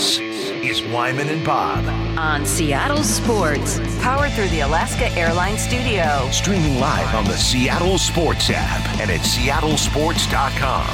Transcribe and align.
This 0.00 0.18
is 0.18 0.82
Wyman 0.94 1.28
and 1.28 1.44
Bob. 1.44 1.84
on 2.18 2.46
Seattle 2.46 3.04
Sports, 3.04 3.78
powered 4.00 4.32
through 4.32 4.48
the 4.48 4.60
Alaska 4.60 5.08
Airlines 5.10 5.60
Studio. 5.60 6.26
Streaming 6.32 6.80
live 6.80 7.14
on 7.14 7.26
the 7.26 7.36
Seattle 7.36 7.98
Sports 7.98 8.48
app 8.48 8.98
and 8.98 9.10
at 9.10 9.20
seattlesports.com. 9.20 10.86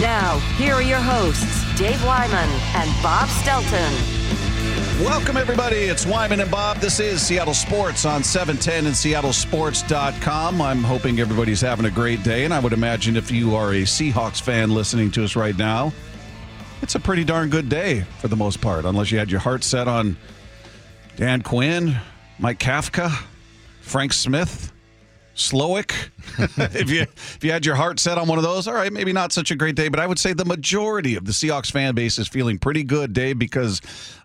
Now, 0.00 0.40
here 0.58 0.74
are 0.74 0.82
your 0.82 0.98
hosts, 0.98 1.62
Dave 1.78 2.04
Wyman 2.04 2.50
and 2.74 2.90
Bob 3.04 3.28
Stelton. 3.28 3.92
Welcome, 5.04 5.36
everybody. 5.36 5.76
It's 5.76 6.04
Wyman 6.04 6.40
and 6.40 6.50
Bob. 6.50 6.78
This 6.78 6.98
is 6.98 7.22
Seattle 7.22 7.54
Sports 7.54 8.04
on 8.04 8.24
710 8.24 8.86
and 8.86 8.94
seattlesports.com. 8.96 10.60
I'm 10.60 10.82
hoping 10.82 11.20
everybody's 11.20 11.60
having 11.60 11.86
a 11.86 11.90
great 11.90 12.24
day, 12.24 12.44
and 12.46 12.52
I 12.52 12.58
would 12.58 12.72
imagine 12.72 13.14
if 13.14 13.30
you 13.30 13.54
are 13.54 13.70
a 13.74 13.82
Seahawks 13.82 14.42
fan 14.42 14.74
listening 14.74 15.12
to 15.12 15.22
us 15.22 15.36
right 15.36 15.56
now, 15.56 15.92
it's 16.82 16.94
a 16.94 17.00
pretty 17.00 17.24
darn 17.24 17.50
good 17.50 17.68
day 17.68 18.02
for 18.18 18.28
the 18.28 18.36
most 18.36 18.60
part, 18.60 18.84
unless 18.84 19.10
you 19.10 19.18
had 19.18 19.30
your 19.30 19.40
heart 19.40 19.64
set 19.64 19.88
on 19.88 20.16
Dan 21.16 21.42
Quinn, 21.42 21.96
Mike 22.38 22.58
Kafka, 22.58 23.10
Frank 23.80 24.12
Smith, 24.12 24.72
Slowik. 25.40 25.92
if 26.74 26.90
you 26.90 27.02
if 27.02 27.38
you 27.42 27.50
had 27.50 27.66
your 27.66 27.74
heart 27.74 27.98
set 27.98 28.18
on 28.18 28.28
one 28.28 28.38
of 28.38 28.44
those, 28.44 28.68
all 28.68 28.74
right, 28.74 28.92
maybe 28.92 29.12
not 29.12 29.32
such 29.32 29.50
a 29.50 29.56
great 29.56 29.74
day, 29.74 29.88
but 29.88 30.00
I 30.00 30.06
would 30.06 30.18
say 30.18 30.32
the 30.32 30.44
majority 30.44 31.16
of 31.16 31.24
the 31.24 31.32
Seahawks 31.32 31.70
fan 31.70 31.94
base 31.94 32.18
is 32.18 32.28
feeling 32.28 32.58
pretty 32.58 32.84
good, 32.84 33.12
Dave, 33.12 33.38
because 33.38 33.80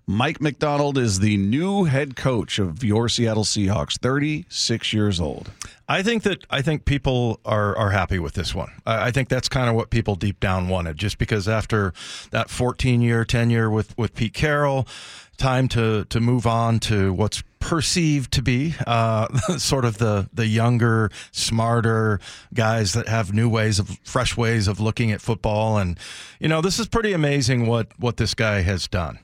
Mike 0.08 0.40
Macdonald 0.40 0.98
is 0.98 1.20
the 1.20 1.36
new 1.38 1.86
head 1.86 2.16
coach 2.16 2.60
of 2.60 2.84
your 2.84 3.10
Seattle 3.10 3.44
Seahawks, 3.44 3.98
36 3.98 4.94
years 4.94 5.20
old. 5.20 5.52
I 5.88 6.04
think 6.04 6.24
that 6.24 6.46
I 6.50 6.62
think 6.62 6.86
people 6.86 7.40
are 7.46 7.76
are 7.76 7.92
happy 7.92 8.20
with 8.20 8.34
this 8.34 8.54
one. 8.54 8.72
I, 8.86 9.08
I 9.08 9.12
think 9.12 9.30
that's 9.30 9.50
kind 9.50 9.70
of 9.70 9.76
what 9.76 9.90
people 9.90 10.16
deep 10.16 10.40
down 10.40 10.68
wanted, 10.68 10.98
just 10.98 11.18
because 11.18 11.48
after 11.48 11.94
that 12.32 12.50
14 12.50 13.02
year 13.02 13.26
tenure 13.26 13.70
with 13.70 13.98
with 13.98 14.14
Pete 14.16 14.34
Carroll, 14.34 14.88
time 15.38 15.68
to 15.70 16.06
to 16.06 16.20
move 16.20 16.48
on 16.48 16.80
to 16.82 17.14
what's 17.14 17.44
perceived 17.60 18.32
to 18.32 18.42
be 18.44 18.76
uh, 18.86 19.28
sort 19.58 19.86
of 19.86 19.98
the 19.98 20.30
the 20.34 20.48
younger, 20.48 21.10
smarter 21.32 22.20
guys 22.54 22.94
that 22.94 23.08
have 23.08 23.34
new 23.34 23.50
ways 23.50 23.80
of 23.80 23.98
fresh 24.04 24.38
ways 24.38 24.68
of 24.68 24.80
looking 24.80 25.12
at 25.12 25.22
football, 25.22 25.78
and 25.78 26.00
you 26.40 26.48
know 26.48 26.62
this 26.62 26.80
is 26.80 26.88
pretty 26.88 27.14
amazing 27.14 27.68
what 27.68 27.88
what 28.00 28.18
this 28.18 28.34
guy 28.34 28.62
has 28.62 28.88
done 28.88 29.20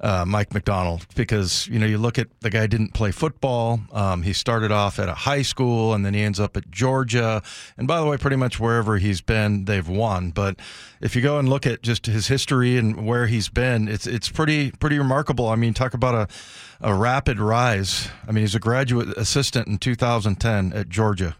uh, 0.00 0.24
Mike 0.26 0.52
Macdonald 0.52 1.06
because 1.14 1.66
you 1.68 1.78
know 1.78 1.86
you 1.86 1.98
look 1.98 2.18
at 2.18 2.28
the 2.40 2.50
guy 2.50 2.66
didn't 2.66 2.92
play 2.92 3.10
football. 3.10 3.80
Um, 3.92 4.22
he 4.22 4.32
started 4.32 4.70
off 4.70 4.98
at 4.98 5.08
a 5.08 5.14
high 5.14 5.42
school 5.42 5.94
and 5.94 6.04
then 6.04 6.12
he 6.12 6.22
ends 6.22 6.38
up 6.38 6.56
at 6.56 6.70
Georgia. 6.70 7.42
And 7.78 7.88
by 7.88 8.00
the 8.00 8.06
way, 8.06 8.16
pretty 8.16 8.36
much 8.36 8.60
wherever 8.60 8.98
he's 8.98 9.20
been, 9.20 9.64
they've 9.64 9.88
won. 9.88 10.30
But 10.30 10.56
if 11.00 11.16
you 11.16 11.22
go 11.22 11.38
and 11.38 11.48
look 11.48 11.66
at 11.66 11.82
just 11.82 12.06
his 12.06 12.28
history 12.28 12.76
and 12.76 13.06
where 13.06 13.26
he's 13.26 13.48
been, 13.48 13.88
it's 13.88 14.06
it's 14.06 14.28
pretty 14.28 14.70
pretty 14.72 14.98
remarkable. 14.98 15.48
I 15.48 15.56
mean, 15.56 15.72
talk 15.72 15.94
about 15.94 16.14
a 16.14 16.28
a 16.80 16.94
rapid 16.94 17.40
rise. 17.40 18.08
I 18.28 18.32
mean, 18.32 18.42
he's 18.42 18.54
a 18.54 18.60
graduate 18.60 19.08
assistant 19.16 19.66
in 19.66 19.78
2010 19.78 20.72
at 20.74 20.90
Georgia 20.90 21.36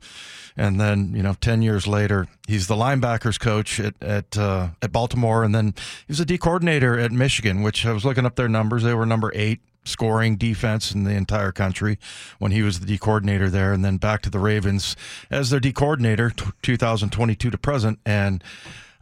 and 0.56 0.80
then 0.80 1.12
you 1.14 1.22
know 1.22 1.34
10 1.34 1.62
years 1.62 1.86
later 1.86 2.26
he's 2.48 2.66
the 2.66 2.74
linebackers 2.74 3.38
coach 3.38 3.78
at 3.80 3.94
at, 4.02 4.36
uh, 4.38 4.68
at 4.82 4.92
baltimore. 4.92 5.44
And 5.44 5.54
then 5.54 5.74
he 6.06 6.10
was 6.12 6.20
a 6.20 6.24
d 6.24 6.38
coordinator 6.38 6.98
at 6.98 7.12
michigan 7.12 7.62
which 7.62 7.84
i 7.86 7.92
was 7.92 8.04
looking 8.04 8.26
up 8.26 8.36
their 8.36 8.48
numbers. 8.48 8.82
They 8.82 8.94
were 8.94 9.06
number 9.06 9.32
eight 9.34 9.60
scoring 9.84 10.36
defense 10.36 10.90
in 10.92 11.04
the 11.04 11.12
entire 11.12 11.52
country 11.52 11.96
when 12.40 12.50
he 12.50 12.62
was 12.62 12.80
the 12.80 12.86
d 12.86 12.98
coordinator 12.98 13.48
there. 13.48 13.72
And 13.72 13.84
then 13.84 13.98
back 13.98 14.22
to 14.22 14.30
the 14.30 14.38
ravens 14.40 14.96
as 15.30 15.50
their 15.50 15.60
d 15.60 15.72
coordinator 15.72 16.30
t- 16.30 16.46
2022 16.62 17.50
to 17.50 17.58
present. 17.58 17.98
And 18.04 18.42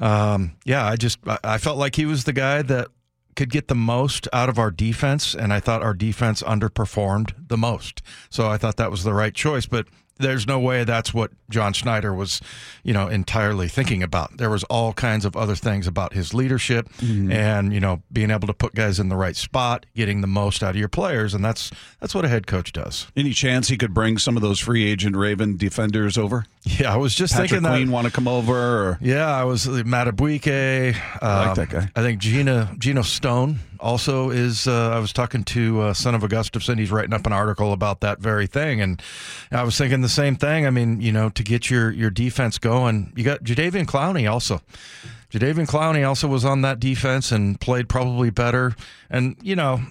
um, 0.01 0.57
yeah 0.65 0.85
i 0.87 0.97
just 0.97 1.19
I- 1.27 1.39
i 1.45 1.59
felt 1.59 1.79
like 1.79 1.95
he 1.97 2.05
was 2.05 2.25
the 2.25 2.33
guy 2.33 2.63
that 2.63 2.89
could 3.37 3.51
get 3.51 3.69
the 3.69 3.75
most 3.75 4.29
out 4.33 4.49
of 4.49 4.61
our 4.61 4.71
defense, 4.71 5.35
and 5.35 5.53
I 5.53 5.59
thought 5.59 5.83
our 5.83 5.93
defense 5.95 6.41
underperformed 6.43 7.33
the 7.49 7.57
most. 7.57 8.01
So 8.31 8.49
I 8.49 8.57
thought 8.59 8.77
that 8.77 8.93
was 8.93 9.03
the 9.03 9.13
right 9.13 9.35
choice. 9.35 9.67
But 9.67 9.89
there's 10.19 10.47
no 10.47 10.61
way 10.61 10.85
that's 10.85 11.13
what 11.13 11.33
John 11.51 11.73
Schneider 11.73 12.15
was, 12.15 12.41
you 12.83 12.93
know, 12.93 13.09
entirely 13.09 13.69
thinking 13.69 14.03
about. 14.03 14.37
There 14.37 14.51
was 14.51 14.65
all 14.65 14.93
kinds 14.93 15.25
of 15.25 15.37
other 15.37 15.57
things 15.57 15.87
about 15.87 16.13
his 16.13 16.33
leadership 16.33 16.89
mm-hmm. 16.95 17.33
and, 17.33 17.73
you 17.73 17.81
know, 17.81 18.03
being 18.13 18.31
able 18.31 18.47
to 18.47 18.55
put 18.55 18.75
guys 18.75 19.01
in 19.01 19.09
the 19.09 19.17
right 19.17 19.37
spot, 19.37 19.87
getting 19.95 20.21
the 20.21 20.27
most 20.27 20.63
out 20.63 20.71
of 20.71 20.77
your 20.77 20.89
players, 20.89 21.35
and 21.35 21.45
that's 21.45 21.71
that's 22.01 22.15
what 22.15 22.25
a 22.25 22.29
head 22.29 22.47
coach 22.47 22.73
does. 22.73 23.09
Any 23.17 23.33
chance 23.33 23.69
he 23.69 23.77
could 23.77 23.95
bring 23.95 24.19
some 24.19 24.37
of 24.37 24.43
those 24.43 24.61
free 24.61 24.85
agent 24.85 25.17
Raven 25.17 25.57
defenders 25.57 26.17
over? 26.17 26.47
Yeah, 26.67 26.95
I 26.95 26.97
was 26.97 27.15
just 27.15 27.35
Patrick 27.35 27.51
thinking 27.51 27.65
Queen 27.65 27.73
that. 27.73 27.79
Queen 27.79 27.91
want 27.91 28.07
to 28.07 28.13
come 28.13 28.27
over? 28.27 28.55
Or? 28.89 28.99
Yeah, 29.03 29.27
I 29.27 29.45
was 29.45 29.67
Madubuike. 29.67 30.95
I 31.21 31.39
like 31.39 31.49
um, 31.51 31.55
that 31.57 31.69
guy. 31.69 31.91
I 31.95 32.01
think 32.03 32.21
Gina 32.21 32.75
Geno 32.79 33.03
Stone 33.03 33.59
also 33.79 34.31
is. 34.31 34.67
Uh, 34.67 34.91
I 34.91 34.99
was 34.99 35.13
talking 35.13 35.45
to 35.45 35.81
uh, 35.83 35.95
Son 35.95 36.15
of 36.15 36.23
Augustafson. 36.23 36.79
He's 36.79 36.91
writing 36.91 37.13
up 37.13 37.27
an 37.27 37.35
article 37.35 37.75
about 37.75 38.01
that 38.01 38.19
very 38.19 38.47
thing, 38.47 38.81
and 38.81 39.03
I 39.53 39.63
was 39.63 39.77
thinking 39.77 40.01
the 40.01 40.09
same 40.09 40.37
thing. 40.37 40.67
I 40.67 40.71
mean, 40.71 41.03
you 41.03 41.13
know, 41.13 41.29
to 41.29 41.43
get 41.43 41.69
your 41.69 41.91
your 41.91 42.11
defense 42.11 42.57
going, 42.59 43.13
you 43.15 43.25
got 43.25 43.45
Jadeveon 43.45 43.85
Clowney 43.85 44.31
also. 44.31 44.63
Jadeveon 45.31 45.67
Clowney 45.69 46.07
also 46.07 46.29
was 46.29 46.45
on 46.47 46.63
that 46.63 46.81
defense 46.81 47.31
and 47.31 47.61
played 47.61 47.89
probably 47.89 48.31
better. 48.31 48.75
And 49.11 49.37
you 49.43 49.55
know, 49.57 49.83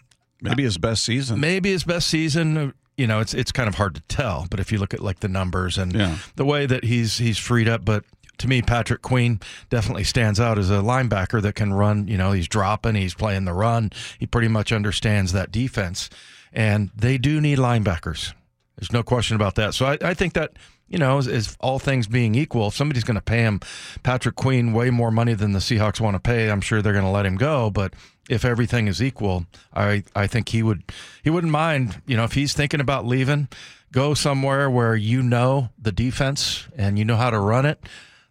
Maybe 0.41 0.63
his 0.63 0.77
best 0.77 1.03
season. 1.03 1.39
maybe 1.39 1.71
his 1.71 1.83
best 1.83 2.07
season. 2.07 2.73
You 2.97 3.07
know, 3.07 3.19
it's 3.19 3.33
it's 3.33 3.51
kind 3.51 3.67
of 3.67 3.75
hard 3.75 3.95
to 3.95 4.01
tell. 4.01 4.47
But 4.49 4.59
if 4.59 4.71
you 4.71 4.77
look 4.77 4.93
at 4.93 5.01
like 5.01 5.19
the 5.21 5.27
numbers 5.27 5.77
and 5.77 5.93
Yeah. 5.93 6.17
the 6.35 6.45
way 6.45 6.65
that 6.65 6.83
he's 6.83 7.17
he's 7.17 7.37
freed 7.37 7.67
up, 7.67 7.83
but 7.83 8.03
to 8.39 8.47
me, 8.47 8.61
Patrick 8.61 9.01
Queen 9.01 9.39
definitely 9.69 10.03
stands 10.03 10.39
out 10.39 10.57
as 10.59 10.69
a 10.69 10.75
linebacker 10.75 11.41
that 11.41 11.55
can 11.55 11.73
run. 11.73 12.07
You 12.07 12.17
know, 12.17 12.31
he's 12.31 12.47
dropping, 12.47 12.95
he's 12.95 13.13
playing 13.13 13.45
the 13.45 13.53
run. 13.53 13.91
He 14.19 14.25
pretty 14.27 14.47
much 14.47 14.71
understands 14.71 15.31
that 15.33 15.51
defense, 15.51 16.09
and 16.51 16.89
they 16.95 17.17
do 17.17 17.39
need 17.41 17.57
linebackers. 17.59 18.33
There's 18.77 18.91
no 18.91 19.03
question 19.03 19.35
about 19.35 19.55
that. 19.55 19.73
So 19.75 19.85
I, 19.85 19.97
I 20.01 20.13
think 20.13 20.33
that 20.33 20.51
you 20.89 20.99
know, 20.99 21.17
as 21.17 21.57
all 21.59 21.79
things 21.79 22.05
being 22.07 22.35
equal, 22.35 22.67
if 22.67 22.75
somebody's 22.75 23.03
going 23.03 23.15
to 23.15 23.21
pay 23.21 23.39
him 23.39 23.59
Patrick 24.03 24.35
Queen 24.35 24.73
way 24.73 24.91
more 24.91 25.09
money 25.09 25.33
than 25.33 25.53
the 25.53 25.59
Seahawks 25.59 25.99
want 25.99 26.13
to 26.15 26.19
pay, 26.19 26.51
I'm 26.51 26.61
sure 26.61 26.81
they're 26.83 26.93
going 26.93 27.05
to 27.05 27.09
let 27.11 27.25
him 27.25 27.35
go. 27.35 27.71
But 27.71 27.93
if 28.29 28.45
everything 28.45 28.87
is 28.87 29.01
equal, 29.01 29.45
I 29.73 30.03
I 30.15 30.27
think 30.27 30.49
he 30.49 30.63
would 30.63 30.83
he 31.23 31.29
wouldn't 31.29 31.51
mind. 31.51 32.01
You 32.05 32.17
know, 32.17 32.23
if 32.23 32.33
he's 32.33 32.53
thinking 32.53 32.79
about 32.79 33.05
leaving, 33.05 33.47
go 33.91 34.13
somewhere 34.13 34.69
where 34.69 34.95
you 34.95 35.21
know 35.21 35.69
the 35.81 35.91
defense 35.91 36.67
and 36.75 36.97
you 36.99 37.05
know 37.05 37.15
how 37.15 37.29
to 37.29 37.39
run 37.39 37.65
it. 37.65 37.79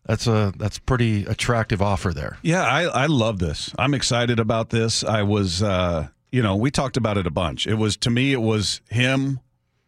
That's 0.05 0.27
a 0.27 0.53
that's 0.57 0.79
pretty 0.79 1.25
attractive 1.25 1.81
offer 1.81 2.13
there. 2.13 2.39
Yeah, 2.43 2.65
I, 2.65 2.83
I 2.85 3.07
love 3.07 3.39
this. 3.39 3.73
I'm 3.79 3.95
excited 3.95 4.41
about 4.41 4.71
this. 4.71 5.05
I 5.05 5.23
was, 5.23 5.63
uh, 5.63 6.09
you 6.33 6.43
know, 6.43 6.57
we 6.57 6.73
talked 6.73 6.97
about 6.97 7.17
it 7.19 7.27
a 7.27 7.31
bunch. 7.31 7.67
It 7.69 7.75
was 7.75 7.97
to 7.99 8.11
me, 8.11 8.33
it 8.33 8.43
was 8.43 8.81
him 8.91 9.39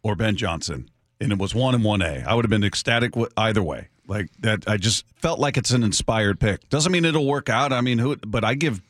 or 0.04 0.14
Ben 0.14 0.36
Johnson, 0.36 0.88
and 1.20 1.32
it 1.32 1.38
was 1.38 1.52
one 1.54 1.74
and 1.74 1.82
one 1.82 2.00
A. 2.00 2.22
I 2.26 2.34
would 2.34 2.44
have 2.44 2.50
been 2.50 2.62
ecstatic 2.62 3.14
either 3.36 3.62
way. 3.62 3.88
Like 4.06 4.28
that, 4.40 4.68
I 4.68 4.76
just 4.76 5.04
felt 5.16 5.40
like 5.40 5.56
it's 5.56 5.70
an 5.70 5.82
inspired 5.82 6.38
pick. 6.38 6.68
Doesn't 6.68 6.92
mean 6.92 7.04
it'll 7.04 7.26
work 7.26 7.48
out. 7.48 7.72
I 7.72 7.80
mean, 7.80 7.98
who? 7.98 8.16
But 8.16 8.44
I 8.44 8.54
give, 8.54 8.82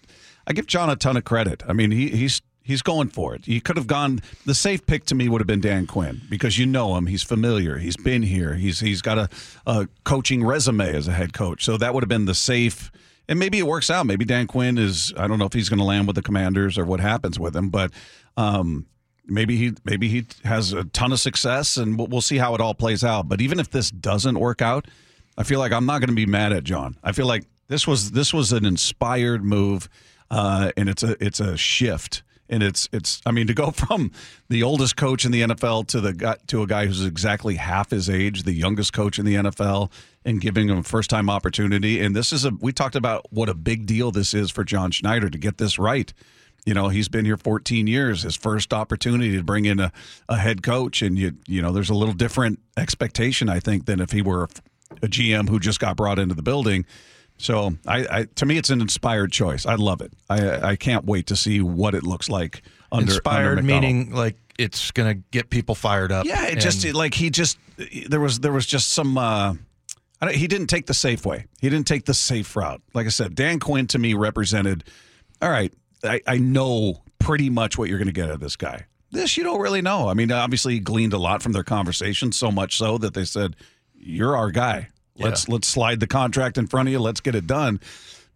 I 0.47 0.53
give 0.53 0.67
John 0.67 0.91
a 0.91 0.97
ton 0.97 1.17
of 1.17 1.25
credit. 1.25 1.63
I 1.69 1.73
mean, 1.73 1.91
he, 1.91 2.09
he's 2.11 2.43
he's 2.63 2.83
going 2.83 3.09
for 3.09 3.35
it. 3.35 3.45
He 3.45 3.61
could 3.61 3.77
have 3.77 3.87
gone. 3.87 4.21
The 4.47 4.55
safe 4.55 4.85
pick 4.87 5.05
to 5.07 5.15
me 5.15 5.29
would 5.29 5.41
have 5.41 5.47
been 5.47 5.61
Dan 5.61 5.87
Quinn 5.87 6.23
because 6.29 6.59
you 6.59 6.67
know 6.67 6.97
him. 6.97 7.07
He's 7.07 7.23
familiar. 7.23 7.79
He's 7.79 7.97
been 7.97 8.23
here. 8.23 8.55
He's 8.55 8.81
he's 8.81 9.03
got 9.03 9.19
a, 9.19 9.29
a 9.67 9.89
coaching 10.05 10.45
resume 10.45 10.95
as 10.95 11.09
a 11.09 11.13
head 11.13 11.33
coach. 11.33 11.65
So 11.65 11.77
that 11.77 11.95
would 11.95 12.03
have 12.03 12.09
been 12.09 12.25
the 12.25 12.35
safe. 12.35 12.91
And 13.29 13.39
maybe 13.39 13.59
it 13.59 13.67
works 13.67 13.89
out. 13.89 14.05
Maybe 14.07 14.25
Dan 14.25 14.47
Quinn 14.47 14.77
is. 14.77 15.13
I 15.17 15.27
don't 15.27 15.39
know 15.39 15.47
if 15.47 15.53
he's 15.53 15.69
going 15.69 15.79
to 15.79 15.85
land 15.85 16.07
with 16.07 16.17
the 16.17 16.23
Commanders 16.23 16.77
or 16.77 16.85
what 16.85 17.01
happens 17.01 17.39
with 17.39 17.55
him, 17.55 17.71
but. 17.71 17.91
Um, 18.37 18.87
Maybe 19.27 19.57
he 19.57 19.73
maybe 19.85 20.09
he 20.09 20.27
has 20.45 20.75
a 20.75 20.85
ton 20.85 21.11
of 21.11 21.19
success, 21.19 21.79
and 21.79 21.99
we'll, 21.99 22.21
see 22.21 22.37
how 22.37 22.55
it 22.55 22.61
all 22.61 22.75
plays 22.75 23.03
out. 23.03 23.27
But 23.27 23.41
even 23.41 23.59
if 23.59 23.71
this 23.71 23.91
doesn't 23.91 24.39
work 24.39 24.61
out, 24.61 24.87
I 25.39 25.45
feel 25.45 25.59
like 25.59 25.73
I'm 25.73 25.87
not 25.87 26.01
going 26.01 26.11
to 26.11 26.15
be 26.15 26.27
mad 26.27 26.53
at 26.53 26.63
John. 26.65 26.99
I 27.03 27.13
feel 27.13 27.27
like 27.27 27.45
this 27.69 27.87
was 27.87 28.11
this 28.11 28.35
was 28.35 28.53
an 28.53 28.67
inspired 28.67 29.43
move, 29.43 29.89
uh, 30.35 30.73
and 30.77 30.89
it's 30.89 31.05
a 31.05 31.17
it's 31.25 31.39
a 31.39 31.57
shift, 31.57 32.25
and 32.49 32.61
it's 32.61 32.89
it's. 32.93 33.23
I 33.25 33.31
mean, 33.31 33.47
to 33.47 33.55
go 33.55 33.71
from 33.71 34.11
the 34.49 34.65
oldest 34.65 34.97
coach 34.97 35.25
in 35.25 35.31
the 35.31 35.43
NFL 35.43 35.87
to 35.89 36.01
the 36.01 36.39
to 36.49 36.63
a 36.63 36.67
guy 36.67 36.87
who's 36.87 37.05
exactly 37.05 37.55
half 37.55 37.91
his 37.91 38.11
age, 38.11 38.43
the 38.43 38.53
youngest 38.53 38.93
coach 38.93 39.21
in 39.21 39.27
the 39.27 39.37
NFL, 39.37 39.93
and 40.25 40.41
giving 40.41 40.69
him 40.69 40.79
a 40.79 40.83
first 40.83 41.09
time 41.09 41.31
opportunity. 41.31 42.01
And 42.01 42.17
this 42.17 42.33
is 42.33 42.45
a 42.45 42.51
we 42.51 42.73
talked 42.73 42.97
about 42.97 43.27
what 43.31 43.49
a 43.49 43.55
big 43.55 43.87
deal 43.87 44.11
this 44.11 44.35
is 44.35 44.51
for 44.51 44.65
John 44.65 44.91
Schneider 44.91 45.31
to 45.31 45.39
get 45.39 45.59
this 45.59 45.79
right. 45.79 46.13
You 46.67 46.75
know, 46.75 46.89
he's 46.89 47.09
been 47.09 47.27
here 47.27 47.37
14 47.37 47.87
years. 47.87 48.23
His 48.23 48.35
first 48.35 48.73
opportunity 48.73 49.37
to 49.37 49.45
bring 49.45 49.67
in 49.67 49.79
a, 49.79 49.93
a 50.29 50.37
head 50.37 50.65
coach, 50.65 51.01
and 51.01 51.17
you 51.17 51.37
you 51.47 51.63
know, 51.63 51.71
there's 51.71 51.91
a 51.91 51.95
little 51.95 52.15
different 52.15 52.59
expectation, 52.77 53.49
I 53.49 53.61
think, 53.61 53.87
than 53.87 54.01
if 54.01 54.11
he 54.11 54.21
were 54.21 54.49
a 55.01 55.07
GM 55.07 55.49
who 55.49 55.61
just 55.61 55.79
got 55.79 55.97
brought 55.97 56.19
into 56.19 56.35
the 56.35 56.43
building. 56.43 56.87
So, 57.37 57.75
I, 57.87 58.07
I 58.11 58.25
to 58.37 58.47
me, 58.47 58.57
it's 58.59 58.71
an 58.71 58.81
inspired 58.81 59.33
choice. 59.33 59.67
I 59.67 59.75
love 59.75 60.01
it. 60.01 60.13
I 60.31 60.71
I 60.71 60.77
can't 60.77 61.05
wait 61.05 61.27
to 61.29 61.37
see 61.37 61.61
what 61.61 61.95
it 61.95 62.05
looks 62.05 62.29
like 62.29 62.63
under 62.93 63.13
Inspired 63.13 63.59
under 63.59 63.63
meaning 63.63 64.13
like 64.13 64.37
it's 64.59 64.91
going 64.93 65.17
to 65.17 65.23
get 65.33 65.51
people 65.51 65.75
fired 65.75 66.13
up. 66.13 66.27
Yeah, 66.27 66.47
it 66.47 66.61
just 66.61 66.85
and- 66.85 66.95
like 66.95 67.15
he 67.15 67.31
just 67.31 67.59
there 68.09 68.21
was 68.21 68.41
there 68.41 68.53
was 68.53 68.67
just 68.67 68.91
some. 68.91 69.19
Uh, 69.19 69.55
I 70.21 70.27
don't, 70.27 70.35
he 70.37 70.47
didn't 70.47 70.69
take 70.69 70.87
the 70.87 70.95
safe 70.95 71.27
way. 71.27 71.47
He 71.61 71.69
didn't 71.69 71.87
take 71.87 72.05
the 72.05 72.15
safe 72.15 72.55
route. 72.57 72.81
Like 72.95 73.07
I 73.07 73.11
said, 73.11 73.35
Dan 73.35 73.59
Quinn 73.59 73.87
to 73.89 73.99
me 73.99 74.15
represented. 74.15 74.85
All 75.43 75.51
right, 75.51 75.73
I, 76.05 76.21
I 76.27 76.39
know 76.39 77.03
pretty 77.19 77.51
much 77.51 77.77
what 77.77 77.89
you're 77.89 77.99
going 77.99 78.07
to 78.07 78.13
get 78.13 78.27
out 78.27 78.35
of 78.35 78.41
this 78.41 78.57
guy. 78.57 78.87
This 79.11 79.37
you 79.37 79.43
don't 79.45 79.61
really 79.61 79.83
know. 79.83 80.09
I 80.09 80.15
mean, 80.15 80.31
obviously, 80.31 80.75
he 80.75 80.81
gleaned 80.81 81.13
a 81.13 81.19
lot 81.19 81.43
from 81.43 81.53
their 81.53 81.65
conversation, 81.65 82.33
so 82.33 82.51
much 82.51 82.77
so 82.77 82.97
that 82.99 83.15
they 83.15 83.25
said, 83.25 83.57
"You're 83.95 84.37
our 84.37 84.51
guy. 84.51 84.89
Let's 85.19 85.49
let's 85.49 85.69
slide 85.69 86.01
the 86.01 86.07
contract 86.07 86.59
in 86.59 86.67
front 86.67 86.89
of 86.89 86.93
you. 86.93 86.99
Let's 86.99 87.21
get 87.21 87.35
it 87.35 87.47
done." 87.47 87.81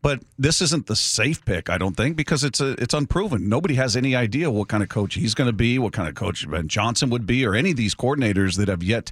But 0.01 0.21
this 0.39 0.63
isn't 0.63 0.87
the 0.87 0.95
safe 0.95 1.45
pick, 1.45 1.69
I 1.69 1.77
don't 1.77 1.97
think, 1.97 2.17
because 2.17 2.45
it's 2.45 2.61
a 2.61 2.73
it's 2.81 2.95
unproven. 2.95 3.49
Nobody 3.49 3.75
has 3.75 3.97
any 3.97 4.15
idea 4.15 4.49
what 4.51 4.69
kind 4.69 4.83
of 4.83 4.89
coach 4.89 5.15
he's 5.15 5.35
going 5.35 5.49
to 5.49 5.53
be, 5.53 5.79
what 5.79 5.93
kind 5.93 6.09
of 6.09 6.15
coach 6.15 6.49
Ben 6.49 6.69
Johnson 6.69 7.11
would 7.11 7.27
be, 7.27 7.45
or 7.45 7.55
any 7.57 7.73
of 7.73 7.77
these 7.77 7.97
coordinators 7.97 8.57
that 8.59 8.69
have 8.69 8.83
yet 8.83 9.11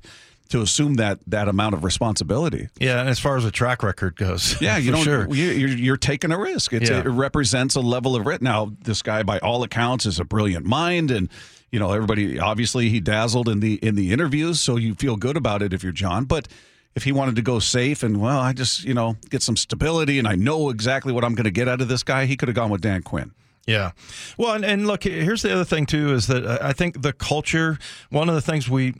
to 0.51 0.61
assume 0.63 0.95
that 0.95 1.19
that 1.27 1.49
amount 1.49 1.75
of 1.75 1.83
responsibility. 1.83 2.69
Yeah, 2.79 3.01
and 3.01 3.09
as 3.09 3.19
far 3.19 3.37
as 3.37 3.43
the 3.43 3.51
track 3.51 3.83
record 3.83 4.15
goes, 4.15 4.61
Yeah, 4.61 4.77
you 4.79 4.93
don't. 4.93 5.03
sure. 5.03 5.27
You, 5.35 5.47
you're, 5.47 5.69
you're 5.71 5.97
taking 5.97 6.31
a 6.31 6.39
risk. 6.39 6.73
It's, 6.73 6.89
Yeah. 6.89 7.01
It 7.01 7.07
represents 7.07 7.75
a 7.75 7.81
level 7.81 8.15
of 8.15 8.25
it. 8.29 8.41
Now, 8.41 8.71
this 8.83 9.03
guy, 9.03 9.25
by 9.25 9.41
all 9.41 9.65
accounts, 9.65 10.07
is 10.07 10.21
a 10.21 10.25
brilliant 10.25 10.65
mind, 10.67 11.11
and 11.11 11.29
you 11.73 11.81
know 11.81 11.91
everybody. 11.91 12.39
Obviously, 12.39 12.91
he 12.91 13.01
dazzled 13.01 13.49
in 13.49 13.59
the 13.59 13.75
in 13.85 13.97
the 13.97 14.13
interviews, 14.13 14.61
so 14.61 14.77
you 14.77 14.95
feel 14.95 15.17
good 15.17 15.37
about 15.37 15.63
it 15.63 15.73
if 15.73 15.83
you're 15.83 15.91
John. 15.91 16.27
But 16.27 16.47
if 16.97 17.05
he 17.05 17.13
wanted 17.13 17.37
to 17.37 17.43
go 17.43 17.61
safe 17.61 18.03
and 18.03 18.21
well, 18.21 18.41
I 18.41 18.53
just 18.53 18.83
you 18.83 18.95
know 18.95 19.17
get 19.31 19.43
some 19.43 19.57
stability, 19.57 20.19
and 20.19 20.27
I 20.27 20.35
know 20.35 20.71
exactly 20.71 21.13
what 21.13 21.23
I'm 21.23 21.35
going 21.35 21.45
to 21.45 21.53
get 21.53 21.69
out 21.69 21.81
of 21.81 21.87
this 21.87 22.03
guy, 22.03 22.27
he 22.27 22.37
could 22.37 22.49
have 22.49 22.57
gone 22.57 22.71
with 22.71 22.81
Dan 22.81 23.03
Quinn. 23.03 23.33
Yeah. 23.67 23.93
Well, 24.39 24.55
and, 24.55 24.65
and 24.65 24.87
look, 24.87 25.05
here's 25.05 25.43
the 25.43 25.53
other 25.53 25.65
thing 25.65 25.87
too 25.87 26.15
is 26.15 26.27
that 26.27 26.47
I 26.47 26.71
I 26.71 26.73
think 26.73 27.03
the 27.03 27.13
culture. 27.13 27.79
One 28.11 28.29
of 28.29 28.35
the 28.35 28.41
things 28.41 28.69
we. 28.69 28.95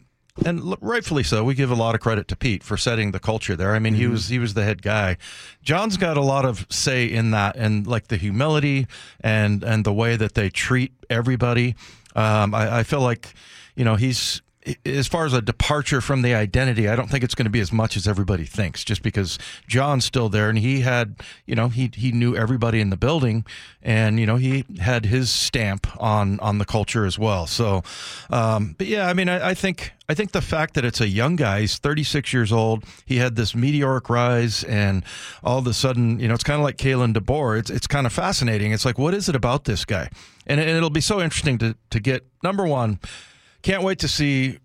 And 0.45 0.77
rightfully 0.83 1.23
so, 1.23 1.45
we 1.45 1.55
give 1.55 1.71
a 1.71 1.75
lot 1.75 1.95
of 1.95 2.03
credit 2.03 2.29
to 2.29 2.37
Pete 2.37 2.63
for 2.63 2.77
setting 2.77 3.13
the 3.13 3.19
culture 3.19 3.57
there. 3.57 3.75
I 3.75 3.79
mean, 3.79 3.95
he 3.95 4.07
was 4.07 4.29
he 4.29 4.39
was 4.39 4.53
the 4.53 4.65
head 4.65 4.83
guy. 4.83 5.17
John's 5.63 5.97
got 5.97 6.19
a 6.19 6.21
lot 6.21 6.45
of 6.45 6.67
say 6.69 7.07
in 7.07 7.31
that, 7.31 7.57
and 7.57 7.87
like 7.87 8.09
the 8.09 8.19
humility 8.19 8.87
and 9.23 9.65
and 9.65 9.87
the 9.87 9.95
way 9.95 10.15
that 10.15 10.35
they 10.35 10.51
treat 10.51 10.93
everybody. 11.09 11.75
Um, 12.15 12.55
I, 12.55 12.81
I 12.81 12.83
feel 12.83 13.01
like, 13.01 13.33
you 13.77 13.85
know, 13.87 13.97
he's 13.97 14.43
as 14.85 15.07
far 15.07 15.25
as 15.25 15.33
a 15.33 15.41
departure 15.41 16.01
from 16.01 16.23
the 16.23 16.35
identity, 16.35 16.89
I 16.89 16.97
don't 16.97 17.09
think 17.09 17.23
it's 17.23 17.35
going 17.35 17.45
to 17.45 17.51
be 17.51 17.61
as 17.61 17.73
much 17.73 17.97
as 17.97 18.09
everybody 18.09 18.45
thinks. 18.45 18.85
Just 18.85 19.03
because 19.03 19.39
John's 19.69 20.05
still 20.05 20.29
there, 20.29 20.49
and 20.49 20.59
he 20.59 20.81
had, 20.81 21.17
you 21.47 21.55
know, 21.55 21.69
he 21.69 21.91
he 21.95 22.13
knew 22.13 22.37
everybody 22.37 22.81
in 22.81 22.91
the 22.91 22.97
building, 22.97 23.45
and 23.83 24.19
you 24.19 24.27
know, 24.27 24.37
he 24.37 24.65
had 24.81 25.07
his 25.07 25.31
stamp 25.31 25.87
on 26.01 26.41
on 26.41 26.59
the 26.59 26.65
culture 26.65 27.07
as 27.07 27.19
well. 27.19 27.47
So, 27.47 27.83
um, 28.31 28.75
but 28.79 28.87
yeah, 28.87 29.09
I 29.09 29.15
mean, 29.15 29.29
I, 29.29 29.51
I 29.51 29.55
think 29.55 29.93
I 30.09 30.15
think 30.15 30.33
the 30.33 30.43
fact 30.43 30.75
that 30.75 30.85
it's 30.85 31.01
a 31.01 31.09
young 31.09 31.37
guy, 31.37 31.61
he's 31.61 31.79
36 31.79 32.33
years 32.33 32.53
old, 32.53 32.85
he 33.05 33.17
had 33.17 33.37
this 33.37 33.55
meteoric 33.55 34.09
rise, 34.09 34.65
and 34.65 35.05
all 35.43 35.59
of 35.59 35.67
a 35.67 35.75
sudden, 35.75 36.21
you 36.21 36.29
know, 36.29 36.35
it's 36.35 36.45
kind 36.45 36.61
of 36.61 36.65
like 36.65 36.77
Kalen 36.77 37.15
DeBoer. 37.15 37.59
It's 37.59 37.71
it's 37.71 37.87
kind 37.87 38.07
of 38.07 38.13
fascinating. 38.13 38.73
It's 38.73 38.85
like, 38.85 38.99
what 38.99 39.15
is 39.15 39.29
it 39.29 39.37
about 39.37 39.65
this 39.65 39.85
guy? 39.85 40.11
And, 40.47 40.61
and 40.61 40.71
it'll 40.71 40.91
be 40.91 41.01
so 41.01 41.21
interesting 41.21 41.59
to 41.59 41.77
to 41.91 42.01
get 42.01 42.27
number 42.43 42.67
one. 42.67 43.01
Can't 43.67 43.83
wait 43.83 43.99
to 43.99 44.09
see 44.09 44.61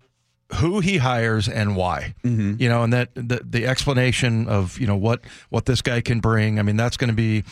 who 0.54 0.78
he 0.78 0.98
hires 0.98 1.48
and 1.48 1.74
why. 1.74 2.14
Mm-hmm. 2.22 2.62
You 2.62 2.68
know, 2.68 2.84
and 2.84 2.92
that 2.92 3.12
the, 3.16 3.40
the 3.44 3.66
explanation 3.66 4.46
of 4.46 4.78
you 4.78 4.86
know 4.86 4.94
what 4.94 5.22
what 5.48 5.66
this 5.66 5.82
guy 5.82 6.00
can 6.02 6.20
bring. 6.20 6.60
I 6.60 6.62
mean, 6.62 6.76
that's 6.76 6.96
going 6.96 7.10
to 7.10 7.16
be 7.16 7.42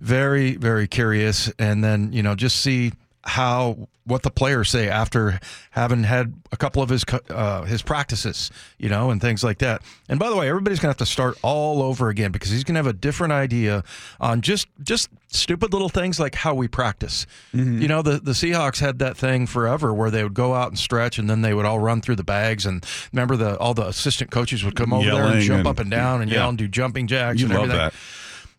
very 0.00 0.56
very 0.56 0.88
curious. 0.88 1.52
And 1.58 1.84
then 1.84 2.14
you 2.14 2.22
know 2.22 2.34
just 2.34 2.56
see 2.56 2.92
how 3.26 3.88
what 4.06 4.22
the 4.22 4.30
players 4.30 4.68
say 4.68 4.86
after 4.86 5.40
having 5.70 6.02
had 6.02 6.34
a 6.52 6.58
couple 6.58 6.82
of 6.82 6.90
his 6.90 7.04
uh, 7.30 7.62
his 7.62 7.80
practices, 7.80 8.50
you 8.78 8.88
know, 8.90 9.10
and 9.10 9.18
things 9.18 9.42
like 9.42 9.58
that. 9.58 9.80
And 10.10 10.20
by 10.20 10.28
the 10.28 10.36
way, 10.36 10.46
everybody's 10.48 10.78
gonna 10.78 10.90
have 10.90 10.98
to 10.98 11.06
start 11.06 11.38
all 11.42 11.82
over 11.82 12.10
again 12.10 12.30
because 12.30 12.50
he's 12.50 12.64
gonna 12.64 12.78
have 12.80 12.86
a 12.86 12.92
different 12.92 13.32
idea 13.32 13.82
on 14.20 14.42
just 14.42 14.68
just 14.82 15.08
stupid 15.28 15.72
little 15.72 15.88
things 15.88 16.20
like 16.20 16.34
how 16.34 16.52
we 16.54 16.68
practice. 16.68 17.26
You 17.54 17.88
know, 17.88 18.02
the 18.02 18.18
the 18.20 18.32
Seahawks 18.32 18.80
had 18.80 18.98
that 18.98 19.16
thing 19.16 19.46
forever 19.46 19.94
where 19.94 20.10
they 20.10 20.22
would 20.22 20.34
go 20.34 20.52
out 20.54 20.68
and 20.68 20.78
stretch, 20.78 21.18
and 21.18 21.30
then 21.30 21.40
they 21.40 21.54
would 21.54 21.64
all 21.64 21.78
run 21.78 22.02
through 22.02 22.16
the 22.16 22.24
bags. 22.24 22.66
And 22.66 22.84
remember, 23.12 23.36
the 23.36 23.56
all 23.58 23.72
the 23.72 23.86
assistant 23.86 24.30
coaches 24.30 24.62
would 24.64 24.76
come 24.76 24.92
over 24.92 25.10
there 25.10 25.24
and 25.28 25.40
jump 25.40 25.60
and- 25.60 25.68
up 25.68 25.78
and 25.78 25.90
down 25.90 26.20
and 26.20 26.30
Yeah. 26.30 26.40
yell 26.40 26.50
and 26.50 26.58
do 26.58 26.68
jumping 26.68 27.06
jacks. 27.06 27.40
You 27.40 27.46
and 27.46 27.54
love 27.54 27.62
everything. 27.70 27.78
that. 27.86 27.94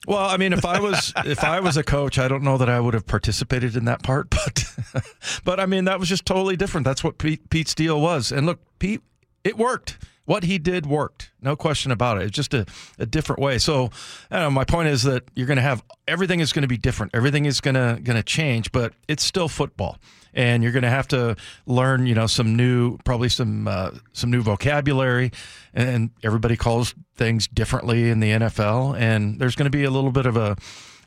Well, 0.08 0.30
I 0.30 0.38
mean, 0.38 0.54
if 0.54 0.66
I 0.66 0.80
was 0.80 1.14
if 1.26 1.44
I 1.44 1.60
was 1.60 1.78
a 1.78 1.84
coach, 1.84 2.20
I 2.20 2.28
don't 2.28 2.44
know 2.44 2.58
that 2.58 2.70
I 2.70 2.80
would 2.80 2.94
have 2.94 3.06
participated 3.06 3.76
in 3.76 3.86
that 3.86 4.04
part, 4.04 4.30
but 4.30 4.66
but 5.44 5.60
I 5.60 5.66
mean, 5.66 5.86
that 5.86 6.00
was 6.00 6.10
just 6.10 6.26
totally 6.26 6.56
different. 6.56 6.86
That's 6.86 7.04
what 7.04 7.18
Pete, 7.18 7.50
Pete's 7.50 7.76
deal 7.76 8.00
was. 8.00 8.32
And 8.32 8.46
look, 8.46 8.60
Pete, 8.80 9.02
it 9.44 9.58
worked. 9.58 9.98
What 10.26 10.44
he 10.44 10.58
did 10.58 10.88
worked, 10.88 11.32
no 11.40 11.56
question 11.56 11.92
about 11.92 12.20
it. 12.20 12.24
It's 12.24 12.36
just 12.36 12.56
a, 12.56 12.66
a 12.98 13.06
different 13.06 13.40
way. 13.40 13.60
So, 13.60 13.92
I 14.32 14.38
don't 14.38 14.46
know, 14.46 14.50
my 14.50 14.64
point 14.64 14.88
is 14.88 15.04
that 15.04 15.24
you're 15.36 15.46
going 15.46 15.58
to 15.58 15.62
have 15.62 15.84
everything 16.08 16.40
is 16.40 16.52
going 16.52 16.64
to 16.64 16.68
be 16.68 16.78
different. 16.78 17.14
Everything 17.14 17.46
is 17.46 17.62
going 17.62 17.76
to 17.76 18.02
going 18.02 18.18
to 18.18 18.24
change, 18.24 18.72
but 18.72 18.94
it's 19.08 19.24
still 19.24 19.48
football, 19.48 20.00
and 20.36 20.62
you're 20.62 20.74
going 20.74 20.84
to 20.84 20.90
have 20.90 21.08
to 21.08 21.36
learn, 21.66 22.06
you 22.06 22.14
know, 22.14 22.28
some 22.28 22.56
new, 22.56 22.98
probably 23.00 23.30
some 23.30 23.68
uh, 23.68 23.92
some 24.14 24.30
new 24.30 24.42
vocabulary, 24.42 25.32
and 25.74 26.12
everybody 26.22 26.58
calls 26.58 26.94
things 27.16 27.48
differently 27.48 28.10
in 28.10 28.20
the 28.20 28.32
NFL, 28.32 29.00
and 29.00 29.40
there's 29.40 29.56
going 29.56 29.72
to 29.72 29.76
be 29.76 29.86
a 29.86 29.90
little 29.90 30.12
bit 30.12 30.26
of 30.26 30.38
a 30.38 30.58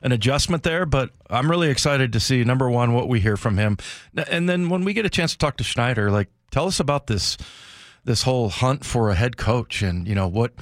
an 0.01 0.13
adjustment 0.13 0.63
there, 0.63 0.87
but 0.87 1.11
I'm 1.29 1.51
really 1.51 1.71
excited 1.71 2.13
to 2.13 2.21
see 2.21 2.45
number 2.45 2.71
one 2.71 2.93
what 2.93 3.09
we 3.09 3.21
hear 3.21 3.37
from 3.37 3.59
him, 3.59 3.77
and 4.31 4.49
then 4.49 4.69
when 4.69 4.85
we 4.85 4.95
get 4.95 5.05
a 5.05 5.11
chance 5.11 5.33
to 5.33 5.39
talk 5.39 5.57
to 5.59 5.65
Schneider, 5.65 6.11
like 6.11 6.29
tell 6.51 6.67
us 6.67 6.81
about 6.81 7.07
this 7.07 7.37
this 8.05 8.23
whole 8.23 8.49
hunt 8.49 8.85
for 8.85 9.11
a 9.11 9.15
head 9.15 9.37
coach, 9.37 9.83
and 9.83 10.09
you 10.09 10.15
know 10.15 10.29
what 10.29 10.55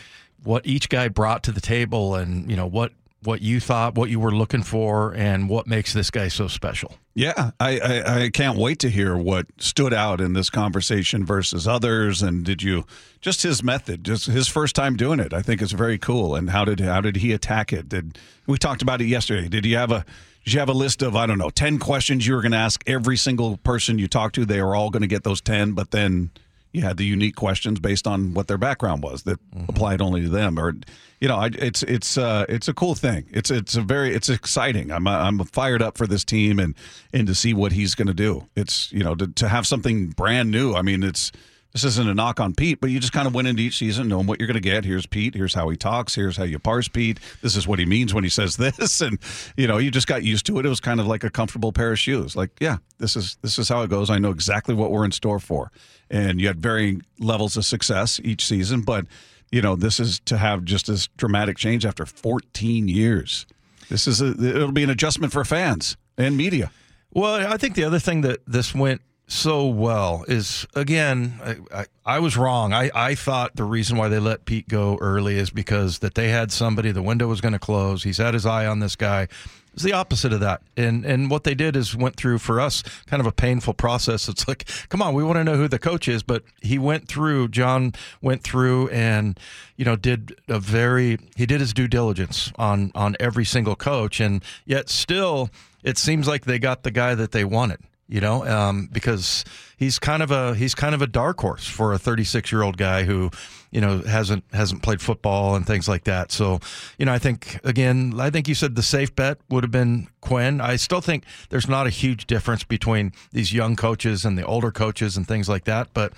what 0.43 0.67
each 0.67 0.89
guy 0.89 1.09
brought 1.09 1.43
to 1.45 1.53
the 1.53 1.61
table, 1.61 2.15
and 2.17 2.51
you 2.51 2.57
know 2.57 2.67
what 2.67 2.93
what 3.23 3.43
you 3.43 3.61
thought, 3.61 3.95
what 3.95 4.11
you 4.11 4.19
were 4.19 4.33
looking 4.33 4.63
for, 4.63 5.15
and 5.15 5.49
what 5.49 5.67
makes 5.67 5.93
this 5.93 6.11
guy 6.11 6.29
so 6.29 6.49
special. 6.49 6.95
Yeah, 7.19 7.53
I, 7.59 7.79
I, 7.79 8.25
I 8.25 8.29
can't 8.29 8.59
wait 8.59 8.79
to 8.81 8.91
hear 8.91 9.17
what 9.17 9.47
stood 9.57 9.95
out 9.95 10.21
in 10.21 10.35
this 10.35 10.51
conversation 10.51 11.25
versus 11.25 11.67
others. 11.67 12.21
And 12.21 12.45
did 12.45 12.63
you 12.63 12.85
just 13.23 13.43
his 13.43 13.63
method, 13.63 14.05
just 14.05 14.27
his 14.27 14.49
first 14.49 14.77
time 14.77 14.97
doing 14.97 15.19
it? 15.19 15.33
I 15.33 15.41
think 15.41 15.63
is 15.63 15.73
very 15.73 15.97
cool. 15.97 16.35
And 16.35 16.51
how 16.51 16.67
did 16.67 16.79
how 16.79 17.01
did 17.01 17.17
he 17.17 17.33
attack 17.33 17.73
it? 17.73 17.89
Did 17.89 18.19
we 18.47 18.59
talked 18.59 18.83
about 18.83 19.01
it 19.01 19.07
yesterday? 19.07 19.49
Did 19.49 19.65
you 19.65 19.79
have 19.79 19.93
a 19.93 20.05
did 20.45 20.53
you 20.53 20.61
have 20.61 20.69
a 20.69 20.75
list 20.75 21.01
of 21.01 21.17
I 21.17 21.25
don't 21.25 21.39
know 21.39 21.49
ten 21.49 21.79
questions 21.79 22.27
you 22.27 22.35
were 22.35 22.43
going 22.43 22.53
to 22.53 22.59
ask 22.59 22.85
every 22.87 23.17
single 23.17 23.57
person 23.57 23.99
you 23.99 24.09
talked 24.09 24.35
to? 24.35 24.45
They 24.45 24.61
were 24.61 24.77
all 24.77 24.91
going 24.91 25.01
to 25.01 25.09
get 25.09 25.25
those 25.25 25.41
ten, 25.41 25.73
but 25.73 25.93
then 25.93 26.29
you 26.73 26.83
had 26.83 26.97
the 26.97 27.05
unique 27.05 27.37
questions 27.37 27.81
based 27.81 28.07
on 28.07 28.35
what 28.35 28.49
their 28.49 28.59
background 28.59 29.03
was 29.03 29.23
that 29.23 29.39
applied 29.69 30.01
only 30.03 30.21
to 30.23 30.29
them 30.29 30.59
or 30.59 30.75
you 31.21 31.29
know 31.29 31.37
I, 31.37 31.51
it's 31.55 31.83
it's 31.85 32.19
uh 32.19 32.45
it's 32.49 32.69
a 32.69 32.75
cool 32.75 32.95
thing. 32.95 33.27
It's 33.31 33.51
it's 33.51 33.77
a 33.77 33.81
very 33.81 34.15
it's 34.15 34.29
exciting. 34.29 34.91
I'm 34.91 35.07
i'm 35.07 35.39
fired 35.39 35.83
up 35.83 35.97
for 35.97 36.07
this 36.07 36.25
team 36.25 36.59
and 36.59 36.75
and 37.13 37.27
to 37.27 37.35
see 37.35 37.55
what 37.55 37.73
he's 37.73 37.95
going 37.95 38.09
to 38.09 38.15
do. 38.15 38.47
It's 38.57 38.93
you 38.93 39.03
know 39.03 39.15
to, 39.15 39.27
to 39.27 39.49
have 39.49 39.67
something 39.67 40.09
brand 40.11 40.51
new 40.51 40.75
i 40.75 40.83
mean 40.83 41.03
it's 41.03 41.33
this 41.77 41.85
isn't 41.85 42.09
a 42.09 42.15
knock 42.15 42.41
on 42.41 42.55
Pete, 42.55 42.81
but 42.81 42.89
you 42.89 42.99
just 42.99 43.13
kind 43.13 43.27
of 43.27 43.35
went 43.35 43.47
into 43.47 43.61
each 43.61 43.77
season 43.77 44.09
knowing 44.09 44.27
what 44.27 44.41
you're 44.41 44.47
going 44.47 44.55
to 44.55 44.61
get. 44.61 44.87
Here's 44.87 45.05
Pete. 45.05 45.35
Here's 45.35 45.53
how 45.53 45.69
he 45.69 45.77
talks. 45.77 46.15
Here's 46.15 46.35
how 46.35 46.45
you 46.45 46.59
parse 46.59 46.89
Pete. 46.89 47.21
This 47.43 47.55
is 47.55 47.69
what 47.69 47.79
he 47.79 47.85
means 47.85 48.15
when 48.15 48.25
he 48.25 48.31
says 48.31 48.57
this, 48.57 49.03
and 49.03 49.19
you 49.59 49.67
know 49.67 49.77
you 49.77 49.91
just 49.91 50.07
got 50.07 50.23
used 50.23 50.47
to 50.47 50.59
it. 50.59 50.65
It 50.65 50.71
was 50.71 50.81
kind 50.81 51.01
of 51.01 51.07
like 51.07 51.23
a 51.23 51.29
comfortable 51.29 51.73
pair 51.73 51.93
of 51.93 51.99
shoes. 51.99 52.35
Like, 52.35 52.49
yeah, 52.61 52.79
this 52.97 53.15
is 53.15 53.37
this 53.43 53.59
is 53.59 53.69
how 53.69 53.83
it 53.83 53.91
goes. 53.91 54.09
I 54.09 54.17
know 54.17 54.31
exactly 54.31 54.75
what 54.75 54.91
we're 54.91 55.05
in 55.05 55.13
store 55.13 55.39
for. 55.39 55.71
And 56.11 56.41
you 56.41 56.47
had 56.47 56.63
varying 56.63 57.03
levels 57.19 57.59
of 57.59 57.67
success 57.67 58.21
each 58.25 58.47
season, 58.47 58.81
but 58.81 59.05
you 59.53 59.61
know 59.61 59.77
this 59.77 60.01
is 60.01 60.19
to 60.21 60.39
have 60.39 60.65
just 60.65 60.87
this 60.87 61.09
dramatic 61.19 61.59
change 61.59 61.85
after 61.85 62.07
14 62.07 62.89
years. 62.89 63.45
This 63.91 64.07
is 64.07 64.23
a, 64.23 64.29
it'll 64.29 64.73
be 64.73 64.83
an 64.83 64.89
adjustment 64.89 65.31
for 65.31 65.45
fans 65.45 65.99
and 66.17 66.39
media. 66.39 66.71
Well, 67.11 67.53
I 67.53 67.59
think 67.59 67.75
the 67.75 67.85
other 67.85 67.99
thing 67.99 68.23
that 68.23 68.41
this 68.47 68.75
went 68.75 69.03
so 69.27 69.67
well 69.67 70.25
is 70.29 70.67
again, 70.75 71.41
I, 71.43 71.81
I, 71.81 71.87
I 72.05 72.19
was 72.21 72.37
wrong. 72.37 72.73
I, 72.73 72.91
I 72.95 73.15
thought 73.15 73.57
the 73.57 73.65
reason 73.65 73.97
why 73.97 74.09
they 74.09 74.21
let 74.21 74.45
Pete 74.45 74.69
go 74.69 74.99
early 75.01 75.37
is 75.37 75.51
because 75.51 75.99
that 75.99 76.15
they 76.15 76.29
had 76.29 76.53
somebody, 76.53 76.93
the 76.93 77.03
window 77.03 77.27
was 77.27 77.41
going 77.41 77.53
to 77.53 77.59
close. 77.59 78.05
He's 78.05 78.19
had 78.19 78.35
his 78.35 78.47
eye 78.47 78.67
on 78.67 78.79
this 78.79 78.95
guy. 78.95 79.27
It's 79.75 79.83
the 79.83 79.93
opposite 79.93 80.33
of 80.33 80.41
that. 80.41 80.63
And 80.77 81.05
and 81.05 81.29
what 81.29 81.45
they 81.45 81.55
did 81.55 81.77
is 81.77 81.95
went 81.95 82.17
through 82.17 82.39
for 82.39 82.61
us 82.61 82.83
kind 83.07 83.21
of 83.21 83.27
a 83.27 83.33
painful 83.33 83.75
process. 83.75 84.29
It's 84.29 84.49
like, 84.49 84.67
come 84.89 85.03
on, 85.03 85.13
we 85.13 85.23
want 85.23 85.37
to 85.37 85.45
know 85.45 85.57
who 85.57 85.69
the 85.69 85.79
coach 85.79 86.09
is, 86.09 86.23
but 86.23 86.45
he 86.63 86.79
went 86.79 87.09
through, 87.09 87.49
John 87.49 87.93
went 88.23 88.43
through 88.43 88.89
and 88.89 89.39
you 89.77 89.85
know 89.85 89.97
did 89.97 90.35
a 90.49 90.59
very 90.61 91.19
he 91.35 91.45
did 91.45 91.61
his 91.61 91.75
due 91.75 91.89
diligence 91.89 92.53
on 92.57 92.93
on 92.95 93.17
every 93.21 93.45
single 93.45 93.77
coach 93.77 94.21
and 94.21 94.43
yet 94.65 94.89
still 94.89 95.51
it 95.83 95.99
seems 95.99 96.27
like 96.27 96.47
they 96.47 96.59
got 96.59 96.83
the 96.83 96.91
guy 96.91 97.15
that 97.15 97.33
they 97.33 97.45
wanted 97.45 97.81
you 98.09 98.21
know, 98.21 98.47
um, 98.47 98.89
because 98.93 99.45
he's 99.77 99.99
kind 99.99 100.23
of 100.23 100.31
a 100.31 100.55
he's 100.55 100.75
kind 100.75 100.95
of 100.95 101.03
a 101.03 101.07
dark 101.07 101.41
horse 101.41 101.67
for 101.67 101.93
a 101.93 101.99
36 101.99 102.53
year 102.53 102.63
old 102.63 102.77
guy 102.77 103.03
who, 103.03 103.31
you 103.73 103.81
know, 103.81 103.99
hasn't 104.01 104.45
hasn't 104.53 104.83
played 104.83 105.01
football 105.01 105.57
and 105.57 105.67
things 105.67 105.89
like 105.89 106.05
that. 106.05 106.31
So, 106.31 106.61
you 106.99 107.07
know, 107.07 107.13
I 107.13 107.19
think 107.19 107.59
again, 107.65 108.15
I 108.19 108.31
think 108.31 108.47
you 108.47 108.55
said 108.55 108.77
the 108.77 108.83
safe 108.83 109.15
bet 109.15 109.39
would 109.51 109.65
have 109.65 109.73
been 109.73 110.09
Quinn. 110.21 110.61
I 110.61 110.77
still 110.77 111.01
think 111.01 111.25
there's 111.51 111.69
not 111.69 111.87
a 111.87 111.91
huge 111.91 112.27
difference 112.27 112.63
between 112.63 113.13
these 113.33 113.53
young 113.53 113.75
coaches 113.75 114.25
and 114.25 114.39
the 114.39 114.47
older 114.47 114.71
coaches 114.71 115.17
and 115.17 115.27
things 115.27 115.49
like 115.49 115.65
that, 115.65 115.89
but 115.93 116.13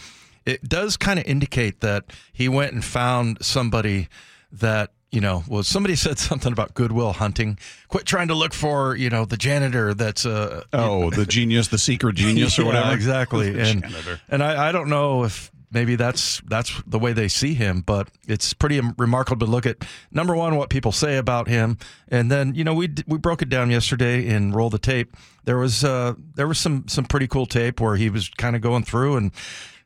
it 0.45 0.69
does 0.69 0.97
kind 0.97 1.19
of 1.19 1.27
indicate 1.27 1.81
that 1.81 2.05
he 2.33 2.49
went 2.49 2.73
and 2.73 2.85
found 2.85 3.39
somebody 3.41 4.09
that 4.53 4.93
you 5.11 5.21
know, 5.21 5.43
was 5.49 5.67
somebody 5.67 5.97
said 6.05 6.19
something 6.19 6.53
about 6.53 6.75
Goodwill 6.75 7.13
Hunting. 7.13 7.59
Quit 7.89 8.05
trying 8.07 8.29
to 8.29 8.35
look 8.35 8.53
for, 8.53 8.95
you 8.97 9.11
know, 9.11 9.25
the 9.25 9.37
janitor 9.37 9.95
that's 9.95 10.27
uh 10.27 10.65
Oh, 10.73 11.11
the 11.11 11.27
genius, 11.27 11.69
the 11.69 11.79
secret 11.79 12.15
genius, 12.17 12.59
or 12.59 12.63
Yeah, 12.63 12.67
whatever. 12.69 12.95
Exactly. 12.95 13.51
The 13.53 13.61
and 13.63 13.83
janitor. 13.83 14.21
and 14.29 14.43
I, 14.43 14.69
I 14.69 14.73
don't 14.73 14.89
know 14.89 15.25
if 15.25 15.51
maybe 15.71 15.97
that's 15.97 16.41
that's 16.47 16.83
the 16.87 16.99
way 16.99 17.13
they 17.13 17.29
see 17.29 17.55
him, 17.55 17.83
but 17.83 18.09
it's 18.27 18.53
pretty 18.55 18.81
remarkable 18.97 19.47
to 19.47 19.51
look 19.51 19.67
at 19.67 19.77
number 20.11 20.35
one 20.35 20.57
what 20.57 20.71
people 20.71 20.93
say 20.93 21.17
about 21.17 21.47
him, 21.49 21.79
and 22.09 22.31
then 22.31 22.55
you 22.55 22.65
know 22.65 22.75
we 22.75 22.93
we 23.07 23.19
broke 23.19 23.43
it 23.43 23.49
down 23.49 23.71
yesterday 23.71 24.27
in 24.27 24.53
roll 24.53 24.71
the 24.71 24.79
tape. 24.79 25.15
There 25.45 25.59
was 25.59 25.85
uh 25.85 26.15
there 26.35 26.49
was 26.49 26.59
some 26.59 26.87
some 26.89 27.05
pretty 27.05 27.27
cool 27.29 27.47
tape 27.47 27.81
where 27.81 27.97
he 27.97 28.11
was 28.11 28.29
kind 28.31 28.57
of 28.57 28.63
going 28.63 28.85
through 28.85 29.17
and 29.17 29.33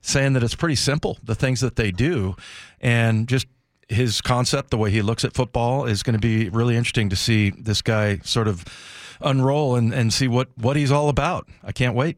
saying 0.00 0.32
that 0.32 0.42
it's 0.42 0.54
pretty 0.56 0.74
simple 0.76 1.18
the 1.22 1.34
things 1.36 1.60
that 1.60 1.76
they 1.76 1.90
do, 1.92 2.34
and 2.80 3.28
just 3.28 3.46
his 3.88 4.20
concept, 4.20 4.70
the 4.70 4.78
way 4.78 4.90
he 4.90 5.02
looks 5.02 5.24
at 5.24 5.34
football, 5.34 5.86
is 5.86 6.02
going 6.02 6.14
to 6.14 6.20
be 6.20 6.48
really 6.48 6.76
interesting 6.76 7.08
to 7.10 7.16
see 7.16 7.50
this 7.50 7.82
guy 7.82 8.18
sort 8.18 8.48
of 8.48 8.64
unroll 9.20 9.76
and, 9.76 9.92
and 9.92 10.12
see 10.12 10.28
what, 10.28 10.48
what 10.56 10.76
he's 10.76 10.90
all 10.90 11.08
about. 11.08 11.48
I 11.62 11.72
can't 11.72 11.94
wait. 11.94 12.16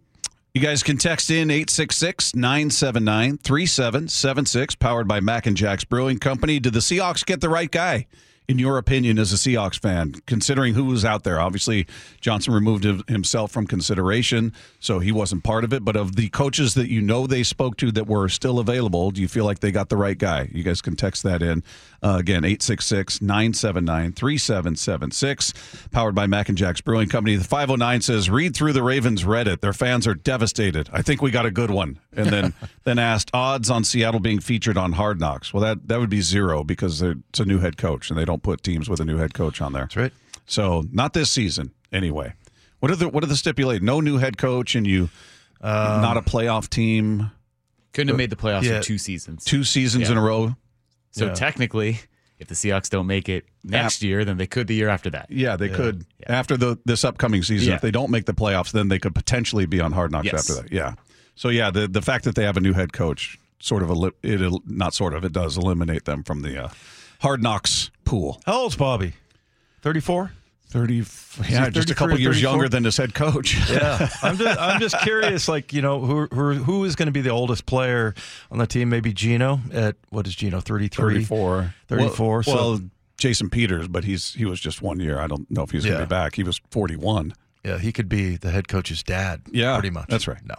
You 0.54 0.60
guys 0.60 0.84
can 0.84 0.98
text 0.98 1.30
in 1.30 1.50
866 1.50 2.36
979 2.36 3.38
3776, 3.38 4.76
powered 4.76 5.08
by 5.08 5.18
Mac 5.18 5.46
and 5.46 5.56
Jack's 5.56 5.82
Brewing 5.84 6.18
Company. 6.18 6.60
Did 6.60 6.74
the 6.74 6.78
Seahawks 6.78 7.26
get 7.26 7.40
the 7.40 7.48
right 7.48 7.70
guy, 7.70 8.06
in 8.46 8.58
your 8.58 8.76
opinion, 8.76 9.18
as 9.18 9.32
a 9.32 9.36
Seahawks 9.36 9.78
fan, 9.78 10.12
considering 10.26 10.74
who 10.74 10.84
was 10.84 11.04
out 11.04 11.24
there? 11.24 11.40
Obviously, 11.40 11.86
Johnson 12.20 12.52
removed 12.52 12.84
himself 13.08 13.50
from 13.50 13.66
consideration, 13.66 14.52
so 14.80 14.98
he 14.98 15.12
wasn't 15.12 15.44
part 15.44 15.64
of 15.64 15.72
it. 15.72 15.84
But 15.84 15.96
of 15.96 16.16
the 16.16 16.28
coaches 16.28 16.74
that 16.74 16.88
you 16.88 17.00
know 17.00 17.26
they 17.26 17.42
spoke 17.42 17.76
to 17.78 17.90
that 17.92 18.06
were 18.06 18.28
still 18.28 18.58
available, 18.58 19.10
do 19.10 19.22
you 19.22 19.28
feel 19.28 19.46
like 19.46 19.60
they 19.60 19.72
got 19.72 19.88
the 19.88 19.96
right 19.96 20.18
guy? 20.18 20.50
You 20.52 20.62
guys 20.62 20.82
can 20.82 20.94
text 20.94 21.22
that 21.22 21.42
in. 21.42 21.62
Uh, 22.02 22.18
again, 22.18 22.44
866 22.44 23.22
979 23.22 24.12
3776, 24.12 25.54
powered 25.90 26.14
by 26.14 26.26
Mac 26.26 26.50
and 26.50 26.58
Jack's 26.58 26.82
Brewing 26.82 27.08
Company. 27.08 27.36
The 27.36 27.44
509 27.44 28.02
says, 28.02 28.28
read 28.28 28.54
through 28.54 28.74
the 28.74 28.82
Ravens 28.82 29.24
Reddit. 29.24 29.60
Their 29.60 29.72
fans 29.72 30.06
are 30.06 30.14
devastated. 30.14 30.90
I 30.92 31.00
think 31.00 31.22
we 31.22 31.30
got 31.30 31.46
a 31.46 31.50
good 31.50 31.70
one. 31.70 31.98
And 32.14 32.26
then 32.26 32.52
then 32.84 32.98
asked 32.98 33.30
odds 33.32 33.70
on 33.70 33.84
Seattle 33.84 34.20
being 34.20 34.40
featured 34.40 34.76
on 34.76 34.92
Hard 34.92 35.18
Knocks. 35.18 35.54
Well, 35.54 35.62
that, 35.62 35.88
that 35.88 35.98
would 35.98 36.10
be 36.10 36.20
zero 36.20 36.62
because 36.62 37.00
it's 37.00 37.40
a 37.40 37.46
new 37.46 37.60
head 37.60 37.78
coach 37.78 38.10
and 38.10 38.18
they 38.18 38.26
don't 38.26 38.33
put 38.38 38.62
teams 38.62 38.88
with 38.88 39.00
a 39.00 39.04
new 39.04 39.16
head 39.18 39.34
coach 39.34 39.60
on 39.60 39.72
there. 39.72 39.82
That's 39.82 39.96
right. 39.96 40.12
So 40.46 40.84
not 40.92 41.12
this 41.14 41.30
season 41.30 41.72
anyway. 41.92 42.34
What 42.80 42.90
are 42.90 42.96
the 42.96 43.08
what 43.08 43.24
are 43.24 43.28
the 43.28 43.36
stipulate? 43.36 43.82
No 43.82 44.00
new 44.00 44.18
head 44.18 44.36
coach 44.38 44.74
and 44.74 44.86
you 44.86 45.08
not 45.62 46.16
a 46.16 46.22
playoff 46.22 46.68
team 46.68 47.30
Couldn't 47.92 48.08
have 48.08 48.16
made 48.18 48.30
the 48.30 48.36
playoffs 48.36 48.64
Yeah. 48.64 48.78
for 48.78 48.84
two 48.84 48.98
seasons. 48.98 49.44
two 49.44 49.64
seasons 49.64 50.04
Yeah. 50.04 50.12
in 50.12 50.18
a 50.18 50.22
row. 50.22 50.56
So 51.12 51.26
Yeah. 51.26 51.32
technically, 51.34 52.00
if 52.38 52.48
the 52.48 52.54
Seahawks 52.54 52.90
don't 52.90 53.06
make 53.06 53.28
it 53.28 53.46
next 53.62 54.02
year, 54.02 54.24
then 54.24 54.36
they 54.36 54.46
could 54.48 54.66
the 54.66 54.74
year 54.74 54.88
after 54.88 55.08
that. 55.10 55.30
Yeah, 55.30 55.56
they 55.56 55.68
could 55.70 56.04
after 56.26 56.56
the 56.56 56.76
this 56.84 57.04
upcoming 57.04 57.42
season. 57.42 57.68
Yeah. 57.68 57.76
If 57.76 57.80
they 57.80 57.90
don't 57.92 58.10
make 58.10 58.26
the 58.26 58.34
playoffs, 58.34 58.72
then 58.72 58.88
they 58.88 58.98
could 58.98 59.14
potentially 59.14 59.64
be 59.66 59.80
on 59.80 59.92
Hard 59.92 60.10
Knocks 60.12 60.26
Yes. 60.26 60.50
after 60.50 60.62
that. 60.62 60.72
Yeah. 60.72 60.94
So 61.36 61.48
yeah, 61.48 61.70
the 61.70 61.88
the 61.88 62.02
fact 62.02 62.24
that 62.24 62.34
they 62.34 62.44
have 62.44 62.56
a 62.56 62.60
new 62.60 62.74
head 62.74 62.92
coach 62.92 63.38
sort 63.60 63.82
of 63.82 63.88
eli- 63.88 64.10
it 64.22 64.42
not 64.66 64.92
sort 64.92 65.14
of 65.14 65.24
it 65.24 65.32
does 65.32 65.56
eliminate 65.56 66.04
them 66.04 66.22
from 66.22 66.42
the 66.42 66.64
uh, 66.64 66.68
Hard 67.24 67.42
Knocks 67.42 67.90
pool. 68.04 68.38
How 68.44 68.60
old's 68.60 68.76
Bobby? 68.76 69.14
34? 69.80 70.30
Thirty, 70.68 71.04
yeah, 71.48 71.70
just 71.70 71.88
a 71.88 71.94
couple 71.94 72.18
years 72.18 72.42
younger 72.42 72.68
than 72.68 72.82
his 72.84 72.96
head 72.98 73.14
coach. 73.14 73.56
Yeah, 73.70 74.08
I'm 74.22 74.36
just 74.36 74.60
I'm 74.60 74.78
just 74.80 74.98
curious, 75.02 75.48
like 75.48 75.72
you 75.72 75.80
know, 75.80 76.00
who 76.00 76.26
who, 76.26 76.52
who 76.54 76.84
is 76.84 76.96
going 76.96 77.06
to 77.06 77.12
be 77.12 77.20
the 77.22 77.30
oldest 77.30 77.64
player 77.64 78.12
on 78.50 78.58
the 78.58 78.66
team? 78.66 78.88
Maybe 78.90 79.12
Geno 79.12 79.60
at 79.72 79.94
what 80.10 80.26
is 80.26 80.34
Geno 80.34 80.60
33? 80.60 81.14
34. 81.14 81.74
34, 81.86 82.28
Well, 82.28 82.42
so- 82.42 82.54
well, 82.54 82.80
Jason 83.16 83.48
Peters, 83.50 83.86
but 83.88 84.02
he's 84.04 84.34
he 84.34 84.44
was 84.44 84.58
just 84.60 84.82
one 84.82 84.98
year. 85.00 85.18
I 85.20 85.28
don't 85.28 85.48
know 85.50 85.62
if 85.62 85.70
he's 85.70 85.84
going 85.86 85.98
to 86.00 86.04
be 86.06 86.08
back. 86.08 86.34
He 86.34 86.42
was 86.42 86.60
41. 86.72 87.32
Yeah, 87.64 87.78
he 87.78 87.92
could 87.92 88.10
be 88.10 88.36
the 88.36 88.50
head 88.50 88.68
coach's 88.68 89.02
dad. 89.02 89.40
Yeah, 89.50 89.74
pretty 89.74 89.88
much. 89.90 90.08
that's 90.08 90.28
right. 90.28 90.40
No, 90.44 90.54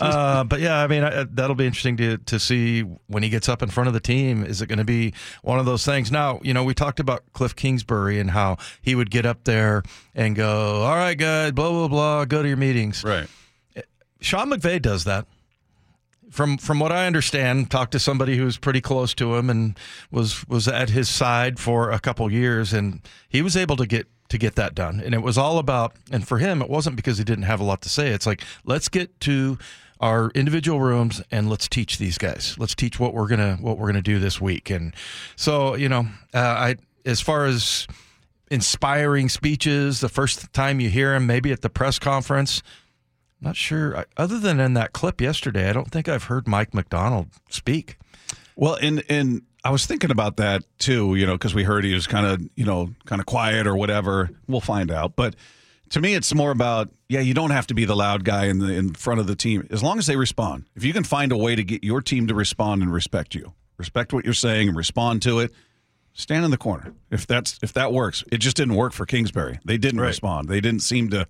uh, 0.00 0.44
but 0.44 0.60
yeah, 0.60 0.76
I 0.78 0.86
mean 0.86 1.02
I, 1.02 1.24
that'll 1.24 1.56
be 1.56 1.66
interesting 1.66 1.96
to 1.96 2.18
to 2.18 2.38
see 2.38 2.82
when 3.08 3.24
he 3.24 3.28
gets 3.28 3.48
up 3.48 3.60
in 3.62 3.70
front 3.70 3.88
of 3.88 3.94
the 3.94 4.00
team. 4.00 4.44
Is 4.44 4.62
it 4.62 4.66
going 4.68 4.78
to 4.78 4.84
be 4.84 5.14
one 5.42 5.58
of 5.58 5.66
those 5.66 5.84
things? 5.84 6.12
Now, 6.12 6.38
you 6.42 6.54
know, 6.54 6.62
we 6.62 6.72
talked 6.72 7.00
about 7.00 7.24
Kliff 7.32 7.56
Kingsbury 7.56 8.20
and 8.20 8.30
how 8.30 8.58
he 8.80 8.94
would 8.94 9.10
get 9.10 9.26
up 9.26 9.42
there 9.44 9.82
and 10.14 10.36
go, 10.36 10.82
"All 10.82 10.94
right, 10.94 11.18
guys, 11.18 11.50
blah 11.52 11.70
blah 11.70 11.88
blah, 11.88 12.24
go 12.24 12.42
to 12.42 12.48
your 12.48 12.56
meetings." 12.56 13.02
Right. 13.02 13.26
Sean 14.20 14.48
McVay 14.50 14.80
does 14.80 15.04
that. 15.04 15.26
From 16.30 16.56
from 16.56 16.78
what 16.80 16.90
I 16.92 17.06
understand, 17.06 17.70
talked 17.70 17.92
to 17.92 17.98
somebody 17.98 18.36
who's 18.36 18.58
pretty 18.58 18.80
close 18.80 19.12
to 19.14 19.34
him 19.34 19.50
and 19.50 19.78
was 20.10 20.46
was 20.48 20.66
at 20.66 20.90
his 20.90 21.08
side 21.08 21.58
for 21.60 21.90
a 21.90 21.98
couple 22.00 22.30
years, 22.32 22.72
and 22.72 23.00
he 23.28 23.42
was 23.42 23.56
able 23.56 23.76
to 23.76 23.86
get 23.86 24.06
to 24.34 24.38
get 24.38 24.56
that 24.56 24.74
done. 24.74 25.00
And 25.00 25.14
it 25.14 25.22
was 25.22 25.38
all 25.38 25.58
about, 25.58 25.94
and 26.10 26.26
for 26.26 26.38
him, 26.38 26.60
it 26.60 26.68
wasn't 26.68 26.96
because 26.96 27.18
he 27.18 27.24
didn't 27.24 27.44
have 27.44 27.60
a 27.60 27.64
lot 27.64 27.80
to 27.82 27.88
say. 27.88 28.08
It's 28.08 28.26
like 28.26 28.42
let's 28.64 28.88
get 28.88 29.20
to 29.20 29.58
our 30.00 30.30
individual 30.30 30.80
rooms 30.80 31.22
and 31.30 31.48
let's 31.48 31.68
teach 31.68 31.98
these 31.98 32.18
guys. 32.18 32.56
Let's 32.58 32.74
teach 32.74 32.98
what 32.98 33.14
we're 33.14 33.28
gonna 33.28 33.56
what 33.60 33.78
we're 33.78 33.86
gonna 33.86 34.02
do 34.02 34.18
this 34.18 34.40
week. 34.40 34.70
And 34.70 34.92
so 35.36 35.76
you 35.76 35.88
know, 35.88 36.08
uh, 36.34 36.38
I 36.38 36.76
as 37.06 37.20
far 37.20 37.46
as 37.46 37.86
inspiring 38.50 39.28
speeches, 39.28 40.00
the 40.00 40.08
first 40.08 40.52
time 40.52 40.80
you 40.80 40.90
hear 40.90 41.14
him, 41.14 41.26
maybe 41.26 41.52
at 41.52 41.62
the 41.62 41.70
press 41.70 42.00
conference. 42.00 42.60
Not 43.40 43.54
sure. 43.54 44.04
Other 44.16 44.40
than 44.40 44.58
in 44.58 44.74
that 44.74 44.92
clip 44.92 45.20
yesterday, 45.20 45.68
I 45.68 45.72
don't 45.72 45.90
think 45.90 46.08
I've 46.08 46.24
heard 46.24 46.48
Mike 46.48 46.74
Macdonald 46.74 47.28
speak. 47.50 47.98
Well, 48.56 48.76
and 48.82 49.04
and 49.08 49.42
I 49.64 49.70
was 49.70 49.86
thinking 49.86 50.10
about 50.10 50.36
that 50.36 50.62
too, 50.78 51.14
you 51.14 51.26
know, 51.26 51.32
because 51.32 51.54
we 51.54 51.64
heard 51.64 51.84
he 51.84 51.94
was 51.94 52.06
kind 52.06 52.26
of, 52.26 52.48
you 52.54 52.66
know, 52.66 52.94
kind 53.06 53.20
of 53.20 53.26
quiet 53.26 53.66
or 53.66 53.74
whatever. 53.74 54.30
We'll 54.46 54.60
find 54.60 54.90
out. 54.90 55.16
But 55.16 55.36
to 55.90 56.00
me, 56.00 56.14
it's 56.14 56.34
more 56.34 56.50
about, 56.50 56.90
yeah, 57.08 57.20
you 57.20 57.32
don't 57.32 57.50
have 57.50 57.66
to 57.68 57.74
be 57.74 57.86
the 57.86 57.96
loud 57.96 58.24
guy 58.24 58.46
in 58.46 58.58
the 58.58 58.74
in 58.74 58.92
front 58.92 59.20
of 59.20 59.26
the 59.26 59.34
team 59.34 59.66
as 59.70 59.82
long 59.82 59.98
as 59.98 60.06
they 60.06 60.16
respond. 60.16 60.66
If 60.74 60.84
you 60.84 60.92
can 60.92 61.04
find 61.04 61.32
a 61.32 61.36
way 61.36 61.56
to 61.56 61.64
get 61.64 61.82
your 61.82 62.02
team 62.02 62.26
to 62.26 62.34
respond 62.34 62.82
and 62.82 62.92
respect 62.92 63.34
you, 63.34 63.54
respect 63.78 64.12
what 64.12 64.24
you're 64.24 64.34
saying 64.34 64.68
and 64.68 64.76
respond 64.76 65.22
to 65.22 65.40
it. 65.40 65.52
Stand 66.12 66.44
in 66.44 66.50
the 66.50 66.58
corner. 66.58 66.94
If 67.10 67.26
that's 67.26 67.58
if 67.62 67.72
that 67.72 67.92
works, 67.92 68.22
it 68.30 68.38
just 68.38 68.56
didn't 68.56 68.76
work 68.76 68.92
for 68.92 69.04
Kingsbury. 69.06 69.58
They 69.64 69.78
didn't 69.78 70.00
respond. 70.00 70.48
They 70.48 70.60
didn't 70.60 70.82
seem 70.82 71.10
to. 71.10 71.26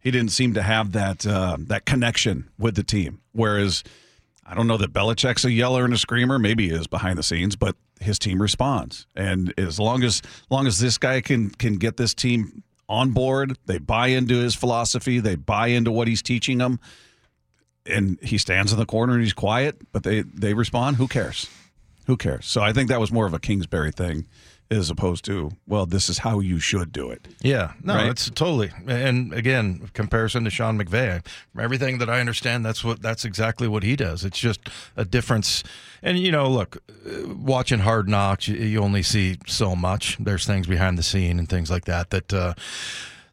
He 0.00 0.12
didn't 0.12 0.30
seem 0.30 0.54
to 0.54 0.62
have 0.62 0.92
that 0.92 1.26
uh, 1.26 1.56
that 1.58 1.86
connection 1.86 2.48
with 2.56 2.76
the 2.76 2.84
team. 2.84 3.20
Whereas 3.32 3.82
I 4.48 4.54
don't 4.54 4.66
know 4.66 4.78
that 4.78 4.94
Belichick's 4.94 5.44
a 5.44 5.52
yeller 5.52 5.84
and 5.84 5.92
a 5.92 5.98
screamer. 5.98 6.38
Maybe 6.38 6.68
he 6.68 6.74
is 6.74 6.86
behind 6.86 7.18
the 7.18 7.22
scenes, 7.22 7.54
but 7.54 7.76
his 8.00 8.18
team 8.18 8.40
responds. 8.40 9.06
And 9.14 9.52
as 9.58 9.78
long 9.78 10.02
as 10.02 10.22
long 10.48 10.66
as 10.66 10.78
this 10.78 10.96
guy 10.96 11.20
can 11.20 11.50
can 11.50 11.76
get 11.76 11.98
this 11.98 12.14
team 12.14 12.62
on 12.88 13.10
board, 13.10 13.58
they 13.66 13.76
buy 13.76 14.08
into 14.08 14.36
his 14.36 14.54
philosophy, 14.54 15.20
they 15.20 15.36
buy 15.36 15.68
into 15.68 15.90
what 15.90 16.08
he's 16.08 16.22
teaching 16.22 16.58
them, 16.58 16.80
and 17.84 18.18
he 18.22 18.38
stands 18.38 18.72
in 18.72 18.78
the 18.78 18.86
corner 18.86 19.14
and 19.14 19.22
he's 19.22 19.34
quiet, 19.34 19.76
but 19.92 20.02
they 20.02 20.22
they 20.22 20.54
respond. 20.54 20.96
Who 20.96 21.08
cares? 21.08 21.46
Who 22.06 22.16
cares? 22.16 22.46
So 22.46 22.62
I 22.62 22.72
think 22.72 22.88
that 22.88 23.00
was 23.00 23.12
more 23.12 23.26
of 23.26 23.34
a 23.34 23.38
Kingsbury 23.38 23.92
thing 23.92 24.26
as 24.70 24.90
opposed 24.90 25.24
to 25.24 25.50
well, 25.66 25.86
this 25.86 26.08
is 26.08 26.18
how 26.18 26.40
you 26.40 26.58
should 26.60 26.92
do 26.92 27.10
it. 27.10 27.26
Yeah, 27.42 27.72
no, 27.82 27.94
Right? 27.94 28.08
it's 28.10 28.28
totally. 28.30 28.70
And 28.86 29.32
again, 29.32 29.90
comparison 29.94 30.44
to 30.44 30.50
Sean 30.50 30.78
McVay, 30.78 31.24
from 31.52 31.60
everything 31.64 31.98
that 31.98 32.10
I 32.10 32.20
understand, 32.20 32.64
that's 32.66 32.84
what 32.84 33.00
that's 33.00 33.24
exactly 33.24 33.66
what 33.68 33.82
he 33.82 33.96
does. 33.96 34.24
It's 34.24 34.38
just 34.38 34.60
a 34.96 35.04
difference. 35.04 35.64
And 36.02 36.18
you 36.18 36.30
know, 36.30 36.48
look, 36.48 36.76
uh, 37.06 37.34
watching 37.34 37.80
Hard 37.80 38.08
Knocks, 38.08 38.46
you, 38.48 38.56
you 38.56 38.80
only 38.80 39.02
see 39.02 39.38
so 39.46 39.74
much. 39.74 40.16
There's 40.20 40.46
things 40.46 40.66
behind 40.66 40.98
the 40.98 41.02
scene 41.02 41.38
and 41.38 41.48
things 41.48 41.70
like 41.70 41.86
that 41.86 42.10
that. 42.10 42.32
Uh, 42.32 42.54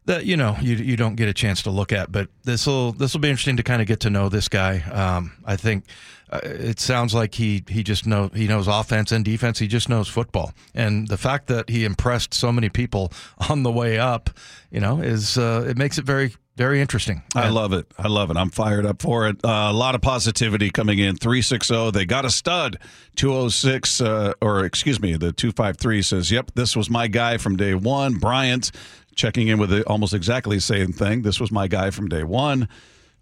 that 0.06 0.24
you 0.24 0.36
know 0.36 0.56
you 0.60 0.76
you 0.76 0.96
don't 0.96 1.16
get 1.16 1.28
a 1.28 1.34
chance 1.34 1.62
to 1.62 1.70
look 1.70 1.92
at, 1.92 2.10
but 2.10 2.28
this 2.44 2.66
will 2.66 2.92
this 2.92 3.12
will 3.12 3.20
be 3.20 3.28
interesting 3.28 3.56
to 3.58 3.62
kind 3.62 3.82
of 3.82 3.88
get 3.88 4.00
to 4.00 4.10
know 4.10 4.28
this 4.28 4.48
guy. 4.48 4.80
Um, 4.90 5.32
I 5.44 5.56
think 5.56 5.84
uh, 6.30 6.40
it 6.42 6.80
sounds 6.80 7.14
like 7.14 7.34
he 7.34 7.62
he 7.68 7.82
just 7.82 8.06
know 8.06 8.30
he 8.34 8.46
knows 8.46 8.66
offense 8.66 9.12
and 9.12 9.24
defense. 9.24 9.58
He 9.58 9.66
just 9.66 9.88
knows 9.88 10.08
football, 10.08 10.52
and 10.74 11.08
the 11.08 11.18
fact 11.18 11.48
that 11.48 11.68
he 11.68 11.84
impressed 11.84 12.34
so 12.34 12.50
many 12.50 12.68
people 12.68 13.12
on 13.50 13.62
the 13.62 13.72
way 13.72 13.98
up, 13.98 14.30
you 14.70 14.80
know, 14.80 15.00
is 15.00 15.36
uh, 15.36 15.66
it 15.68 15.76
makes 15.76 15.98
it 15.98 16.04
very 16.04 16.34
very 16.56 16.80
interesting. 16.80 17.22
I 17.34 17.50
love 17.50 17.74
it. 17.74 17.86
I 17.98 18.08
love 18.08 18.30
it. 18.30 18.38
I'm 18.38 18.48
fired 18.48 18.86
up 18.86 19.02
for 19.02 19.28
it. 19.28 19.36
Uh, 19.44 19.68
a 19.68 19.74
lot 19.74 19.94
of 19.94 20.00
positivity 20.00 20.70
coming 20.70 20.98
in. 20.98 21.16
360. 21.16 21.90
They 21.90 22.06
got 22.06 22.24
a 22.24 22.30
stud. 22.30 22.78
206, 23.16 24.00
uh, 24.00 24.32
or 24.40 24.64
excuse 24.64 24.98
me, 24.98 25.12
the 25.16 25.32
253 25.32 26.00
says, 26.00 26.32
Yep, 26.32 26.52
this 26.54 26.74
was 26.74 26.88
my 26.88 27.08
guy 27.08 27.36
from 27.36 27.56
day 27.56 27.74
one. 27.74 28.14
Bryant 28.14 28.70
checking 29.16 29.48
in 29.48 29.58
with 29.58 29.70
the, 29.70 29.82
almost 29.88 30.14
exactly 30.14 30.56
the 30.56 30.62
same 30.62 30.92
thing. 30.92 31.22
This 31.22 31.40
was 31.40 31.50
my 31.50 31.66
guy 31.66 31.90
from 31.90 32.08
day 32.08 32.22
one. 32.22 32.68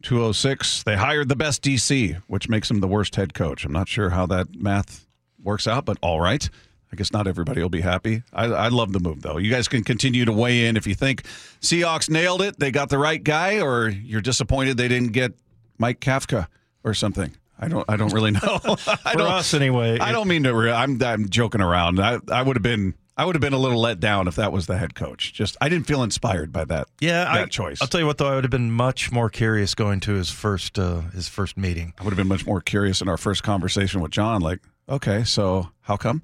206. 0.03 0.83
They 0.83 0.97
hired 0.97 1.31
the 1.31 1.37
best 1.37 1.63
DC, 1.63 2.21
which 2.27 2.49
makes 2.49 2.71
him 2.71 2.81
the 2.81 2.89
worst 2.89 3.17
head 3.17 3.33
coach. 3.33 3.65
I'm 3.65 3.73
not 3.73 3.89
sure 3.89 4.11
how 4.11 4.27
that 4.27 4.55
math 4.55 5.07
works 5.43 5.67
out, 5.67 5.87
but 5.87 5.97
all 6.03 6.21
right. 6.21 6.47
I 6.93 6.97
guess 6.97 7.11
not 7.11 7.27
everybody 7.27 7.63
will 7.63 7.71
be 7.71 7.81
happy. 7.81 8.23
I, 8.33 8.45
I 8.45 8.69
love 8.69 8.93
the 8.93 9.01
move, 9.01 9.23
though. 9.23 9.39
You 9.39 9.51
guys 9.51 9.67
can 9.67 9.83
continue 9.83 10.25
to 10.27 10.33
weigh 10.33 10.67
in 10.67 10.77
if 10.77 10.87
you 10.87 10.95
think 10.95 11.23
Seahawks 11.61 12.11
nailed 12.11 12.43
it, 12.43 12.59
they 12.59 12.71
got 12.71 12.89
the 12.91 12.99
right 12.99 13.23
guy, 13.23 13.61
or 13.61 13.89
you're 13.89 14.21
disappointed 14.21 14.77
they 14.77 14.89
didn't 14.89 15.13
get 15.13 15.33
Mike 15.79 16.01
Kafka 16.01 16.47
or 16.85 16.95
something. 16.95 17.35
I 17.59 17.69
don't. 17.69 17.85
I 17.89 17.97
don't 17.97 18.13
really 18.13 18.33
know. 18.33 18.41
I 18.43 19.13
For 19.13 19.19
don't, 19.19 19.33
us, 19.33 19.55
anyway, 19.55 19.99
I 19.99 20.13
don't 20.13 20.29
mean 20.29 20.43
to. 20.43 20.55
Re- 20.55 20.73
I'm. 20.73 21.03
I'm 21.03 21.29
joking 21.29 21.61
around. 21.61 22.01
I. 22.01 22.19
I 22.31 22.43
would 22.43 22.57
have 22.57 22.63
been. 22.63 22.95
I 23.17 23.25
would 23.25 23.37
have 23.37 23.41
been 23.41 23.53
a 23.53 23.59
little 23.59 23.81
let 23.81 24.01
down 24.01 24.27
if 24.27 24.35
that 24.37 24.51
was 24.53 24.67
the 24.67 24.77
head 24.77 24.95
coach. 24.95 25.33
Just 25.33 25.57
I 25.61 25.69
didn't 25.69 25.87
feel 25.87 26.03
inspired 26.03 26.53
by 26.53 26.65
that. 26.65 26.89
Yeah, 27.01 27.25
that 27.25 27.33
I, 27.33 27.47
choice. 27.47 27.81
I'll 27.81 27.89
tell 27.89 28.01
you 28.01 28.07
what, 28.07 28.19
though, 28.19 28.27
I 28.27 28.35
would 28.35 28.45
have 28.45 28.51
been 28.51 28.73
much 28.73 29.13
more 29.13 29.31
curious 29.31 29.75
going 29.75 30.01
to 30.01 30.15
his 30.15 30.31
first 30.31 30.79
uh, 30.79 31.03
his 31.13 31.29
first 31.29 31.57
meeting. 31.57 31.95
I 31.99 32.05
would 32.05 32.11
have 32.11 32.17
been 32.17 32.29
much 32.29 32.45
more 32.47 32.61
curious 32.61 33.01
in 33.01 33.09
our 33.09 33.17
first 33.17 33.43
conversation 33.43 34.01
with 34.01 34.11
John. 34.11 34.41
Like, 34.41 34.61
okay, 34.89 35.23
so 35.23 35.71
how 35.83 35.97
come? 35.97 36.23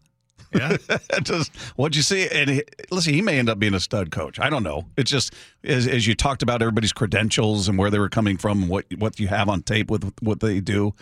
Yeah, 0.53 0.77
just 1.23 1.55
what'd 1.77 1.95
you 1.95 2.03
see? 2.03 2.29
And 2.29 2.51
he, 2.51 2.63
listen, 2.91 3.15
he 3.15 3.23
may 3.23 3.39
end 3.39 3.49
up 3.49 3.61
being 3.61 3.75
a 3.75 3.81
stud 3.81 4.11
coach. 4.11 4.41
I 4.41 4.51
don't 4.51 4.65
know. 4.65 4.87
It's 4.97 5.11
just 5.11 5.33
as, 5.63 5.87
as 5.87 6.09
you 6.09 6.17
talked 6.17 6.43
about 6.43 6.61
everybody's 6.61 6.93
credentials 6.93 7.69
and 7.69 7.79
where 7.79 7.91
they 7.91 8.01
were 8.01 8.09
coming 8.09 8.37
from, 8.37 8.67
what 8.67 8.87
what 8.99 9.21
you 9.21 9.29
have 9.29 9.49
on 9.49 9.63
tape 9.63 9.91
with 9.91 10.13
what 10.21 10.41
they 10.41 10.59
do. 10.61 10.95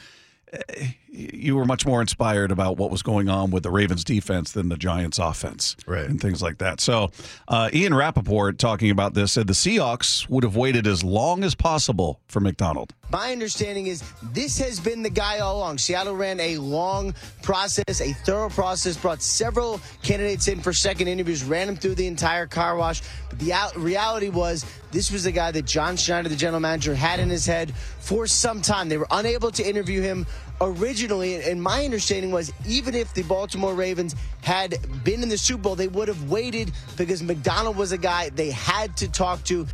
You 1.11 1.57
were 1.57 1.65
much 1.65 1.87
more 1.87 2.01
inspired 2.01 2.53
about 2.53 2.77
what 2.77 2.91
was 2.91 3.03
going 3.03 3.29
on 3.29 3.51
with 3.51 3.63
the 3.63 3.71
Ravens 3.71 4.05
defense 4.05 4.53
than 4.53 4.69
the 4.69 4.77
Giants 4.77 5.19
offense, 5.19 5.75
Right. 5.87 6.05
And 6.05 6.21
things 6.21 6.43
like 6.43 6.59
that. 6.59 6.81
So, 6.81 7.11
uh, 7.49 7.71
Ian 7.73 7.95
Rapoport 7.95 8.59
talking 8.59 8.91
about 8.91 9.15
this 9.15 9.33
said 9.33 9.47
the 9.47 9.55
Seahawks 9.55 10.29
would 10.29 10.45
have 10.45 10.55
waited 10.55 10.87
as 10.87 11.03
long 11.03 11.45
as 11.45 11.55
possible 11.55 12.21
for 12.29 12.41
Macdonald. 12.41 12.93
My 13.11 13.33
understanding 13.33 13.87
is 13.87 14.03
this 14.35 14.59
has 14.59 14.79
been 14.79 15.03
the 15.03 15.09
guy 15.11 15.39
all 15.39 15.57
along. 15.57 15.79
Seattle 15.79 16.15
ran 16.15 16.39
a 16.41 16.59
long 16.59 17.15
process, 17.43 18.03
a 18.03 18.13
thorough 18.13 18.51
process, 18.51 18.97
brought 18.99 19.23
several 19.23 19.81
candidates 20.03 20.47
in 20.47 20.61
for 20.61 20.75
second 20.75 21.09
interviews, 21.09 21.43
ran 21.43 21.69
them 21.69 21.77
through 21.77 21.95
the 21.95 22.07
entire 22.07 22.47
car 22.47 22.77
wash. 22.77 23.01
But 23.31 23.39
the 23.39 23.55
out- 23.55 23.75
reality 23.77 24.29
was 24.29 24.67
this 24.93 25.11
was 25.11 25.25
the 25.25 25.33
guy 25.33 25.51
that 25.53 25.65
John 25.65 25.97
Schneider, 25.97 26.29
the 26.29 26.37
general 26.37 26.61
manager, 26.61 26.95
had 26.95 27.19
in 27.19 27.31
his 27.31 27.47
head 27.47 27.73
for 27.99 28.27
some 28.27 28.61
time. 28.61 28.91
They 28.91 28.99
were 28.99 29.09
unable 29.11 29.51
to 29.53 29.67
interview 29.67 30.03
him 30.03 30.27
originally. 30.61 31.37
And 31.43 31.63
my 31.63 31.85
understanding 31.85 32.31
was 32.31 32.53
even 32.67 32.95
if 32.95 33.15
the 33.15 33.23
Baltimore 33.23 33.75
Ravens 33.75 34.15
had 34.43 34.77
been 35.05 35.23
in 35.23 35.29
the 35.29 35.39
Super 35.39 35.63
Bowl, 35.63 35.75
they 35.75 35.89
would 35.89 36.09
have 36.09 36.31
waited 36.31 36.73
because 36.97 37.23
Macdonald 37.23 37.77
was 37.77 37.93
a 37.93 37.99
guy 37.99 38.31
they 38.31 38.51
had 38.51 38.97
to 38.99 39.09
talk 39.09 39.45
to. 39.45 39.67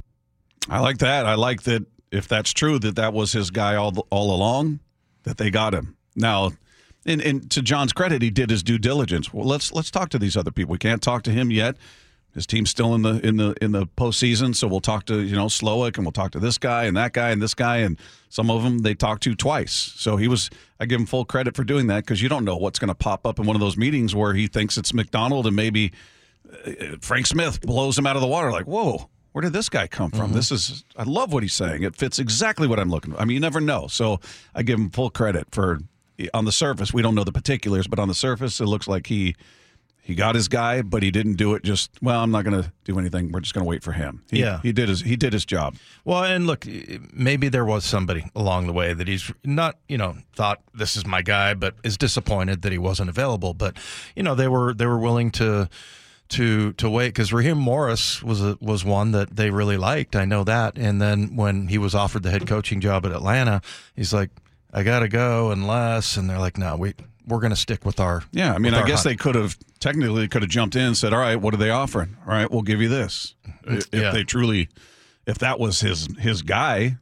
I 0.69 0.81
like 0.81 0.99
that. 0.99 1.27
I 1.27 1.35
like 1.35 1.63
that 1.65 1.85
if 2.11 2.29
that's 2.29 2.53
true 2.53 2.79
that 2.79 2.97
that 2.97 3.13
was 3.13 3.33
his 3.33 3.51
guy 3.51 3.75
all 3.75 4.07
all 4.11 4.35
along, 4.35 4.81
that 5.25 5.37
they 5.37 5.51
got 5.51 5.75
him. 5.75 5.97
Now, 6.17 6.53
and, 7.07 7.21
and 7.21 7.51
to 7.51 7.61
John's 7.61 7.93
credit, 7.93 8.23
he 8.23 8.31
did 8.31 8.51
his 8.51 8.63
due 8.63 8.79
diligence. 8.79 9.33
Well, 9.33 9.47
let's 9.47 9.73
let's 9.73 9.91
talk 9.91 10.11
to 10.11 10.19
these 10.19 10.37
other 10.37 10.51
people. 10.51 10.73
We 10.73 10.79
can't 10.79 11.03
talk 11.03 11.23
to 11.25 11.31
him 11.31 11.51
yet. 11.51 11.77
His 12.35 12.47
team's 12.47 12.69
still 12.69 12.95
in 12.97 13.03
the 13.03 13.25
in 13.25 13.37
the 13.37 13.55
in 13.63 13.71
the 13.71 13.87
postseason, 13.87 14.57
so 14.57 14.67
we'll 14.67 14.81
talk 14.81 15.07
to 15.07 15.21
you 15.21 15.37
know 15.37 15.47
Slowik 15.47 15.97
and 15.97 16.05
we'll 16.05 16.13
talk 16.13 16.33
to 16.33 16.41
this 16.41 16.59
guy 16.59 16.85
and 16.85 16.97
that 16.97 17.13
guy 17.13 17.31
and 17.31 17.41
this 17.41 17.55
guy 17.55 17.79
and 17.79 17.97
some 18.29 18.51
of 18.51 18.65
them 18.65 18.79
they 18.79 18.95
talked 18.95 19.23
to 19.23 19.37
twice. 19.37 19.73
So 19.73 20.17
he 20.17 20.27
was 20.27 20.51
I 20.81 20.87
give 20.87 20.99
him 20.99 21.07
full 21.07 21.25
credit 21.25 21.55
for 21.55 21.63
doing 21.63 21.87
that 21.87 22.05
because 22.05 22.21
you 22.21 22.29
don't 22.29 22.45
know 22.45 22.57
what's 22.57 22.81
going 22.81 22.89
to 22.89 22.95
pop 22.95 23.25
up 23.25 23.39
in 23.39 23.47
one 23.47 23.55
of 23.55 23.61
those 23.61 23.77
meetings 23.77 24.17
where 24.17 24.35
he 24.35 24.49
thinks 24.49 24.77
it's 24.77 24.93
Macdonald 24.93 25.47
and 25.47 25.55
maybe 25.55 25.93
uh, 26.67 26.97
Frank 27.01 27.27
Smith 27.27 27.61
blows 27.61 27.97
him 27.97 28.07
out 28.07 28.17
of 28.17 28.23
the 28.23 28.29
water. 28.29 28.51
Like 28.51 28.67
whoa, 28.67 29.09
where 29.31 29.43
did 29.43 29.53
this 29.53 29.69
guy 29.69 29.87
come 29.87 30.11
from? 30.11 30.33
This 30.33 30.51
is 30.51 30.83
I 30.97 31.05
love 31.05 31.33
what 31.33 31.45
he's 31.45 31.55
saying. 31.55 31.85
It 31.85 31.95
fits 31.95 32.19
exactly 32.19 32.67
what 32.67 32.81
I'm 32.81 32.91
looking 32.91 33.13
for. 33.13 33.21
I 33.21 33.25
mean, 33.25 33.37
you 33.37 33.41
never 33.41 33.61
know. 33.61 33.87
So 33.87 34.19
I 34.57 34.65
give 34.65 34.79
him 34.79 34.91
full 34.91 35.11
credit 35.11 35.47
for 35.53 35.79
on 36.33 36.47
the 36.47 36.53
surface. 36.53 36.93
We 36.93 37.03
don't 37.03 37.15
know 37.15 37.25
the 37.25 37.33
particulars, 37.33 37.87
but 37.87 38.01
on 38.01 38.09
the 38.09 38.15
surface, 38.15 38.61
it 38.61 38.67
looks 38.67 38.89
like 38.89 39.07
he 39.07 39.37
he 40.05 40.15
got 40.15 40.35
his 40.35 40.49
guy, 40.49 40.83
but 40.83 41.03
he 41.03 41.11
didn't 41.11 41.35
do 41.37 41.55
it. 41.55 41.63
Just 41.65 41.91
well, 42.03 42.21
I'm 42.23 42.31
not 42.31 42.45
going 42.45 42.63
to 42.63 42.71
do 42.85 42.99
anything. 42.99 43.33
We're 43.33 43.41
just 43.41 43.55
going 43.55 43.65
to 43.65 43.69
wait 43.69 43.83
for 43.83 43.93
him. 43.93 44.23
He, 44.31 44.41
Yeah. 44.41 44.61
he 44.63 44.71
did 44.71 44.89
his 44.91 45.01
he 45.01 45.17
did 45.17 45.33
his 45.33 45.45
job. 45.47 45.77
Well, 46.05 46.23
and 46.25 46.47
look, 46.47 46.67
maybe 47.13 47.49
there 47.49 47.65
was 47.65 47.85
somebody 47.87 48.27
along 48.37 48.67
the 48.67 48.73
way 48.75 48.93
that 48.93 49.09
he's 49.09 49.33
not, 49.45 49.79
you 49.89 49.97
know, 49.97 50.17
thought 50.37 50.61
this 50.75 50.95
is 50.97 51.07
my 51.07 51.23
guy, 51.23 51.55
but 51.55 51.75
is 51.83 51.97
disappointed 51.97 52.63
that 52.63 52.71
he 52.73 52.79
wasn't 52.79 53.09
available. 53.09 53.55
But 53.55 53.77
you 54.15 54.23
know, 54.23 54.35
they 54.35 54.47
were 54.49 54.75
they 54.75 54.87
were 54.87 54.99
willing 54.99 55.31
to 55.33 55.69
to 56.31 56.73
to 56.75 56.91
wait 56.91 57.09
because 57.09 57.33
Raheem 57.33 57.59
Morris 57.59 58.23
was 58.23 58.43
a, 58.43 58.59
was 58.61 58.85
one 58.85 59.13
that 59.13 59.37
they 59.37 59.51
really 59.51 59.77
liked. 59.79 60.17
I 60.17 60.25
know 60.27 60.45
that. 60.45 60.77
And 60.79 61.01
then 61.01 61.35
when 61.37 61.69
he 61.69 61.79
was 61.79 61.95
offered 61.95 62.23
the 62.23 62.31
head 62.31 62.47
coaching 62.47 62.81
job 62.81 63.07
at 63.07 63.13
Atlanta, 63.13 63.63
he's 63.97 64.13
like, 64.13 64.31
I 64.73 64.83
got 64.83 65.01
to 65.01 65.09
go 65.09 65.51
unless, 65.51 66.17
and 66.17 66.29
they're 66.29 66.39
like, 66.39 66.59
no, 66.59 66.77
we 66.77 66.95
we're 67.27 67.41
going 67.41 67.51
to 67.51 67.57
stick 67.57 67.85
with 67.85 68.01
our 68.01 68.23
Yeah, 68.33 68.53
I 68.55 68.59
mean, 68.59 68.75
I 68.75 68.87
guess 68.87 69.03
hunt." 69.03 69.05
they 69.05 69.17
could 69.17 69.35
have 69.35 69.57
technically 69.81 70.29
could 70.29 70.43
have 70.43 70.51
jumped 70.51 70.77
in 70.77 70.83
and 70.83 70.97
said, 70.97 71.13
"All 71.13 71.21
right, 71.21 71.37
what 71.37 71.55
are 71.55 71.59
they 71.59 71.71
offering? 71.71 72.17
All 72.27 72.33
right, 72.33 72.51
we'll 72.51 72.63
give 72.63 72.81
you 72.81 72.89
this." 72.89 73.35
If 73.67 73.87
Yeah. 73.93 74.11
they 74.11 74.25
truly, 74.25 74.69
if 75.27 75.39
that 75.39 75.59
was 75.59 75.81
his 75.81 76.09
his 76.19 76.43
guy, 76.43 76.97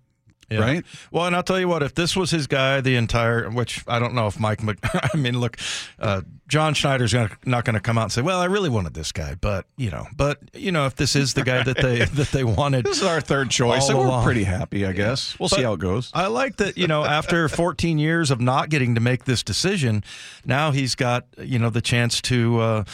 Yeah. 0.52 0.60
right? 0.60 0.84
Well, 1.10 1.26
and 1.26 1.34
I'll 1.34 1.42
tell 1.42 1.58
you 1.58 1.68
what, 1.68 1.82
if 1.82 1.94
this 1.94 2.16
was 2.16 2.30
his 2.30 2.46
guy, 2.46 2.80
the 2.80 2.96
entire, 2.96 3.48
which 3.50 3.82
I 3.86 3.98
don't 3.98 4.14
know 4.14 4.26
if 4.26 4.38
Mike, 4.38 4.62
Mc, 4.62 4.78
I 5.14 5.16
mean, 5.16 5.38
look, 5.40 5.56
uh, 5.98 6.22
John 6.48 6.74
Schneider's 6.74 7.12
gonna, 7.12 7.30
not 7.46 7.64
going 7.64 7.74
to 7.74 7.80
come 7.80 7.96
out 7.96 8.02
and 8.04 8.12
say, 8.12 8.20
well, 8.22 8.38
I 8.38 8.44
really 8.44 8.68
wanted 8.68 8.94
this 8.94 9.10
guy, 9.12 9.34
but 9.40 9.64
you 9.76 9.90
know, 9.90 10.06
but 10.16 10.38
you 10.52 10.70
know, 10.70 10.86
if 10.86 10.96
this 10.96 11.16
is 11.16 11.34
the 11.34 11.42
guy 11.44 11.62
that 11.62 11.78
they 11.78 12.04
that 12.04 12.28
they 12.28 12.44
wanted, 12.44 12.84
This 12.92 12.98
is 12.98 13.04
our 13.04 13.20
third 13.22 13.50
choice, 13.50 13.88
and 13.88 13.98
we're 13.98 14.22
pretty 14.22 14.44
happy, 14.44 14.84
I 14.84 14.92
guess. 14.92 15.38
We'll 15.38 15.48
see 15.48 15.62
how 15.62 15.72
it 15.72 15.80
goes. 15.80 16.10
I 16.12 16.26
like 16.26 16.56
that, 16.56 16.76
you 16.76 16.86
know, 16.86 17.04
after 17.04 17.48
14 17.48 17.98
years 17.98 18.30
of 18.30 18.40
not 18.40 18.68
getting 18.68 18.94
to 18.96 19.00
make 19.00 19.24
this 19.24 19.42
decision, 19.42 20.04
now 20.44 20.72
he's 20.72 20.94
got, 20.94 21.26
you 21.38 21.58
know, 21.58 21.70
the 21.70 21.80
chance 21.82 22.20
to. 22.22 22.60
Uh, 22.60 22.84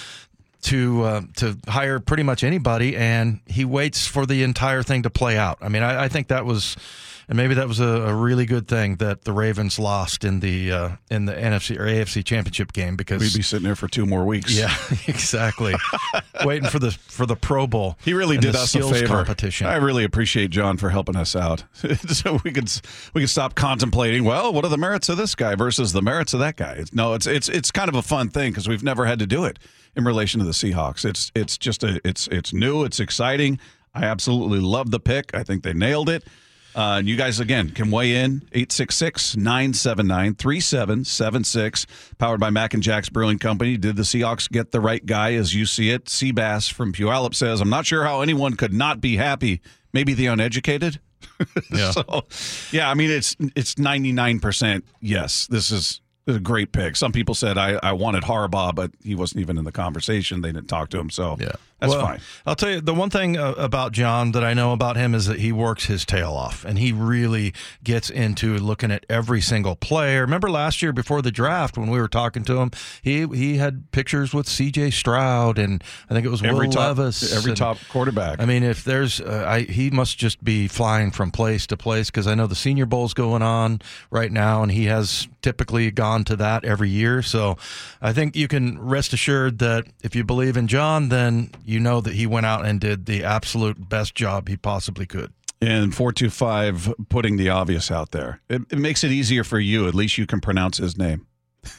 to 0.60 1.02
uh, 1.02 1.20
to 1.36 1.56
hire 1.68 2.00
pretty 2.00 2.24
much 2.24 2.42
anybody, 2.42 2.96
and 2.96 3.40
he 3.46 3.64
waits 3.64 4.06
for 4.06 4.26
the 4.26 4.42
entire 4.42 4.82
thing 4.82 5.02
to 5.04 5.10
play 5.10 5.38
out. 5.38 5.58
I 5.60 5.68
mean, 5.68 5.84
I, 5.84 6.04
I 6.04 6.08
think 6.08 6.28
that 6.28 6.44
was, 6.44 6.76
and 7.28 7.36
maybe 7.36 7.54
that 7.54 7.68
was 7.68 7.78
a, 7.78 7.84
a 7.84 8.14
really 8.14 8.46
good 8.46 8.66
thing 8.66 8.96
that 8.96 9.22
the 9.24 9.32
Ravens 9.32 9.78
lost 9.78 10.24
in 10.24 10.40
the 10.40 10.72
uh, 10.72 10.90
in 11.10 11.26
the 11.26 11.34
NFC 11.34 11.78
or 11.78 11.84
AFC 11.84 12.24
Championship 12.24 12.72
game 12.72 12.96
because 12.96 13.20
We'd 13.20 13.34
be 13.34 13.42
sitting 13.42 13.64
there 13.64 13.76
for 13.76 13.86
two 13.86 14.06
more 14.06 14.24
weeks. 14.24 14.56
yeah, 14.58 14.74
exactly, 15.06 15.74
waiting 16.44 16.70
for 16.70 16.78
the 16.78 16.90
for 16.92 17.26
the 17.26 17.36
Pro 17.36 17.66
Bowl. 17.66 17.98
He 18.02 18.14
really 18.14 18.38
did 18.38 18.56
us 18.56 18.74
a 18.74 18.82
favor. 18.82 19.06
competition. 19.06 19.66
I 19.66 19.76
really 19.76 20.04
appreciate 20.04 20.50
John 20.50 20.78
for 20.78 20.88
helping 20.88 21.16
us 21.16 21.36
out, 21.36 21.64
so 22.08 22.40
we 22.44 22.50
could 22.50 22.70
we 23.12 23.20
could 23.22 23.30
stop 23.30 23.54
contemplating. 23.54 24.24
Well, 24.24 24.52
what 24.52 24.64
are 24.64 24.70
the 24.70 24.78
merits 24.78 25.08
of 25.10 25.18
this 25.18 25.34
guy 25.34 25.54
versus 25.54 25.92
the 25.92 26.02
merits 26.02 26.32
of 26.32 26.40
that 26.40 26.56
guy? 26.56 26.72
It's, 26.78 26.94
no, 26.94 27.12
it's 27.12 27.26
it's 27.26 27.48
it's 27.50 27.70
kind 27.70 27.90
of 27.90 27.94
a 27.94 28.02
fun 28.02 28.30
thing 28.30 28.52
because 28.52 28.68
we've 28.68 28.82
never 28.82 29.04
had 29.04 29.18
to 29.18 29.26
do 29.26 29.44
it 29.44 29.58
in 29.94 30.04
relation 30.04 30.40
to 30.40 30.46
the 30.46 30.52
Seahawks. 30.52 31.04
It's 31.04 31.30
it's 31.34 31.58
just 31.58 31.84
a 31.84 32.00
it's 32.04 32.26
it's 32.28 32.54
new. 32.54 32.84
It's 32.84 33.00
exciting. 33.00 33.58
I 33.94 34.04
absolutely 34.04 34.60
love 34.60 34.90
the 34.92 35.00
pick. 35.00 35.34
I 35.34 35.42
think 35.42 35.62
they 35.62 35.74
nailed 35.74 36.08
it. 36.08 36.24
Uh, 36.78 36.98
and 36.98 37.08
you 37.08 37.16
guys, 37.16 37.40
again, 37.40 37.70
can 37.70 37.90
weigh 37.90 38.14
in 38.14 38.36
866 38.52 39.36
979 39.36 40.36
3776. 40.36 41.86
Powered 42.18 42.38
by 42.38 42.50
Mac 42.50 42.72
and 42.72 42.84
Jack's 42.84 43.08
Brewing 43.08 43.40
Company. 43.40 43.76
Did 43.76 43.96
the 43.96 44.04
Seahawks 44.04 44.48
get 44.48 44.70
the 44.70 44.80
right 44.80 45.04
guy 45.04 45.34
as 45.34 45.52
you 45.52 45.66
see 45.66 45.90
it? 45.90 46.04
Seabass 46.04 46.72
from 46.72 46.92
Puyallup 46.92 47.34
says, 47.34 47.60
I'm 47.60 47.68
not 47.68 47.84
sure 47.84 48.04
how 48.04 48.20
anyone 48.20 48.54
could 48.54 48.72
not 48.72 49.00
be 49.00 49.16
happy. 49.16 49.60
Maybe 49.92 50.14
the 50.14 50.26
uneducated? 50.26 51.00
Yeah. 51.72 51.90
so, 51.92 52.24
yeah, 52.72 52.90
I 52.90 52.94
mean, 52.94 53.10
it's 53.10 53.36
it's 53.54 53.76
99% 53.76 54.82
yes. 55.00 55.46
This 55.48 55.70
is 55.70 56.00
a 56.26 56.38
great 56.40 56.72
pick. 56.72 56.96
Some 56.96 57.12
people 57.12 57.34
said 57.34 57.56
I, 57.58 57.78
I 57.82 57.92
wanted 57.92 58.24
Harbaugh, 58.24 58.74
but 58.74 58.90
he 59.02 59.14
wasn't 59.14 59.40
even 59.40 59.56
in 59.58 59.64
the 59.64 59.72
conversation. 59.72 60.42
They 60.42 60.52
didn't 60.52 60.68
talk 60.68 60.90
to 60.90 60.98
him. 60.98 61.10
So, 61.10 61.36
Yeah, 61.40 61.52
that's 61.80 61.92
Well, 61.92 62.00
fine. 62.00 62.20
I'll 62.46 62.54
tell 62.54 62.70
you 62.70 62.80
the 62.80 62.94
one 62.94 63.10
thing 63.10 63.36
uh, 63.36 63.52
about 63.56 63.92
John 63.92 64.32
that 64.32 64.42
I 64.44 64.54
know 64.54 64.72
about 64.72 64.96
him 64.96 65.14
is 65.14 65.26
that 65.26 65.38
he 65.38 65.52
works 65.52 65.86
his 65.86 66.04
tail 66.04 66.32
off, 66.32 66.64
and 66.64 66.78
he 66.78 66.92
really 66.92 67.54
gets 67.84 68.10
into 68.10 68.56
looking 68.58 68.90
at 68.90 69.06
every 69.08 69.40
single 69.40 69.76
player. 69.76 70.22
Remember 70.22 70.50
last 70.50 70.82
year 70.82 70.92
before 70.92 71.22
the 71.22 71.30
draft 71.30 71.78
when 71.78 71.90
we 71.90 71.98
were 72.00 72.08
talking 72.08 72.44
to 72.44 72.58
him, 72.58 72.70
he 73.02 73.26
he 73.28 73.56
had 73.58 73.90
pictures 73.92 74.34
with 74.34 74.48
C.J. 74.48 74.90
Stroud 74.90 75.58
and 75.58 75.82
I 76.10 76.14
think 76.14 76.26
it 76.26 76.30
was 76.30 76.42
Every 76.42 76.66
Will 76.66 76.72
top, 76.72 76.98
Levis, 76.98 77.32
every 77.36 77.50
and- 77.52 77.58
top 77.58 77.78
quarterback. 77.90 78.40
I 78.40 78.44
mean, 78.44 78.62
if 78.62 78.84
there's, 78.84 79.20
uh, 79.20 79.44
I 79.46 79.60
he 79.62 79.90
must 79.90 80.18
just 80.18 80.42
be 80.42 80.68
flying 80.68 81.10
from 81.10 81.30
place 81.30 81.66
to 81.68 81.76
place 81.76 82.10
because 82.10 82.26
I 82.26 82.34
know 82.34 82.46
the 82.46 82.54
Senior 82.54 82.86
Bowl's 82.86 83.14
going 83.14 83.42
on 83.42 83.80
right 84.10 84.32
now, 84.32 84.62
and 84.62 84.72
he 84.72 84.86
has 84.86 85.28
typically 85.42 85.90
gone 85.90 86.24
to 86.24 86.36
that 86.36 86.64
every 86.64 86.88
year. 86.90 87.22
So 87.22 87.56
I 88.02 88.12
think 88.12 88.34
you 88.36 88.48
can 88.48 88.78
rest 88.80 89.12
assured 89.12 89.58
that 89.58 89.86
if 90.02 90.16
you 90.16 90.24
believe 90.24 90.56
in 90.56 90.66
John, 90.68 91.08
then 91.08 91.50
you 91.68 91.78
know 91.78 92.00
that 92.00 92.14
he 92.14 92.26
went 92.26 92.46
out 92.46 92.64
and 92.64 92.80
did 92.80 93.04
the 93.04 93.22
absolute 93.22 93.88
best 93.88 94.14
job 94.14 94.48
he 94.48 94.56
possibly 94.56 95.04
could. 95.04 95.32
and 95.60 95.94
425 95.94 96.94
putting 97.10 97.36
the 97.36 97.50
obvious 97.50 97.90
out 97.90 98.12
there. 98.12 98.40
It, 98.48 98.62
it 98.70 98.78
makes 98.78 99.04
it 99.04 99.10
easier 99.12 99.44
for 99.44 99.58
you. 99.60 99.86
At 99.86 99.94
least 99.94 100.16
you 100.16 100.26
can 100.26 100.40
pronounce 100.40 100.78
his 100.78 100.96
name. 100.96 101.26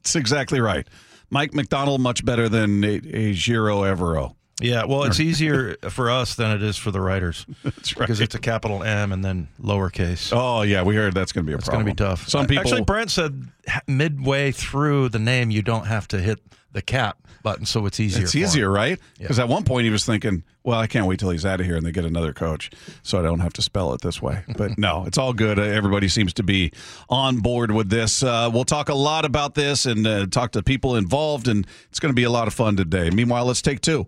It's 0.00 0.16
exactly 0.16 0.60
right. 0.60 0.84
Mike 1.30 1.54
Macdonald, 1.54 2.00
much 2.00 2.24
better 2.24 2.48
than 2.48 2.82
a, 2.82 2.96
a 2.96 3.00
Ejiro 3.30 3.84
Evero. 3.88 4.34
Yeah, 4.60 4.84
well, 4.84 5.04
it's 5.04 5.20
easier 5.20 5.76
for 5.90 6.10
us 6.10 6.34
than 6.34 6.50
it 6.50 6.60
is 6.60 6.76
for 6.76 6.90
the 6.90 7.00
writers 7.00 7.46
That's 7.62 7.96
right. 7.96 8.00
because 8.00 8.20
it's 8.20 8.34
a 8.34 8.40
capital 8.40 8.82
M 8.82 9.12
and 9.12 9.24
then 9.24 9.46
lowercase. 9.60 10.32
oh, 10.34 10.62
yeah, 10.62 10.82
we 10.82 10.96
heard 10.96 11.14
that's 11.14 11.30
going 11.30 11.46
to 11.46 11.50
be 11.50 11.54
a 11.54 11.58
problem. 11.58 11.86
It's 11.86 11.96
going 11.96 11.96
to 11.96 12.02
be 12.02 12.10
tough. 12.10 12.28
Some 12.28 12.42
uh, 12.42 12.46
people. 12.48 12.62
Actually, 12.62 12.82
Brent 12.82 13.12
said 13.12 13.44
midway 13.86 14.50
through 14.50 15.10
the 15.10 15.20
name, 15.20 15.52
you 15.52 15.62
don't 15.62 15.86
have 15.86 16.08
to 16.08 16.18
hit 16.18 16.40
the 16.72 16.82
cap 16.82 17.18
button, 17.42 17.66
so 17.66 17.86
it's 17.86 17.98
easier. 18.00 18.22
It's 18.22 18.32
for 18.32 18.38
him. 18.38 18.44
easier, 18.44 18.70
right? 18.70 18.98
Because 19.18 19.38
at 19.38 19.48
one 19.48 19.64
point 19.64 19.84
he 19.84 19.90
was 19.90 20.04
thinking, 20.04 20.42
"Well, 20.62 20.78
I 20.78 20.86
can't 20.86 21.06
wait 21.06 21.18
till 21.18 21.30
he's 21.30 21.44
out 21.44 21.60
of 21.60 21.66
here 21.66 21.76
and 21.76 21.84
they 21.84 21.92
get 21.92 22.04
another 22.04 22.32
coach, 22.32 22.70
so 23.02 23.18
I 23.18 23.22
don't 23.22 23.40
have 23.40 23.52
to 23.54 23.62
spell 23.62 23.92
it 23.94 24.00
this 24.00 24.20
way." 24.22 24.44
But 24.56 24.78
no, 24.78 25.04
it's 25.06 25.18
all 25.18 25.32
good. 25.32 25.58
Uh, 25.58 25.62
Everybody 25.62 26.08
seems 26.08 26.32
to 26.34 26.42
be 26.42 26.72
on 27.08 27.38
board 27.38 27.70
with 27.72 27.90
this. 27.90 28.22
Uh, 28.22 28.50
we'll 28.52 28.64
talk 28.64 28.88
a 28.88 28.94
lot 28.94 29.24
about 29.24 29.54
this 29.54 29.86
and 29.86 30.06
uh, 30.06 30.26
talk 30.26 30.52
to 30.52 30.62
people 30.62 30.96
involved, 30.96 31.48
and 31.48 31.66
it's 31.88 32.00
going 32.00 32.10
to 32.12 32.16
be 32.16 32.24
a 32.24 32.30
lot 32.30 32.46
of 32.48 32.54
fun 32.54 32.76
today. 32.76 33.10
Meanwhile, 33.10 33.44
let's 33.46 33.62
take 33.62 33.80
two. 33.80 34.06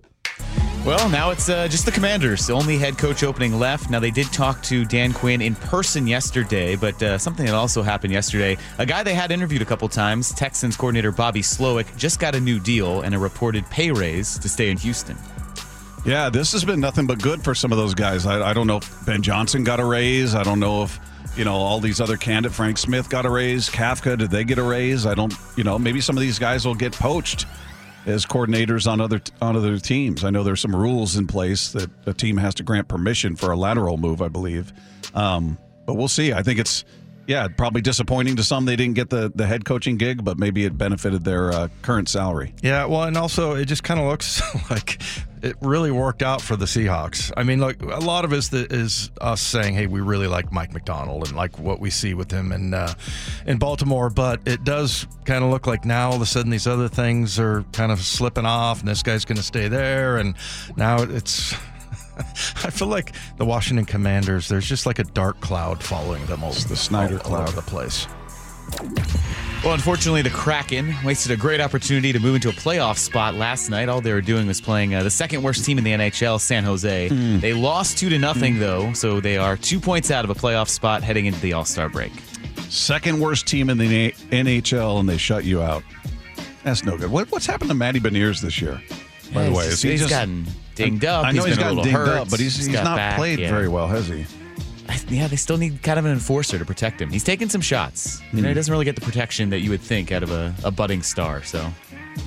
Well, 0.85 1.09
now 1.09 1.31
it's 1.31 1.49
uh, 1.49 1.67
just 1.67 1.87
the 1.87 1.91
Commanders. 1.91 2.51
Only 2.51 2.77
head 2.77 2.99
coach 2.99 3.23
opening 3.23 3.59
left. 3.59 3.89
Now, 3.89 4.01
they 4.01 4.11
did 4.11 4.31
talk 4.35 4.61
to 4.65 4.85
Dan 4.85 5.15
Quinn 5.15 5.41
in 5.41 5.55
person 5.55 6.07
yesterday, 6.07 6.77
but 6.77 7.03
uh, 7.03 7.17
something 7.17 7.47
that 7.47 7.55
also 7.55 7.81
happened 7.81 8.13
yesterday 8.13 8.59
a 8.77 8.85
guy 8.85 9.03
they 9.03 9.15
had 9.15 9.33
interviewed 9.33 9.63
a 9.63 9.65
couple 9.65 9.89
times, 9.89 10.35
Texans 10.35 10.77
coordinator 10.77 11.11
Bobby 11.11 11.41
Slowik, 11.41 11.97
just 11.97 12.21
got 12.21 12.35
a 12.35 12.41
new 12.41 12.61
deal 12.61 13.01
and 13.01 13.15
a 13.15 13.19
reported 13.19 13.65
pay 13.71 13.93
raise 13.93 14.39
to 14.39 14.47
stay 14.47 14.69
in 14.69 14.77
Houston. 14.77 15.17
Yeah, 16.05 16.29
this 16.29 16.53
has 16.53 16.67
been 16.67 16.81
nothing 16.81 17.07
but 17.07 17.19
good 17.19 17.43
for 17.43 17.55
some 17.55 17.73
of 17.73 17.79
those 17.79 17.95
guys. 17.95 18.27
I, 18.27 18.51
I 18.51 18.53
don't 18.53 18.67
know 18.67 18.77
if 18.77 19.07
Ben 19.07 19.23
Johnson 19.23 19.65
got 19.65 19.81
a 19.81 19.87
raise. 19.87 20.35
I 20.35 20.43
don't 20.43 20.61
know 20.61 20.83
if 20.83 21.01
you 21.35 21.47
know 21.47 21.55
all 21.55 21.81
these 21.81 21.99
other 21.99 22.19
candidates. 22.19 22.57
Frank 22.57 22.77
Smith 22.77 23.09
got 23.09 23.25
a 23.25 23.31
raise. 23.31 23.71
Kafka, 23.71 24.19
did 24.19 24.31
they 24.31 24.45
get 24.45 24.59
a 24.59 24.63
raise? 24.63 25.07
I 25.07 25.15
don't. 25.15 25.33
You 25.57 25.65
know, 25.65 25.79
maybe 25.79 26.03
some 26.03 26.15
of 26.15 26.21
these 26.21 26.39
guys 26.39 26.67
will 26.67 26.75
get 26.75 26.93
poached 26.93 27.47
as 28.07 28.27
coordinators 28.27 28.91
on 28.91 29.01
other 29.01 29.21
on 29.41 29.57
other 29.57 29.79
teams. 29.79 30.25
I 30.25 30.31
know 30.31 30.43
there's 30.43 30.61
some 30.61 30.75
rules 30.75 31.17
in 31.17 31.27
place 31.27 31.73
that 31.73 31.91
a 32.07 32.13
team 32.13 32.37
has 32.37 32.55
to 32.57 32.63
grant 32.63 32.89
permission 32.89 33.37
for 33.37 33.51
a 33.51 33.57
lateral 33.57 33.97
move. 33.97 34.23
I 34.23 34.29
believe, 34.29 34.73
um, 35.15 35.59
but 35.87 35.95
we'll 35.95 36.09
see. 36.09 36.33
I 36.33 36.43
think 36.43 36.59
it's. 36.59 36.85
Yeah, 37.27 37.49
probably 37.49 37.81
disappointing 37.81 38.37
to 38.37 38.43
some 38.43 38.65
they 38.65 38.77
didn't 38.77 38.95
get 38.95 39.11
the, 39.11 39.33
the 39.35 39.47
head 39.47 39.65
coaching 39.65 39.97
gig, 39.97 40.25
but 40.25 40.39
maybe 40.39 40.65
it 40.65 40.77
benefited 40.77 41.25
their 41.25 41.53
uh, 41.53 41.69
current 41.83 42.09
salary. 42.09 42.55
Yeah, 42.63 42.85
well, 42.85 43.05
and 43.05 43.17
also 43.17 43.55
it 43.55 43.65
just 43.65 43.83
kind 43.83 43.99
of 43.99 44.07
looks 44.07 44.43
like 44.71 45.01
it 45.45 45.57
really 45.61 45.91
worked 45.91 46.23
out 46.23 46.41
for 46.41 46.57
the 46.57 46.65
Seahawks. 46.65 47.31
I 47.37 47.43
mean, 47.43 47.61
like 47.61 47.83
a 47.83 48.01
lot 48.01 48.25
of 48.25 48.33
it 48.33 48.39
is, 48.39 48.53
is 48.53 49.11
us 49.21 49.41
saying, 49.41 49.75
"Hey, 49.75 49.87
we 49.87 50.01
really 50.01 50.27
like 50.27 50.53
Mike 50.53 50.73
Macdonald 50.73 51.29
and 51.29 51.37
like 51.37 51.59
what 51.59 51.81
we 51.81 51.91
see 51.91 52.15
with 52.15 52.31
him 52.31 52.53
in 52.53 52.75
uh, 52.75 52.95
in 53.47 53.59
Baltimore," 53.59 54.11
but 54.11 54.41
it 54.47 54.65
does 54.65 55.07
kind 55.25 55.45
of 55.45 55.51
look 55.51 55.67
like 55.67 55.85
now 55.85 56.11
all 56.11 56.17
of 56.17 56.23
a 56.23 56.27
sudden 56.27 56.51
these 56.51 56.67
other 56.67 56.89
things 56.89 57.39
are 57.39 57.63
kind 57.73 57.93
of 57.93 58.01
slipping 58.01 58.47
off, 58.47 58.81
and 58.81 58.89
this 58.89 59.03
guy's 59.03 59.25
going 59.25 59.37
to 59.37 59.43
stay 59.43 59.69
there, 59.69 60.17
and 60.19 60.35
now 60.77 61.03
it's. 61.03 61.55
I 62.19 62.71
feel 62.71 62.89
like 62.89 63.13
the 63.37 63.45
Washington 63.45 63.85
Commanders. 63.87 64.49
There's 64.49 64.67
just 64.67 64.87
like 64.87 64.99
a 64.99 65.05
dark 65.05 65.41
cloud 65.41 65.83
following 65.83 66.25
them 66.27 66.45
over 66.45 66.59
the 66.69 66.77
Snyder 66.77 67.17
all 67.17 67.21
cloud. 67.23 67.49
the 67.49 67.63
place. 67.63 68.07
Well, 69.63 69.73
unfortunately, 69.73 70.23
the 70.23 70.31
Kraken 70.31 70.95
wasted 71.05 71.33
a 71.33 71.37
great 71.37 71.61
opportunity 71.61 72.13
to 72.13 72.21
move 72.21 72.35
into 72.35 72.51
a 72.51 72.53
playoff 72.53 72.99
spot 72.99 73.35
last 73.35 73.71
night. 73.71 73.89
All 73.89 74.01
they 74.01 74.13
were 74.13 74.21
doing 74.21 74.47
was 74.47 74.61
playing 74.61 74.95
uh, 74.95 75.03
the 75.03 75.11
second 75.11 75.43
worst 75.43 75.65
team 75.65 75.79
in 75.79 75.85
the 75.85 75.93
NHL, 75.93 76.39
San 76.39 76.65
Jose. 76.65 77.09
They 77.09 77.53
lost 77.55 77.97
two 77.97 78.11
to 78.11 78.19
nothing, 78.19 78.59
though, 78.59 78.93
so 78.93 79.21
they 79.21 79.39
are 79.39 79.57
two 79.57 79.81
points 79.81 80.11
out 80.11 80.25
of 80.25 80.31
a 80.31 80.35
playoff 80.35 80.69
spot 80.69 81.03
heading 81.03 81.27
into 81.27 81.41
the 81.41 81.55
All 81.55 81.65
Star 81.65 81.89
break. 81.89 82.13
Second 82.69 83.21
worst 83.21 83.47
team 83.47 83.71
in 83.71 83.79
the 83.79 84.11
NHL, 84.31 85.01
and 85.01 85.09
they 85.09 85.17
shut 85.17 85.45
you 85.45 85.63
out. 85.63 85.83
That's 86.63 86.85
no 86.85 86.99
good. 86.99 87.11
What, 87.11 87.31
what's 87.31 87.47
happened 87.47 87.71
to 87.71 87.75
Matty 87.75 88.01
Beniers 88.01 88.41
this 88.41 88.61
year? 88.61 88.83
By 89.35 89.45
the 89.45 89.53
way, 89.53 89.67
he's, 89.67 89.83
he's 89.83 90.01
just 90.01 90.11
gotten 90.11 90.47
dinged 90.75 91.05
up. 91.05 91.27
I 91.27 91.33
know 91.33 91.45
he's 91.45 91.57
he's 91.57 91.59
gotten 91.59 91.79
dinged 91.79 91.91
hurt. 91.91 92.09
up, 92.09 92.31
but 92.31 92.41
he's, 92.41 92.57
he's, 92.57 92.69
got 92.69 92.85
not 92.85 92.97
back, 92.97 93.17
played 93.17 93.39
yeah. 93.41 93.51
very 93.51 93.69
well, 93.69 93.89
has 93.89 94.09
he? 94.09 94.25
Yeah, 95.09 95.27
they 95.29 95.37
still 95.37 95.57
need 95.59 95.83
kind 95.83 95.99
of 95.99 96.05
an 96.05 96.13
enforcer 96.13 96.59
to 96.59 96.65
protect 96.65 97.01
him. 97.01 97.11
He's 97.11 97.25
taking 97.25 97.49
some 97.49 97.61
shots. 97.61 98.21
You 98.21 98.27
Hmm. 98.29 98.41
know, 98.43 98.49
he 98.49 98.55
doesn't 98.55 98.71
really 98.73 98.85
get 98.85 98.95
the 98.95 99.01
protection 99.01 99.51
that 99.51 99.61
you 99.61 99.71
would 99.71 99.81
think 99.81 100.13
out 100.13 100.23
of 100.23 100.31
a, 100.31 100.55
a 100.63 100.71
budding 100.71 101.03
star. 101.03 101.43
So 101.43 101.71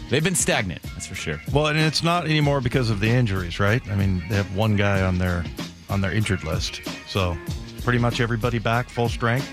they've 0.09 0.23
been 0.23 0.35
stagnant, 0.35 0.81
that's 0.93 1.05
for 1.07 1.15
sure. 1.15 1.39
Well, 1.53 1.67
and 1.67 1.79
it's 1.79 2.03
not 2.03 2.25
anymore 2.25 2.59
because 2.61 2.89
of 2.89 2.99
the 2.99 3.09
injuries, 3.09 3.59
right? 3.59 3.81
I 3.89 3.95
mean, 3.95 4.23
they 4.29 4.35
have 4.35 4.55
one 4.55 4.75
guy 4.75 5.01
on 5.01 5.17
their 5.17 5.43
on 5.89 6.01
their 6.01 6.11
injured 6.11 6.43
list, 6.43 6.81
so 7.07 7.37
pretty 7.83 7.99
much 7.99 8.19
everybody 8.19 8.59
back 8.59 8.89
full 8.89 9.07
strength, 9.09 9.47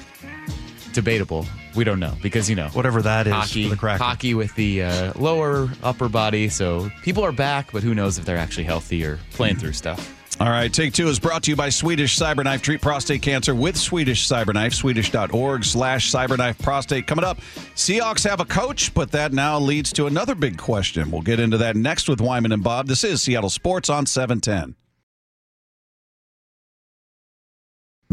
Debatable. 0.95 1.47
We 1.75 1.85
don't 1.85 2.01
know 2.01 2.15
because 2.23 2.49
you 2.49 2.57
know 2.57 2.69
whatever 2.69 3.03
that 3.03 3.27
is 3.27 3.33
hockey, 3.33 3.69
for 3.69 3.75
the 3.75 3.97
hockey 3.97 4.35
with 4.35 4.55
the 4.55 4.83
uh, 4.85 5.13
lower 5.17 5.69
upper 5.83 6.09
body. 6.09 6.49
So 6.49 6.91
people 7.03 7.25
are 7.25 7.33
back, 7.33 7.73
but 7.73 7.83
who 7.83 7.95
knows 7.95 8.17
if 8.17 8.25
they're 8.25 8.37
actually 8.37 8.65
healthy 8.65 9.05
or 9.05 9.19
playing 9.33 9.57
through 9.57 9.73
stuff. 9.73 10.11
All 10.41 10.51
right, 10.51 10.73
Take 10.73 10.93
Two 10.93 11.07
is 11.09 11.21
brought 11.21 11.45
to 11.45 11.51
you 11.51 11.57
by 11.57 11.69
Swedish 11.69 12.19
Cyberknife. 12.19 12.61
Treat 12.61 12.81
prostate 12.81 13.23
cancer 13.23 13.55
with 13.55 13.77
Swedish 13.77 14.29
Cyberknife. 14.29 14.75
Swedish.org 14.75 15.65
slash 15.65 16.11
cyberknife 16.11 16.59
prostate. 16.61 17.07
Coming 17.07 17.25
up, 17.25 17.39
Seahawks 17.77 18.29
have 18.29 18.41
a 18.41 18.45
coach, 18.45 18.93
but 18.95 19.13
that 19.13 19.33
now 19.33 19.61
leads 19.61 19.93
to 19.93 20.07
another 20.07 20.35
big 20.35 20.59
question. 20.59 21.13
We'll 21.13 21.23
get 21.23 21.39
into 21.39 21.59
that 21.59 21.77
next 21.77 22.09
with 22.09 22.21
Wyman 22.21 22.51
and 22.51 22.65
Bob. 22.65 22.89
This 22.89 23.05
is 23.05 23.23
Seattle 23.23 23.51
Sports 23.51 23.89
on 23.89 24.07
710. 24.07 24.75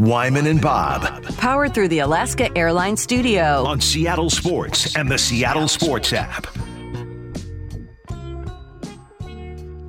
Wyman 0.06 0.48
and 0.48 0.60
Bob 0.60 1.22
Powered 1.36 1.72
through 1.74 1.86
the 1.86 2.00
Alaska 2.00 2.50
Airlines 2.58 3.00
Studio. 3.00 3.64
on 3.64 3.80
Seattle 3.80 4.30
Sports 4.30 4.96
and 4.96 5.08
the 5.08 5.16
Seattle 5.16 5.68
Sports 5.68 6.12
app. 6.12 6.46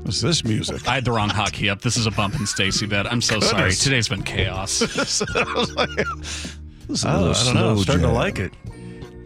What's 0.04 0.22
this 0.22 0.44
music? 0.44 0.88
I 0.88 0.94
had 0.94 1.06
the 1.06 1.12
wrong 1.14 1.30
hockey 1.30 1.68
up. 1.68 1.82
This 1.82 1.98
is 1.98 2.06
a 2.06 2.12
bump 2.12 2.36
in 2.36 2.46
Stacy 2.46 2.86
bet. 2.86 3.12
I'm 3.12 3.22
so 3.22 3.40
sorry. 3.40 3.74
Today's 3.74 4.08
been 4.08 4.22
chaos. 4.22 4.82
This 6.86 7.00
is 7.00 7.06
a 7.06 7.10
Oh, 7.16 7.22
little 7.24 7.32
I 7.40 7.44
don't 7.46 7.54
know. 7.56 7.70
I'm 7.70 7.76
slow 7.78 7.82
starting 7.84 8.06
to 8.06 8.12
like 8.12 8.38
it. 8.38 8.54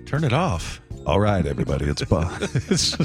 Turn 0.05 0.23
it 0.23 0.31
off. 0.31 0.79
All 1.07 1.21
right, 1.21 1.45
everybody, 1.45 1.85
it's 1.85 2.03
Bob. 2.03 2.33
it's 2.41 2.97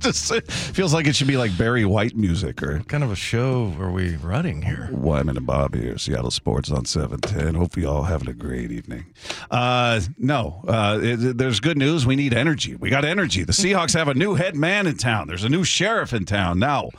just, 0.00 0.32
it 0.32 0.50
feels 0.50 0.92
like 0.92 1.06
it 1.06 1.14
should 1.14 1.28
be 1.28 1.36
like 1.36 1.56
Barry 1.56 1.84
White 1.84 2.16
music 2.16 2.60
or 2.60 2.78
What 2.78 2.88
kind 2.88 3.04
of 3.04 3.12
a 3.12 3.16
show 3.16 3.72
are 3.78 3.92
we 3.92 4.16
running 4.16 4.62
here? 4.62 4.88
Wyman 4.90 5.36
and 5.36 5.46
Bob 5.46 5.76
here, 5.76 5.96
Seattle 5.96 6.32
Sports 6.32 6.72
on 6.72 6.86
710. 6.86 7.54
Hope 7.54 7.76
you 7.76 7.88
all 7.88 8.02
having 8.02 8.28
a 8.28 8.32
great 8.32 8.72
evening. 8.72 9.06
Uh, 9.48 10.00
no, 10.18 10.64
uh, 10.66 10.98
it, 11.00 11.38
there's 11.38 11.60
good 11.60 11.78
news. 11.78 12.04
We 12.04 12.16
need 12.16 12.34
energy. 12.34 12.74
We 12.74 12.90
got 12.90 13.04
energy. 13.04 13.44
The 13.44 13.52
Seahawks 13.52 13.94
have 13.94 14.08
a 14.08 14.14
new 14.14 14.34
head 14.34 14.56
man 14.56 14.88
in 14.88 14.96
town. 14.96 15.28
There's 15.28 15.44
a 15.44 15.48
new 15.48 15.62
sheriff 15.62 16.12
in 16.12 16.24
town 16.24 16.58
now. 16.58 16.90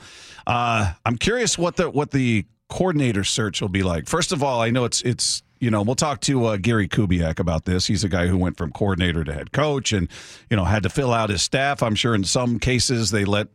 Uh, 0.46 0.94
I'm 1.04 1.18
curious 1.18 1.58
what 1.58 1.76
the 1.76 1.90
what 1.90 2.12
the 2.12 2.46
coordinator 2.70 3.22
search 3.22 3.60
will 3.60 3.68
be 3.68 3.82
like. 3.82 4.08
First 4.08 4.32
of 4.32 4.42
all, 4.42 4.62
I 4.62 4.70
know 4.70 4.86
it's 4.86 5.02
it's 5.02 5.42
you 5.60 5.70
know 5.70 5.82
we'll 5.82 5.94
talk 5.94 6.20
to 6.22 6.44
uh, 6.46 6.56
Gary 6.56 6.88
Kubiak 6.88 7.38
about 7.38 7.64
this. 7.64 7.86
He's 7.86 8.04
a 8.04 8.08
guy 8.08 8.26
who 8.26 8.36
went 8.36 8.56
from 8.56 8.72
coordinator 8.72 9.24
to 9.24 9.32
head 9.32 9.52
coach, 9.52 9.92
and 9.92 10.08
you 10.50 10.56
know 10.56 10.64
had 10.64 10.82
to 10.84 10.88
fill 10.88 11.12
out 11.12 11.30
his 11.30 11.42
staff. 11.42 11.82
I'm 11.82 11.94
sure 11.94 12.14
in 12.14 12.24
some 12.24 12.58
cases 12.58 13.10
they 13.10 13.24
let 13.24 13.48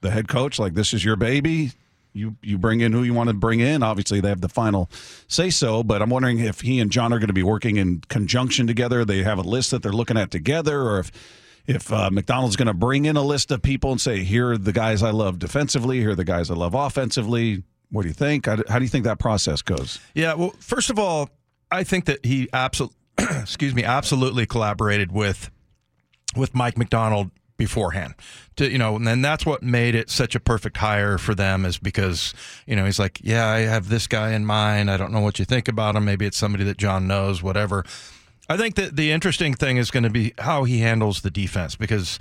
the 0.00 0.10
head 0.10 0.28
coach 0.28 0.58
like 0.58 0.74
this 0.74 0.94
is 0.94 1.04
your 1.04 1.16
baby. 1.16 1.72
You 2.12 2.36
you 2.42 2.58
bring 2.58 2.80
in 2.80 2.92
who 2.92 3.02
you 3.02 3.12
want 3.14 3.28
to 3.28 3.34
bring 3.34 3.60
in. 3.60 3.82
Obviously 3.82 4.20
they 4.20 4.28
have 4.28 4.40
the 4.40 4.48
final 4.48 4.88
say 5.26 5.50
so 5.50 5.82
but 5.82 6.00
i'm 6.00 6.10
wondering 6.10 6.38
if 6.38 6.60
he 6.60 6.78
and 6.78 6.92
john 6.92 7.12
are 7.12 7.18
going 7.18 7.26
to 7.26 7.32
be 7.34 7.42
working 7.42 7.76
in 7.76 8.00
conjunction 8.08 8.68
together. 8.68 9.04
They 9.04 9.24
have 9.24 9.38
a 9.38 9.42
list 9.42 9.72
that 9.72 9.82
they're 9.82 9.92
looking 9.92 10.16
at 10.16 10.30
together 10.30 10.82
or 10.82 11.00
if 11.00 11.10
if 11.66 11.90
uh, 11.90 12.10
Macdonald's 12.10 12.56
going 12.56 12.68
to 12.68 12.74
bring 12.74 13.06
in 13.06 13.16
a 13.16 13.22
list 13.22 13.50
of 13.50 13.62
people 13.62 13.90
and 13.90 14.00
say 14.00 14.22
here 14.22 14.52
are 14.52 14.58
the 14.58 14.72
guys 14.72 15.02
i 15.02 15.10
love 15.10 15.38
defensively. 15.38 15.98
Here 15.98 16.10
are 16.10 16.14
the 16.14 16.24
guys 16.24 16.50
i 16.50 16.54
love 16.54 16.74
offensively. 16.74 17.64
What 17.90 18.02
do 18.02 18.08
you 18.08 18.14
think? 18.14 18.46
How 18.46 18.56
do, 18.56 18.64
how 18.68 18.78
do 18.78 18.84
you 18.84 18.88
think 18.88 19.04
that 19.04 19.18
process 19.18 19.62
goes? 19.62 19.98
Yeah, 20.14 20.34
well, 20.34 20.54
first 20.58 20.90
of 20.90 20.98
all, 20.98 21.30
I 21.74 21.84
think 21.84 22.04
that 22.06 22.24
he 22.24 22.48
absolutely, 22.52 22.96
excuse 23.18 23.74
me, 23.74 23.84
absolutely 23.84 24.46
collaborated 24.46 25.12
with 25.12 25.50
with 26.36 26.54
Mike 26.54 26.76
Macdonald 26.76 27.30
beforehand. 27.56 28.14
To 28.56 28.70
you 28.70 28.78
know, 28.78 28.96
and 28.96 29.06
then 29.06 29.22
that's 29.22 29.44
what 29.44 29.62
made 29.62 29.94
it 29.94 30.10
such 30.10 30.34
a 30.34 30.40
perfect 30.40 30.76
hire 30.76 31.18
for 31.18 31.34
them 31.34 31.64
is 31.64 31.78
because 31.78 32.34
you 32.66 32.76
know 32.76 32.84
he's 32.84 32.98
like, 32.98 33.20
yeah, 33.22 33.46
I 33.46 33.60
have 33.60 33.88
this 33.88 34.06
guy 34.06 34.32
in 34.32 34.46
mind. 34.46 34.90
I 34.90 34.96
don't 34.96 35.12
know 35.12 35.20
what 35.20 35.38
you 35.38 35.44
think 35.44 35.68
about 35.68 35.96
him. 35.96 36.04
Maybe 36.04 36.26
it's 36.26 36.36
somebody 36.36 36.64
that 36.64 36.78
John 36.78 37.06
knows, 37.06 37.42
whatever. 37.42 37.84
I 38.48 38.56
think 38.56 38.74
that 38.74 38.96
the 38.96 39.10
interesting 39.10 39.54
thing 39.54 39.78
is 39.78 39.90
going 39.90 40.02
to 40.02 40.10
be 40.10 40.34
how 40.38 40.64
he 40.64 40.80
handles 40.80 41.22
the 41.22 41.30
defense 41.30 41.76
because, 41.76 42.18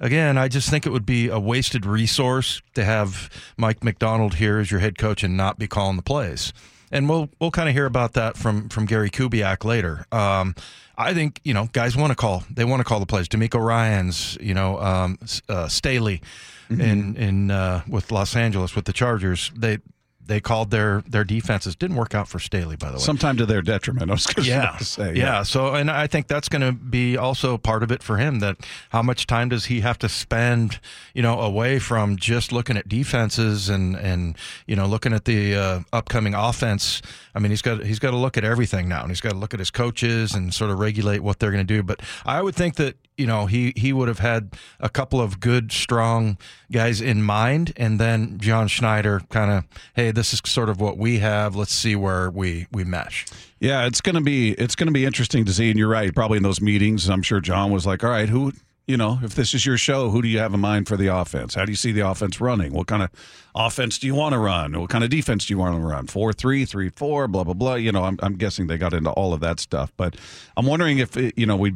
again, 0.00 0.38
I 0.38 0.48
just 0.48 0.70
think 0.70 0.86
it 0.86 0.90
would 0.90 1.04
be 1.04 1.28
a 1.28 1.38
wasted 1.38 1.84
resource 1.84 2.62
to 2.74 2.84
have 2.84 3.28
Mike 3.58 3.84
Macdonald 3.84 4.36
here 4.36 4.58
as 4.58 4.70
your 4.70 4.80
head 4.80 4.96
coach 4.96 5.22
and 5.22 5.36
not 5.36 5.58
be 5.58 5.68
calling 5.68 5.96
the 5.96 6.02
plays. 6.02 6.54
And 6.92 7.08
we'll 7.08 7.28
we'll 7.40 7.50
kind 7.50 7.68
of 7.68 7.74
hear 7.74 7.86
about 7.86 8.12
that 8.14 8.36
from 8.36 8.68
from 8.68 8.86
Gary 8.86 9.10
Kubiak 9.10 9.64
later. 9.64 10.06
Um, 10.12 10.54
I 10.96 11.14
think 11.14 11.40
you 11.44 11.52
know 11.52 11.68
guys 11.72 11.96
want 11.96 12.10
to 12.10 12.14
call 12.14 12.44
they 12.50 12.64
want 12.64 12.80
to 12.80 12.84
call 12.84 13.00
the 13.00 13.06
plays. 13.06 13.28
DeMeco 13.28 13.60
Ryans 13.64 14.38
you 14.40 14.54
know 14.54 14.80
um, 14.80 15.18
uh, 15.48 15.68
Staley 15.68 16.22
in 16.70 17.16
in 17.16 17.50
uh, 17.50 17.82
with 17.88 18.10
Los 18.10 18.36
Angeles 18.36 18.74
with 18.74 18.84
the 18.84 18.92
Chargers 18.92 19.50
they. 19.56 19.78
They 20.26 20.40
called 20.40 20.70
their 20.70 21.02
their 21.08 21.24
defenses. 21.24 21.74
Didn't 21.74 21.96
work 21.96 22.14
out 22.14 22.28
for 22.28 22.38
Staley, 22.38 22.76
by 22.76 22.88
the 22.88 22.98
way 22.98 23.02
sometime 23.06 23.36
to 23.36 23.46
their 23.46 23.62
detriment 23.62 24.10
i 24.10 24.14
was 24.14 24.26
going 24.26 24.46
yeah. 24.46 24.76
to 24.78 24.84
say 24.84 25.14
yeah. 25.14 25.42
So, 25.42 25.74
and 25.74 25.90
I 25.90 26.06
think 26.06 26.26
that's 26.26 26.48
going 26.48 26.62
to 26.62 26.72
be 26.72 27.16
also 27.16 27.56
part 27.56 27.82
of 27.82 27.90
it 27.90 28.02
for 28.02 28.16
him. 28.16 28.40
That 28.40 28.56
how 28.90 29.02
much 29.02 29.26
time 29.26 29.48
does 29.48 29.66
he 29.66 29.80
have 29.80 29.98
to 30.00 30.08
spend, 30.08 30.80
you 31.14 31.22
know, 31.22 31.40
away 31.40 31.78
from 31.78 32.16
just 32.16 32.52
looking 32.52 32.76
at 32.76 32.88
defenses 32.88 33.68
and 33.68 33.96
and 33.96 34.36
you 34.66 34.76
know 34.76 34.86
looking 34.86 35.12
at 35.12 35.24
the 35.24 35.54
uh, 35.54 35.80
upcoming 35.92 36.34
offense. 36.34 37.02
I 37.34 37.38
mean, 37.38 37.50
he's 37.50 37.62
got 37.62 37.84
he's 37.84 37.98
got 37.98 38.10
to 38.10 38.16
look 38.16 38.36
at 38.36 38.44
everything 38.44 38.88
now, 38.88 39.02
and 39.02 39.10
he's 39.10 39.20
got 39.20 39.32
to 39.32 39.38
look 39.38 39.54
at 39.54 39.60
his 39.60 39.70
coaches 39.70 40.34
and 40.34 40.52
sort 40.52 40.70
of 40.70 40.78
regulate 40.78 41.20
what 41.20 41.38
they're 41.38 41.52
going 41.52 41.66
to 41.66 41.74
do. 41.74 41.82
But 41.82 42.00
I 42.24 42.42
would 42.42 42.54
think 42.54 42.76
that 42.76 42.96
you 43.16 43.26
know, 43.26 43.46
he 43.46 43.72
he 43.76 43.92
would 43.92 44.08
have 44.08 44.18
had 44.18 44.56
a 44.80 44.88
couple 44.88 45.20
of 45.20 45.40
good, 45.40 45.72
strong 45.72 46.38
guys 46.70 47.00
in 47.00 47.22
mind, 47.22 47.72
and 47.76 47.98
then 47.98 48.38
John 48.38 48.68
Schneider 48.68 49.20
kind 49.30 49.50
of, 49.50 49.64
hey, 49.94 50.10
this 50.10 50.32
is 50.32 50.42
sort 50.44 50.68
of 50.68 50.80
what 50.80 50.98
we 50.98 51.18
have. 51.18 51.56
Let's 51.56 51.74
see 51.74 51.96
where 51.96 52.30
we 52.30 52.66
we 52.72 52.84
mesh. 52.84 53.26
Yeah, 53.60 53.86
it's 53.86 54.00
gonna 54.00 54.20
be 54.20 54.52
it's 54.52 54.74
gonna 54.74 54.92
be 54.92 55.04
interesting 55.04 55.44
to 55.46 55.52
see. 55.52 55.70
And 55.70 55.78
you're 55.78 55.88
right, 55.88 56.14
probably 56.14 56.36
in 56.36 56.42
those 56.42 56.60
meetings, 56.60 57.08
I'm 57.08 57.22
sure 57.22 57.40
John 57.40 57.70
was 57.70 57.86
like, 57.86 58.04
"All 58.04 58.10
right, 58.10 58.28
who 58.28 58.52
you 58.86 58.96
know, 58.96 59.18
if 59.22 59.34
this 59.34 59.52
is 59.52 59.66
your 59.66 59.76
show, 59.76 60.10
who 60.10 60.22
do 60.22 60.28
you 60.28 60.38
have 60.38 60.54
in 60.54 60.60
mind 60.60 60.86
for 60.86 60.96
the 60.96 61.08
offense? 61.08 61.56
How 61.56 61.64
do 61.64 61.72
you 61.72 61.76
see 61.76 61.90
the 61.90 62.08
offense 62.08 62.40
running? 62.40 62.72
What 62.72 62.86
kind 62.86 63.02
of 63.02 63.10
offense 63.54 63.98
do 63.98 64.06
you 64.06 64.14
want 64.14 64.32
to 64.32 64.38
run? 64.38 64.78
What 64.78 64.90
kind 64.90 65.02
of 65.02 65.10
defense 65.10 65.46
do 65.46 65.54
you 65.54 65.58
want 65.58 65.74
to 65.74 65.80
run? 65.80 66.06
Four 66.06 66.32
three, 66.32 66.64
three 66.64 66.90
four, 66.90 67.26
blah 67.26 67.44
blah 67.44 67.54
blah. 67.54 67.74
You 67.74 67.90
know, 67.90 68.04
I'm, 68.04 68.18
I'm 68.22 68.36
guessing 68.36 68.68
they 68.68 68.78
got 68.78 68.92
into 68.92 69.10
all 69.10 69.32
of 69.32 69.40
that 69.40 69.58
stuff, 69.58 69.92
but 69.96 70.16
I'm 70.56 70.66
wondering 70.66 70.98
if 70.98 71.16
it, 71.16 71.36
you 71.36 71.46
know 71.46 71.56
we 71.56 71.74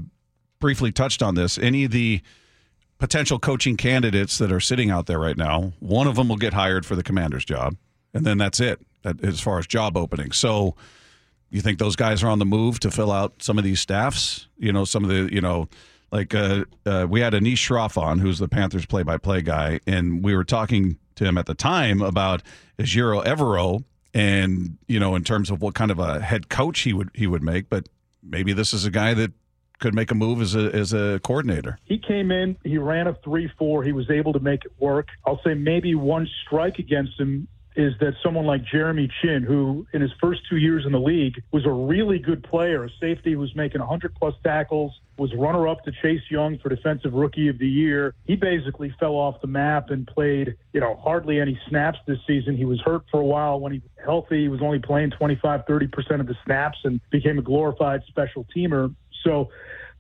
briefly 0.61 0.93
touched 0.93 1.23
on 1.23 1.35
this. 1.35 1.59
Any 1.59 1.85
of 1.85 1.91
the 1.91 2.21
potential 2.99 3.39
coaching 3.39 3.77
candidates 3.77 4.39
that 4.39 4.53
are 4.53 4.61
sitting 4.61 4.91
out 4.91 5.07
there 5.07 5.19
right 5.19 5.37
now, 5.37 5.73
one 5.81 6.07
of 6.07 6.15
them 6.15 6.29
will 6.29 6.37
get 6.37 6.53
hired 6.53 6.87
for 6.87 6.95
the 6.95 7.03
commander's 7.03 7.45
job, 7.45 7.77
and 8.15 8.25
then 8.25 8.39
that's 8.39 8.61
it 8.61 8.81
as 9.05 9.41
far 9.41 9.59
as 9.59 9.67
job 9.67 9.97
openings. 9.97 10.37
So. 10.37 10.77
You 11.53 11.61
think 11.61 11.81
those 11.81 11.97
guys 11.97 12.23
are 12.23 12.29
on 12.29 12.39
the 12.39 12.47
move 12.47 12.79
to 12.79 12.93
fill 12.93 13.11
out 13.11 13.43
some 13.43 13.59
of 13.59 13.65
these 13.65 13.81
staffs? 13.81 14.47
You 14.57 14.73
know, 14.73 14.85
some 14.85 15.03
of 15.03 15.11
the, 15.11 15.35
you 15.35 15.41
know, 15.41 15.69
like 16.13 16.33
uh, 16.33 16.65
uh, 16.87 17.09
we 17.11 17.21
had 17.23 17.33
Anish 17.33 17.55
Shroff 17.55 18.01
on, 18.01 18.21
who's 18.21 18.39
the 18.39 18.47
Panthers 18.47 18.87
play-by-play 18.87 19.43
guy, 19.43 19.81
and 19.85 20.23
we 20.23 20.37
were 20.37 20.45
talking 20.45 20.97
to 21.17 21.25
him 21.25 21.37
at 21.37 21.47
the 21.47 21.55
time 21.55 22.03
about 22.03 22.45
Ejiro 22.79 23.25
Evero, 23.25 23.83
and 24.15 24.79
you 24.87 25.01
know, 25.01 25.17
in 25.17 25.25
terms 25.25 25.51
of 25.51 25.61
what 25.61 25.75
kind 25.75 25.91
of 25.91 25.99
a 25.99 26.21
head 26.21 26.49
coach 26.49 26.83
he 26.83 26.93
would 26.93 27.11
he 27.15 27.27
would 27.27 27.43
make. 27.43 27.69
But 27.69 27.89
maybe 28.23 28.53
this 28.53 28.73
is 28.73 28.85
a 28.85 28.91
guy 28.93 29.13
that 29.15 29.33
could 29.81 29.95
make 29.95 30.11
a 30.11 30.15
move 30.15 30.41
as 30.41 30.55
a 30.55 30.75
as 30.75 30.93
a 30.93 31.21
coordinator. 31.23 31.79
He 31.85 31.99
came 31.99 32.31
in, 32.31 32.57
he 32.65 32.79
ran 32.79 33.07
a 33.07 33.15
three 33.25 33.51
four, 33.59 33.83
he 33.83 33.93
was 33.93 34.11
able 34.11 34.33
to 34.33 34.41
make 34.41 34.65
it 34.65 34.73
work. 34.79 35.09
I'll 35.27 35.41
say 35.45 35.55
maybe 35.55 35.95
one 35.95 36.29
strike 36.45 36.79
against 36.79 37.19
him 37.19 37.49
is 37.77 37.93
that 38.01 38.15
someone 38.23 38.47
like 38.47 38.65
Jeremy 38.65 39.09
Chinn, 39.23 39.43
who 39.43 39.87
in 39.93 40.01
his 40.01 40.11
first 40.21 40.41
two 40.49 40.57
years 40.57 40.85
in 40.87 40.93
the 40.93 40.99
league 40.99 41.43
was 41.53 41.65
a 41.65 41.71
really 41.71 42.19
good 42.19 42.43
player, 42.43 42.85
a 42.85 42.91
safety 43.01 43.33
who 43.33 43.39
was 43.39 43.55
making 43.55 43.81
100 43.81 44.15
plus 44.15 44.35
tackles, 44.43 44.93
was 45.17 45.33
runner 45.35 45.69
up 45.69 45.85
to 45.85 45.93
Chase 46.03 46.23
Young 46.31 46.59
for 46.59 46.69
Defensive 46.69 47.13
Rookie 47.13 47.49
of 47.49 47.59
the 47.59 47.69
Year. 47.69 48.15
He 48.27 48.37
basically 48.37 48.95
fell 48.99 49.15
off 49.15 49.41
the 49.41 49.47
map 49.47 49.91
and 49.91 50.07
played, 50.07 50.57
you 50.73 50.81
know, 50.81 50.97
hardly 50.97 51.41
any 51.41 51.61
snaps 51.69 51.99
this 52.07 52.19
season. 52.27 52.57
He 52.57 52.65
was 52.65 52.81
hurt 52.81 53.03
for 53.11 53.21
a 53.21 53.25
while. 53.25 53.61
When 53.61 53.73
he 53.73 53.79
was 53.79 53.91
healthy, 54.05 54.43
he 54.43 54.49
was 54.49 54.63
only 54.63 54.79
playing 54.79 55.11
25, 55.11 55.67
30% 55.67 56.21
of 56.21 56.27
the 56.27 56.37
snaps 56.45 56.79
and 56.85 57.01
became 57.11 57.39
a 57.39 57.43
glorified 57.43 58.03
special 58.09 58.47
teamer. 58.57 58.95
So, 59.25 59.51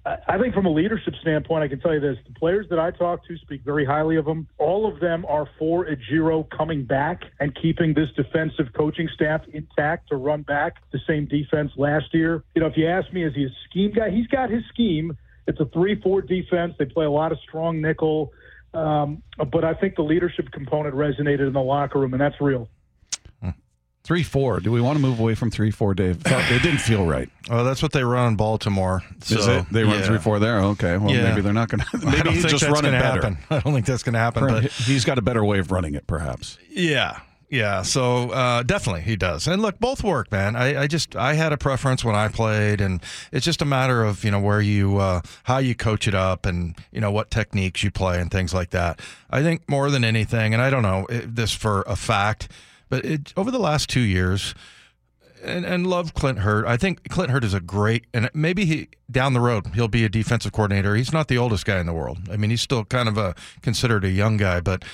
I 0.07 0.39
think 0.39 0.55
from 0.55 0.65
a 0.65 0.71
leadership 0.71 1.15
standpoint, 1.21 1.63
I 1.63 1.69
can 1.69 1.79
tell 1.79 1.93
you 1.93 2.01
this: 2.01 2.17
the 2.27 2.33
players 2.33 2.67
that 2.71 2.79
I 2.79 2.91
talk 2.91 3.27
to 3.27 3.37
speak 3.37 3.63
very 3.63 3.85
highly 3.85 4.17
of 4.17 4.27
him. 4.27 4.49
All 4.57 4.91
of 4.91 4.99
them 4.99 5.27
are 5.27 5.47
for 5.59 5.87
Ejiro 5.87 6.49
coming 6.49 6.85
back 6.85 7.21
and 7.39 7.55
keeping 7.55 7.93
this 7.93 8.09
defensive 8.17 8.73
coaching 8.75 9.11
staff 9.15 9.43
intact 9.53 10.09
to 10.09 10.17
run 10.17 10.41
back 10.41 10.77
the 10.91 11.01
same 11.07 11.27
defense 11.27 11.73
last 11.77 12.15
year. 12.15 12.43
You 12.55 12.63
know, 12.63 12.69
if 12.69 12.79
you 12.79 12.89
ask 12.89 13.13
me, 13.13 13.25
is 13.25 13.35
he 13.35 13.45
a 13.45 13.51
scheme 13.69 13.93
guy? 13.93 14.09
He's 14.11 14.27
got 14.29 14.49
his 14.49 14.63
scheme. 14.73 15.19
It's 15.47 15.61
a 15.61 15.67
three-four 15.67 16.23
defense. 16.23 16.75
They 16.79 16.87
play 16.87 17.05
a 17.05 17.11
lot 17.11 17.31
of 17.31 17.39
strong 17.47 17.83
nickel, 17.83 18.33
um, 18.73 19.23
but 19.53 19.65
I 19.65 19.75
think 19.75 19.97
the 19.97 20.03
leadership 20.03 20.51
component 20.51 20.95
resonated 20.95 21.47
in 21.47 21.53
the 21.53 21.61
locker 21.61 22.01
room, 22.01 22.15
and 22.15 22.21
that's 22.21 22.41
real. 22.41 22.69
Three 24.03 24.23
four. 24.23 24.61
Do 24.61 24.73
we 24.73 24.81
want 24.81 24.97
to 24.97 25.03
move 25.03 25.21
away 25.21 25.35
from 25.35 25.51
three 25.51 25.71
four, 25.71 25.95
Dave? 25.95 26.23
It 26.25 26.63
didn't 26.63 26.79
feel 26.79 27.05
right. 27.07 27.29
Oh, 27.51 27.65
that's 27.65 27.83
what 27.83 27.93
they 27.93 28.03
run 28.03 28.29
in 28.29 28.37
Baltimore. 28.37 29.03
So? 29.21 29.65
They 29.71 29.85
run 29.85 29.99
yeah. 30.01 30.03
three 30.07 30.19
four 30.19 30.39
there. 30.39 30.61
Okay. 30.61 30.97
Well, 30.97 31.11
Yeah. 31.15 31.29
maybe 31.31 31.43
they're 31.43 31.53
not 31.53 31.69
going 31.69 31.81
to. 31.85 31.87
I 31.93 32.11
Maybe 32.11 32.23
don't 32.23 32.33
he's 32.35 32.43
think 32.45 32.59
just 32.59 32.65
running 32.71 32.93
better. 32.93 33.21
happen. 33.23 33.39
I 33.51 33.61
don't 33.61 33.75
think 33.75 33.87
that's 33.87 34.03
going 34.03 34.15
to 34.15 34.19
happen. 34.19 34.47
But 34.47 34.65
He's 34.73 35.05
got 35.05 35.19
a 35.19 35.23
better 35.23 35.45
way 35.45 35.59
of 35.59 35.71
running 35.71 35.95
it, 35.95 36.07
perhaps. 36.07 36.59
Yeah. 36.71 37.21
Yeah, 37.53 37.83
so 37.83 38.31
uh, 38.31 38.63
definitely 38.63 39.01
he 39.01 39.17
does, 39.17 39.49
and 39.49 39.61
look, 39.61 39.81
both 39.81 40.05
work, 40.05 40.31
man. 40.31 40.55
I, 40.55 40.83
I 40.83 40.87
just 40.87 41.17
I 41.17 41.35
had 41.35 41.53
a 41.53 41.57
preference 41.59 42.05
when 42.05 42.15
I 42.15 42.29
played, 42.29 42.81
and 42.81 43.03
it's 43.33 43.45
just 43.45 43.61
a 43.61 43.65
matter 43.65 44.05
of 44.05 44.23
you 44.23 44.31
know 44.31 44.39
where 44.39 44.61
you 44.61 44.99
uh, 44.99 45.21
how 45.43 45.59
you 45.59 45.75
coach 45.75 46.07
it 46.07 46.15
up, 46.15 46.47
and 46.47 46.77
you 46.93 47.01
know 47.01 47.11
what 47.11 47.29
techniques 47.29 47.83
you 47.83 47.91
play 47.91 48.21
and 48.21 48.31
things 48.31 48.55
like 48.55 48.71
that. 48.71 49.01
I 49.31 49.43
think 49.43 49.69
more 49.69 49.91
than 49.91 50.05
anything, 50.05 50.55
and 50.55 50.63
I 50.63 50.71
don't 50.71 50.83
know 50.83 51.07
it, 51.11 51.35
this 51.35 51.53
for 51.53 51.83
a 51.89 51.97
fact, 51.97 52.49
but 52.90 53.05
it, 53.05 53.33
over 53.37 53.50
the 53.50 53.59
last 53.59 53.88
two 53.88 54.00
years, 54.00 54.55
and, 55.42 55.64
and 55.64 55.87
love 55.87 56.14
Clint 56.14 56.40
Hurtt. 56.40 56.66
I 56.66 56.76
think 56.76 57.09
Clint 57.09 57.31
Hurtt 57.31 57.44
is 57.44 57.55
a 57.55 57.61
great, 57.61 58.05
and 58.12 58.31
maybe 58.35 58.64
he 58.66 58.88
down 59.11 59.33
the 59.33 59.40
road 59.40 59.68
he'll 59.74 59.88
be 59.88 60.05
a 60.05 60.09
defensive 60.09 60.53
coordinator. 60.53 60.94
He's 60.94 61.12
not 61.12 61.29
the 61.29 61.38
oldest 61.38 61.64
guy 61.64 61.79
in 61.79 61.87
the 61.87 61.92
world. 61.92 62.18
I 62.31 62.37
mean, 62.37 62.50
he's 62.50 62.61
still 62.61 62.85
kind 62.85 63.09
of 63.09 63.16
a 63.16 63.35
considered 63.62 64.05
a 64.05 64.11
young 64.11 64.37
guy, 64.37 64.61
but 64.61 64.85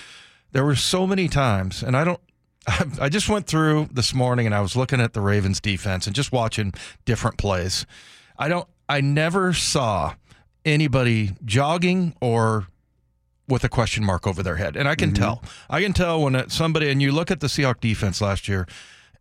there 0.52 0.64
were 0.64 0.76
so 0.76 1.06
many 1.06 1.28
times, 1.28 1.82
and 1.82 1.96
I 1.96 2.04
don't. 2.04 2.20
I 3.00 3.08
just 3.08 3.28
went 3.28 3.46
through 3.46 3.88
this 3.92 4.12
morning 4.12 4.46
and 4.46 4.54
I 4.54 4.60
was 4.60 4.74
looking 4.74 5.00
at 5.00 5.12
the 5.12 5.20
Ravens 5.20 5.60
defense 5.60 6.06
and 6.06 6.16
just 6.16 6.32
watching 6.32 6.72
different 7.04 7.38
plays. 7.38 7.86
I 8.38 8.48
don't. 8.48 8.68
I 8.88 9.00
never 9.00 9.52
saw 9.52 10.14
anybody 10.64 11.32
jogging 11.44 12.14
or 12.20 12.68
with 13.48 13.64
a 13.64 13.68
question 13.68 14.04
mark 14.04 14.26
over 14.26 14.42
their 14.42 14.56
head. 14.56 14.76
And 14.76 14.88
I 14.88 14.94
can 14.94 15.10
mm-hmm. 15.10 15.22
tell. 15.22 15.42
I 15.70 15.82
can 15.82 15.92
tell 15.92 16.22
when 16.22 16.48
somebody, 16.50 16.90
and 16.90 17.00
you 17.00 17.12
look 17.12 17.30
at 17.30 17.40
the 17.40 17.46
Seahawks 17.46 17.80
defense 17.80 18.20
last 18.20 18.48
year, 18.48 18.66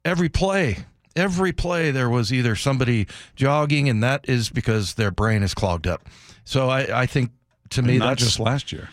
every 0.03 0.29
play, 0.29 0.85
every 1.15 1.51
play, 1.51 1.91
there 1.91 2.09
was 2.09 2.33
either 2.33 2.55
somebody 2.55 3.07
jogging, 3.35 3.89
and 3.89 4.03
that 4.03 4.27
is 4.27 4.49
because 4.49 4.95
their 4.95 5.11
brain 5.11 5.43
is 5.43 5.53
clogged 5.53 5.87
up. 5.87 6.07
So 6.43 6.69
I, 6.69 7.01
I 7.01 7.05
think 7.05 7.31
to 7.71 7.81
me, 7.81 7.97
not 7.97 8.09
that's 8.09 8.23
just 8.23 8.39
last 8.39 8.71
year. 8.71 8.89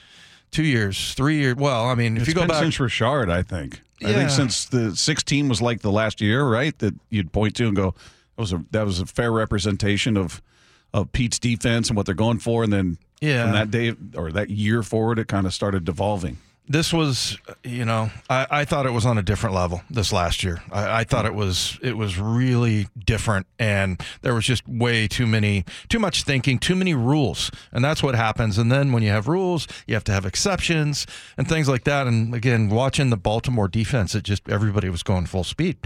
two 0.50 0.64
years, 0.64 1.14
three 1.14 1.38
years. 1.38 1.56
Well, 1.56 1.86
I 1.86 1.94
mean, 1.94 2.16
if 2.16 2.22
It's 2.22 2.28
you 2.28 2.34
go 2.34 2.46
back. 2.46 2.62
since 2.62 2.78
Richard, 2.78 3.30
I 3.30 3.42
think. 3.42 3.82
I 4.04 4.12
think 4.12 4.30
since 4.30 4.64
the 4.64 4.96
16 4.96 5.48
was 5.48 5.62
like 5.62 5.80
the 5.80 5.92
last 5.92 6.20
year, 6.20 6.44
right? 6.44 6.76
That 6.80 6.94
you'd 7.08 7.32
point 7.32 7.54
to 7.56 7.68
and 7.68 7.76
go, 7.76 7.94
that 8.36 8.40
was 8.40 8.52
a 8.52 8.64
that 8.72 8.84
was 8.84 8.98
a 8.98 9.06
fair 9.06 9.30
representation 9.30 10.16
of 10.16 10.42
of 10.92 11.12
Pete's 11.12 11.38
defense 11.38 11.88
and 11.88 11.96
what 11.96 12.06
they're 12.06 12.14
going 12.14 12.38
for, 12.38 12.64
and 12.64 12.72
then 12.72 12.98
Yeah. 13.22 13.44
from 13.44 13.52
that 13.52 13.70
day 13.70 13.94
or 14.16 14.32
that 14.32 14.50
year 14.50 14.82
forward, 14.82 15.18
it 15.18 15.28
kind 15.28 15.46
of 15.46 15.54
started 15.54 15.84
devolving. 15.84 16.36
This 16.68 16.92
was 16.92 17.38
you 17.64 17.84
know 17.84 18.10
I, 18.30 18.46
I 18.50 18.64
thought 18.64 18.86
it 18.86 18.92
was 18.92 19.04
on 19.04 19.18
a 19.18 19.22
different 19.22 19.54
level 19.54 19.82
this 19.90 20.12
last 20.12 20.44
year. 20.44 20.62
I, 20.70 21.00
I 21.00 21.04
thought 21.04 21.26
it 21.26 21.34
was 21.34 21.78
it 21.82 21.96
was 21.96 22.18
really 22.18 22.86
different 23.04 23.46
and 23.58 24.00
there 24.22 24.34
was 24.34 24.44
just 24.44 24.66
way 24.68 25.08
too 25.08 25.26
many 25.26 25.64
too 25.88 25.98
much 25.98 26.22
thinking 26.22 26.58
too 26.58 26.76
many 26.76 26.94
rules 26.94 27.50
and 27.72 27.84
that's 27.84 28.02
what 28.02 28.14
happens. 28.14 28.58
And 28.58 28.70
then 28.70 28.92
when 28.92 29.02
you 29.02 29.10
have 29.10 29.26
rules 29.26 29.66
you 29.86 29.94
have 29.94 30.04
to 30.04 30.12
have 30.12 30.24
exceptions 30.24 31.06
and 31.36 31.48
things 31.48 31.68
like 31.68 31.84
that. 31.84 32.06
And 32.06 32.34
again 32.34 32.68
watching 32.68 33.10
the 33.10 33.16
baltimore 33.16 33.68
defense 33.68 34.14
it 34.14 34.22
just 34.22 34.48
everybody 34.48 34.88
was 34.88 35.02
going 35.02 35.26
full 35.26 35.44
speed. 35.44 35.78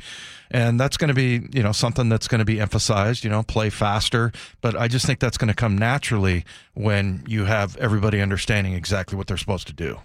And 0.51 0.79
that's 0.79 0.97
going 0.97 1.09
to 1.09 1.15
be 1.15 1.49
you 1.53 1.63
know 1.63 1.73
something 1.73 2.09
that's 2.09 2.29
going 2.29 2.41
to 2.41 2.45
be 2.45 2.61
emphasized 2.61 3.25
you 3.25 3.31
know 3.31 3.43
play 3.43 3.71
faster. 3.71 4.31
But 4.61 4.77
i 4.77 4.89
just 4.89 5.07
think 5.07 5.21
that's 5.21 5.39
going 5.39 5.49
to 5.49 5.55
come 5.55 5.79
naturally 5.79 6.45
when 6.75 7.25
you 7.27 7.47
have 7.47 7.77
everybody 7.79 8.21
understanding 8.21 8.75
exactly 8.75 9.17
what 9.17 9.27
they're 9.27 9.37
supposed 9.39 9.67
to 9.69 9.73
do 9.73 9.99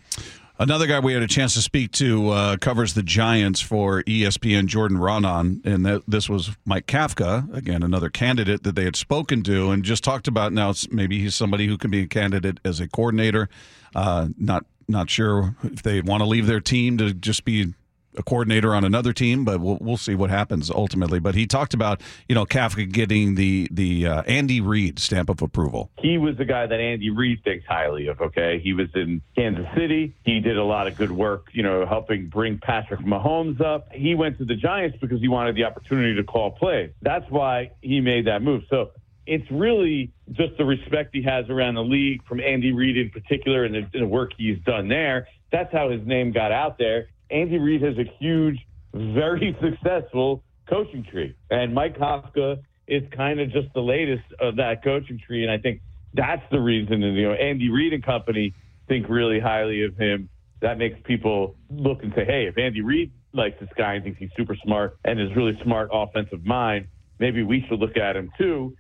Another 0.62 0.86
guy 0.86 1.00
we 1.00 1.14
had 1.14 1.24
a 1.24 1.28
chance 1.28 1.56
to 1.56 1.62
speak 1.62 1.92
to 1.94 2.30
uh, 2.30 2.56
covers 2.58 2.94
the 2.94 3.02
Giants 3.02 3.62
for 3.62 4.04
ESPN, 4.04 4.68
Jordan 4.68 5.00
Raanan, 5.00 5.66
and 5.66 5.84
that, 5.88 6.04
this 6.08 6.30
was 6.30 6.52
Mike 6.66 6.86
Kafka, 6.86 7.52
again, 7.52 7.82
another 7.82 8.12
candidate 8.12 8.62
that 8.62 8.76
they 8.76 8.84
had 8.84 8.96
spoken 8.96 9.42
to 9.42 9.72
and 9.72 9.84
just 9.84 10.04
talked 10.04 10.28
about. 10.28 10.54
Now, 10.54 10.72
maybe 10.92 11.18
he's 11.18 11.34
somebody 11.34 11.66
who 11.66 11.80
can 11.80 11.90
be 11.90 12.04
a 12.04 12.08
candidate 12.08 12.60
as 12.64 12.80
a 12.80 12.88
coordinator. 12.88 13.50
Uh, 13.96 14.28
not 14.38 14.68
not 14.88 15.10
sure 15.10 15.56
if 15.64 15.82
they 15.82 16.00
want 16.00 16.22
to 16.22 16.28
leave 16.28 16.46
their 16.46 16.60
team 16.60 16.96
to 17.00 17.12
just 17.12 17.44
be 17.44 17.74
a 18.18 18.24
coordinator 18.24 18.74
on 18.74 18.84
another 18.84 19.14
team, 19.14 19.46
but 19.46 19.60
we'll, 19.60 19.78
we'll 19.82 19.98
see 19.98 20.16
what 20.16 20.30
happens 20.30 20.70
ultimately. 20.70 21.20
But 21.20 21.36
he 21.36 21.48
talked 21.48 21.74
about 21.74 22.02
you 22.28 22.36
know 22.36 22.46
Kafka 22.46 22.92
getting 22.92 23.36
the 23.36 23.68
the 23.72 24.08
uh, 24.08 24.22
Andy 24.24 24.62
Reid 24.62 25.00
stamp 25.00 25.30
of 25.30 25.42
approval. 25.42 25.92
he 26.00 26.18
was 26.18 26.38
the 26.38 26.46
guy 26.46 26.66
that 26.66 26.80
Andy 26.80 27.10
Reid 27.10 27.44
thinks 27.44 27.66
highly 27.66 28.08
of. 28.08 28.22
Okay, 28.22 28.60
he 28.64 28.74
was 28.74 28.88
in 28.96 29.22
Kansas 29.36 29.68
City. 29.76 30.16
He 30.26 30.40
did 30.40 30.58
a 30.58 30.64
lot 30.64 30.88
of 30.88 30.98
good 30.98 31.12
work, 31.12 31.48
you 31.54 31.64
know, 31.64 31.86
helping 31.86 32.28
bring 32.28 32.60
Patrick 32.60 33.02
Mahomes 33.02 33.62
up. 33.62 33.92
He 33.92 34.16
went 34.16 34.38
to 34.40 34.46
the 34.46 34.56
Giants 34.56 34.98
because 35.00 35.20
he 35.22 35.28
wanted 35.28 35.56
the 35.56 35.64
opportunity 35.64 36.16
to 36.16 36.24
call 36.24 36.52
plays. 36.52 36.92
That's 37.02 37.30
why 37.30 37.72
he 37.82 38.02
made 38.02 38.28
that 38.28 38.42
move. 38.42 38.64
So 38.70 38.92
it's 39.26 39.50
really 39.52 40.12
just 40.32 40.58
the 40.58 40.66
respect 40.66 41.14
he 41.14 41.22
has 41.24 41.50
around 41.50 41.76
the 41.76 41.84
league 41.84 42.26
from 42.26 42.40
Andy 42.40 42.72
Reid 42.72 42.98
in 42.98 43.10
particular 43.10 43.64
and 43.64 43.76
the, 43.76 44.00
the 44.00 44.06
work 44.06 44.32
he's 44.38 44.60
done 44.60 44.88
there. 44.88 45.28
That's 45.52 45.72
how 45.72 45.90
his 45.90 46.06
name 46.06 46.32
got 46.32 46.52
out 46.52 46.78
there. 46.78 47.08
Andy 47.32 47.58
Reid 47.58 47.82
has 47.82 47.98
a 47.98 48.06
huge, 48.20 48.60
very 48.94 49.56
successful 49.62 50.44
coaching 50.70 51.04
tree, 51.04 51.36
and 51.50 51.74
Mike 51.74 51.98
Kafka 51.98 52.60
is 52.88 53.04
kind 53.16 53.40
of 53.40 53.52
just 53.52 53.74
the 53.74 53.82
latest 53.82 54.24
of 54.40 54.58
that 54.58 54.84
coaching 54.84 55.20
tree. 55.26 55.44
And 55.44 55.52
I 55.52 55.58
think 55.58 55.82
that's 56.14 56.44
the 56.52 56.60
reason. 56.60 57.04
And 57.04 57.16
you 57.16 57.24
know, 57.28 57.34
Andy 57.34 57.70
Reid 57.70 57.94
and 57.94 58.04
company 58.04 58.54
think 58.88 59.08
really 59.10 59.40
highly 59.40 59.84
of 59.84 59.96
him. 59.98 60.30
That 60.62 60.78
makes 60.78 61.00
people 61.06 61.56
look 61.70 62.04
and 62.04 62.14
say, 62.16 62.26
"Hey, 62.26 62.46
if 62.48 62.58
Andy 62.58 62.82
Reid 62.82 63.12
likes 63.34 63.60
this 63.60 63.70
guy 63.78 63.96
and 63.96 64.04
thinks 64.04 64.20
he's 64.20 64.30
super 64.38 64.56
smart 64.64 64.98
and 65.06 65.20
is 65.20 65.36
really 65.36 65.58
smart 65.64 65.90
offensive 65.92 66.46
mind, 66.46 66.88
maybe 67.18 67.42
we 67.44 67.66
should 67.68 67.80
look 67.80 67.98
at 67.98 68.16
him 68.16 68.30
too." 68.38 68.76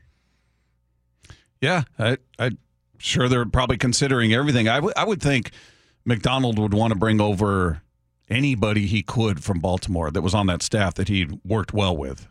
Yeah, 1.61 1.83
I 1.97 2.17
I 2.37 2.51
sure 2.97 3.27
they're 3.29 3.45
probably 3.45 3.77
considering 3.77 4.33
everything. 4.33 4.67
I 4.67 4.79
would- 4.79 4.93
I 4.95 5.05
would 5.05 5.21
think 5.21 5.51
Macdonald 6.05 6.59
would 6.59 6.73
want 6.73 6.93
to 6.93 6.99
bring 6.99 7.19
over 7.21 7.81
anybody 8.31 8.87
he 8.87 9.03
could 9.03 9.43
from 9.43 9.59
Baltimore 9.59 10.09
that 10.11 10.21
was 10.21 10.33
on 10.33 10.47
that 10.47 10.61
staff 10.63 10.93
that 10.95 11.07
he 11.09 11.27
worked 11.45 11.73
well 11.73 11.95
with. 11.95 12.27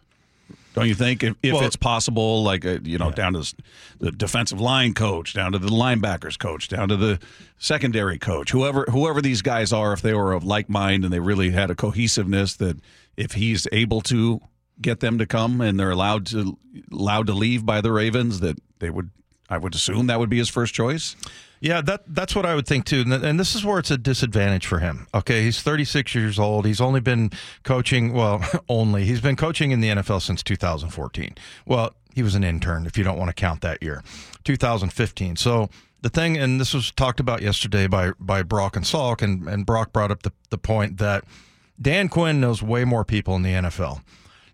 Don't 0.74 0.86
you 0.86 0.94
think? 0.94 1.22
If, 1.24 1.34
if 1.42 1.52
Well- 1.54 1.64
it's 1.64 1.74
possible, 1.76 2.42
like 2.44 2.64
uh, 2.64 2.78
you 2.84 2.96
know, 2.96 3.10
down 3.10 3.32
to 3.32 3.40
s- 3.40 3.54
the 3.98 4.12
defensive 4.12 4.60
line 4.60 4.94
coach, 4.94 5.34
down 5.34 5.50
to 5.52 5.58
the 5.58 5.68
linebackers 5.68 6.38
coach, 6.38 6.68
down 6.68 6.88
to 6.88 6.96
the 6.96 7.18
secondary 7.58 8.18
coach, 8.18 8.52
whoever 8.52 8.84
whoever 8.88 9.20
these 9.20 9.42
guys 9.42 9.72
are, 9.72 9.92
if 9.92 10.00
they 10.00 10.14
were 10.14 10.32
of 10.32 10.44
like 10.44 10.68
mind 10.68 11.04
and 11.04 11.12
they 11.12 11.18
really 11.18 11.50
had 11.50 11.70
a 11.70 11.74
cohesiveness, 11.74 12.54
that 12.56 12.78
if 13.16 13.32
he's 13.32 13.66
able 13.72 14.00
to 14.02 14.40
get 14.80 15.00
them 15.00 15.18
to 15.18 15.26
come 15.26 15.60
and 15.60 15.78
they're 15.78 15.90
allowed 15.90 16.24
to 16.26 16.56
allowed 16.92 17.26
to 17.26 17.32
leave 17.34 17.66
by 17.66 17.80
the 17.80 17.90
Ravens, 17.92 18.38
that 18.40 18.56
they 18.78 18.90
would. 18.90 19.10
I 19.52 19.58
would 19.58 19.74
assume 19.74 20.06
that 20.06 20.20
would 20.20 20.30
be 20.30 20.38
his 20.38 20.48
first 20.48 20.72
choice. 20.72 21.16
Yeah, 21.61 21.83
that 21.83 22.03
that's 22.07 22.35
what 22.35 22.46
I 22.46 22.55
would 22.55 22.66
think 22.66 22.87
too. 22.87 23.05
And, 23.07 23.38
this 23.38 23.55
is 23.55 23.64
where 23.64 23.79
it's 23.79 23.90
a 23.90 23.99
disadvantage 23.99 24.66
for 24.66 24.79
him. 24.79 25.07
Okay, 25.14 25.42
he's 25.44 25.61
36 25.61 26.14
years 26.14 26.38
old. 26.38 26.64
He's 26.64 26.81
only 26.81 27.01
been 27.01 27.31
coaching, 27.64 28.14
well, 28.14 28.42
only. 28.68 29.05
He's 29.05 29.20
been 29.20 29.37
coaching 29.37 29.70
in 29.70 29.81
the 29.81 29.88
NFL 29.88 30.23
since 30.23 30.42
2014. 30.42 31.35
Well, 31.66 31.94
he 32.14 32.23
was 32.23 32.35
an 32.35 32.44
intern 32.44 32.87
if 32.87 32.96
you 32.96 33.05
don't 33.05 33.18
want 33.18 33.29
to 33.29 33.35
count 33.35 33.61
that 33.61 33.83
year. 33.83 34.03
2015. 34.44 35.37
So 35.37 35.68
the 36.01 36.09
thing 36.09 36.38
and 36.38 36.59
this 36.59 36.73
was 36.73 36.90
talked 36.92 37.20
about 37.20 37.42
yesterday 37.42 37.87
by 37.87 38.12
by 38.18 38.42
Brock 38.42 38.75
and 38.75 38.85
Salk 38.85 39.20
and 39.20 39.46
and 39.46 39.66
Brock 39.66 39.92
brought 39.92 40.11
up 40.11 40.23
the 40.23 40.33
the 40.49 40.59
point 40.59 40.96
that 40.96 41.25
Dan 41.81 42.09
Quinn 42.09 42.40
knows 42.40 42.62
way 42.62 42.85
more 42.85 43.05
people 43.05 43.37
in 43.37 43.42
the 43.42 43.53
NFL 43.53 44.01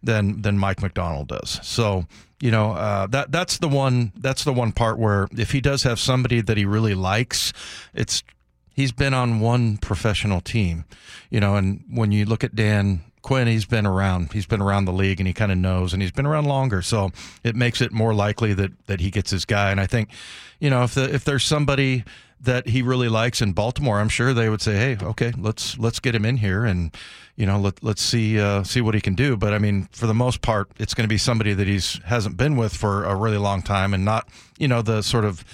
than 0.03 0.43
than 0.43 0.59
Mike 0.59 0.83
Macdonald 0.83 1.29
does. 1.29 1.61
So 1.63 2.07
you 2.41 2.51
know 2.51 2.73
uh, 2.73 3.07
that 3.09 3.33
that's 3.33 3.59
the 3.59 3.69
one 3.69 4.13
that's 4.17 4.45
the 4.45 4.53
one 4.53 4.73
part 4.73 4.99
where 4.99 5.29
if 5.37 5.53
he 5.53 5.61
does 5.61 5.83
have 5.85 5.99
somebody 5.99 6.41
that 6.41 6.57
he 6.57 6.65
really 6.65 6.95
likes, 6.95 7.53
it's 7.95 8.23
he's 8.75 8.93
been 8.93 9.15
on 9.15 9.41
one 9.41 9.79
professional 9.79 10.41
team, 10.41 10.85
you 11.31 11.41
know. 11.41 11.57
And 11.57 11.85
when 11.91 12.13
you 12.13 12.25
look 12.25 12.45
at 12.45 12.55
Dan 12.55 13.03
Quinn, 13.27 13.49
he's 13.49 13.65
been 13.65 13.87
around 13.87 14.33
he's 14.33 14.47
been 14.47 14.63
around 14.63 14.85
the 14.85 14.93
league 14.93 15.19
and 15.19 15.27
he 15.27 15.33
kind 15.33 15.51
of 15.51 15.59
knows, 15.59 15.93
and 15.93 16.01
he's 16.01 16.13
been 16.13 16.27
around 16.27 16.45
longer, 16.45 16.81
so 16.81 17.11
it 17.43 17.57
makes 17.57 17.81
it 17.81 17.93
more 17.93 18.15
likely 18.15 18.55
that 18.55 18.71
that 18.87 19.01
he 19.01 19.11
gets 19.11 19.33
his 19.33 19.45
guy. 19.45 19.73
And 19.73 19.81
I 19.81 19.87
think, 19.87 20.11
you 20.61 20.71
know, 20.71 20.85
if 20.85 20.95
the 20.95 21.13
if 21.13 21.25
there's 21.25 21.43
somebody 21.43 22.05
that 22.41 22.69
he 22.69 22.83
really 22.83 23.09
likes 23.09 23.43
in 23.43 23.53
Baltimore, 23.53 23.99
I'm 23.99 24.09
sure 24.09 24.33
they 24.33 24.49
would 24.49 24.63
say, 24.63 24.77
"Hey, 24.77 25.05
okay, 25.05 25.33
let's 25.37 25.77
let's 25.77 25.99
get 25.99 26.15
him 26.15 26.25
in 26.25 26.37
here 26.37 26.65
and 26.65 26.95
you 27.35 27.47
know 27.47 27.59
let 27.59 27.83
let's 27.83 28.01
see 28.01 28.39
uh, 28.39 28.63
see 28.63 28.81
what 28.81 28.95
he 28.95 29.01
can 29.01 29.17
do." 29.17 29.37
But 29.37 29.53
I 29.53 29.59
mean, 29.59 29.89
for 29.91 30.07
the 30.07 30.15
most 30.15 30.41
part, 30.41 30.71
it's 30.79 30.95
going 30.95 31.05
to 31.05 31.13
be 31.13 31.19
somebody 31.19 31.53
that 31.53 31.67
he's 31.67 32.01
hasn't 32.05 32.37
been 32.37 32.57
with 32.57 32.77
for 32.77 33.03
a 33.03 33.17
really 33.17 33.39
long 33.39 33.61
time 33.61 33.93
and 33.93 34.05
not 34.05 34.29
you 34.57 34.69
know 34.69 34.83
the 34.83 35.03
sort 35.03 35.25
of 35.25 35.45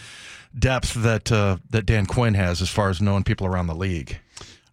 depth 0.59 0.93
that 0.93 1.33
uh, 1.33 1.57
that 1.71 1.87
Dan 1.87 2.05
Quinn 2.05 2.35
has 2.35 2.61
as 2.61 2.69
far 2.69 2.91
as 2.91 3.01
knowing 3.01 3.25
people 3.25 3.47
around 3.47 3.67
the 3.69 3.75
league. 3.75 4.19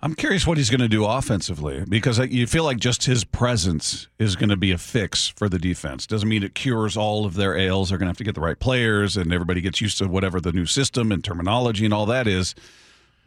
I'm 0.02 0.16
curious 0.16 0.48
what 0.48 0.58
he's 0.58 0.70
going 0.70 0.80
to 0.80 0.88
do 0.88 1.04
offensively 1.06 1.84
because 1.88 2.20
you 2.20 2.48
feel 2.48 2.64
like 2.64 2.78
just 2.78 3.04
his 3.04 3.26
presence 3.26 4.08
is 4.18 4.38
going 4.38 4.50
to 4.50 4.56
be 4.56 4.72
a 4.72 4.78
fix 4.78 5.28
for 5.28 5.50
the 5.50 5.60
defense. 5.60 6.08
Doesn't 6.08 6.30
mean 6.30 6.42
it 6.42 6.56
cures 6.56 6.96
all 6.96 7.26
of 7.26 7.34
their 7.34 7.58
ails. 7.58 7.90
They're 7.90 7.98
going 7.98 8.08
to 8.08 8.12
have 8.12 8.18
to 8.18 8.24
get 8.24 8.36
the 8.36 8.42
right 8.42 8.58
players 8.58 9.18
and 9.18 9.34
everybody 9.34 9.60
gets 9.60 9.82
used 9.82 9.98
to 9.98 10.08
whatever 10.08 10.40
the 10.40 10.54
new 10.54 10.66
system 10.66 11.12
and 11.12 11.22
terminology 11.22 11.84
and 11.84 11.94
all 11.94 12.06
that 12.06 12.28
is. 12.28 12.56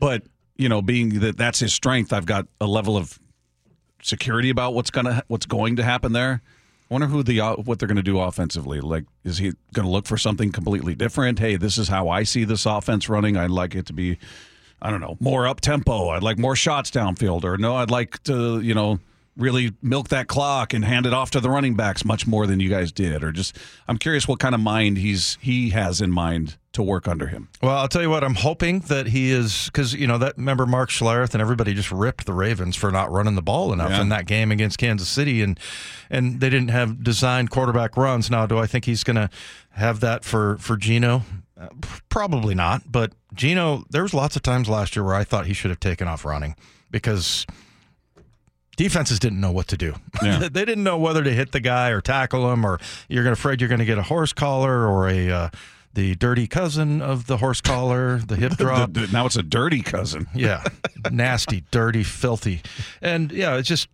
But, 0.00 0.22
you 0.56 0.68
know, 0.68 0.80
being 0.80 1.20
that 1.20 1.36
that's 1.36 1.58
his 1.58 1.74
strength, 1.74 2.10
I've 2.10 2.26
got 2.26 2.46
a 2.58 2.66
level 2.66 2.96
of 2.96 3.18
security 4.02 4.48
about 4.48 4.72
what's 4.72 4.90
going 4.90 5.06
to 5.06 5.22
what's 5.28 5.46
going 5.46 5.76
to 5.76 5.82
happen 5.82 6.12
there. 6.12 6.40
I 6.90 6.94
wonder 6.94 7.06
who 7.06 7.22
the 7.22 7.40
uh, 7.40 7.56
what 7.56 7.78
they're 7.78 7.88
going 7.88 7.96
to 7.96 8.02
do 8.02 8.18
offensively. 8.18 8.80
Like, 8.80 9.04
is 9.24 9.38
he 9.38 9.52
going 9.74 9.86
to 9.86 9.92
look 9.92 10.06
for 10.06 10.16
something 10.16 10.52
completely 10.52 10.94
different? 10.94 11.38
Hey, 11.38 11.56
this 11.56 11.76
is 11.76 11.88
how 11.88 12.08
I 12.08 12.22
see 12.22 12.44
this 12.44 12.64
offense 12.64 13.08
running. 13.10 13.36
I'd 13.36 13.50
like 13.50 13.74
it 13.74 13.86
to 13.86 13.92
be 13.92 14.18
I 14.82 14.90
don't 14.90 15.00
know, 15.00 15.16
more 15.20 15.46
up 15.46 15.60
tempo. 15.60 16.08
I'd 16.08 16.22
like 16.24 16.38
more 16.38 16.56
shots 16.56 16.90
downfield, 16.90 17.44
or 17.44 17.56
no, 17.56 17.76
I'd 17.76 17.90
like 17.90 18.20
to, 18.24 18.60
you 18.60 18.74
know, 18.74 18.98
really 19.36 19.72
milk 19.80 20.08
that 20.08 20.26
clock 20.26 20.74
and 20.74 20.84
hand 20.84 21.06
it 21.06 21.14
off 21.14 21.30
to 21.30 21.40
the 21.40 21.48
running 21.48 21.74
backs 21.74 22.04
much 22.04 22.26
more 22.26 22.46
than 22.46 22.60
you 22.60 22.68
guys 22.68 22.92
did. 22.92 23.24
Or 23.24 23.32
just, 23.32 23.56
I'm 23.88 23.96
curious 23.96 24.28
what 24.28 24.40
kind 24.40 24.54
of 24.54 24.60
mind 24.60 24.98
he's 24.98 25.38
he 25.40 25.70
has 25.70 26.02
in 26.02 26.10
mind 26.10 26.58
to 26.72 26.82
work 26.82 27.06
under 27.08 27.28
him. 27.28 27.48
Well, 27.62 27.76
I'll 27.78 27.88
tell 27.88 28.02
you 28.02 28.10
what. 28.10 28.24
I'm 28.24 28.34
hoping 28.34 28.80
that 28.80 29.06
he 29.06 29.30
is 29.30 29.66
because 29.66 29.94
you 29.94 30.06
know 30.06 30.18
that 30.18 30.36
remember 30.36 30.66
Mark 30.66 30.90
Schlereth 30.90 31.32
and 31.32 31.40
everybody 31.40 31.72
just 31.74 31.90
ripped 31.92 32.26
the 32.26 32.32
Ravens 32.34 32.76
for 32.76 32.90
not 32.90 33.10
running 33.10 33.34
the 33.34 33.42
ball 33.42 33.72
enough 33.72 33.90
Yeah. 33.90 34.00
in 34.02 34.08
that 34.10 34.26
game 34.26 34.50
against 34.50 34.78
Kansas 34.78 35.08
City, 35.08 35.40
and 35.42 35.58
and 36.10 36.40
they 36.40 36.50
didn't 36.50 36.68
have 36.70 37.02
designed 37.02 37.50
quarterback 37.50 37.96
runs. 37.96 38.30
Now, 38.30 38.44
do 38.46 38.58
I 38.58 38.66
think 38.66 38.84
he's 38.84 39.04
going 39.04 39.16
to 39.16 39.30
have 39.70 40.00
that 40.00 40.24
for 40.24 40.56
for 40.58 40.76
Geno? 40.76 41.22
Uh, 41.62 41.68
probably 42.08 42.54
not. 42.54 42.82
But 42.90 43.12
Geno, 43.34 43.84
there 43.90 44.02
was 44.02 44.12
lots 44.14 44.34
of 44.36 44.42
times 44.42 44.68
last 44.68 44.96
year 44.96 45.04
where 45.04 45.14
I 45.14 45.24
thought 45.24 45.46
he 45.46 45.52
should 45.54 45.70
have 45.70 45.80
taken 45.80 46.08
off 46.08 46.24
running 46.24 46.56
because 46.90 47.46
defenses 48.76 49.18
didn't 49.18 49.40
know 49.40 49.52
what 49.52 49.68
to 49.68 49.76
do. 49.76 49.94
Yeah. 50.22 50.38
they 50.50 50.64
didn't 50.64 50.84
know 50.84 50.98
whether 50.98 51.22
to 51.24 51.32
hit 51.32 51.52
the 51.52 51.60
guy 51.60 51.88
or 51.90 52.00
tackle 52.00 52.52
him, 52.52 52.64
or 52.64 52.78
you're 53.08 53.24
gonna 53.24 53.32
afraid 53.34 53.60
you're 53.60 53.68
going 53.68 53.78
to 53.80 53.84
get 53.84 53.98
a 53.98 54.02
horse 54.04 54.32
collar 54.32 54.86
or 54.86 55.08
a 55.08 55.30
uh, 55.30 55.48
the 55.94 56.14
dirty 56.14 56.46
cousin 56.46 57.02
of 57.02 57.26
the 57.26 57.36
horse 57.38 57.60
collar, 57.60 58.18
the 58.18 58.36
hip 58.36 58.52
drop. 58.56 58.92
The- 58.92 59.06
the- 59.06 59.12
now 59.12 59.26
it's 59.26 59.36
a 59.36 59.42
dirty 59.42 59.82
cousin. 59.82 60.26
yeah, 60.34 60.64
nasty, 61.10 61.64
dirty, 61.70 62.02
filthy, 62.02 62.62
and 63.00 63.30
yeah, 63.32 63.56
it's 63.56 63.68
just 63.68 63.88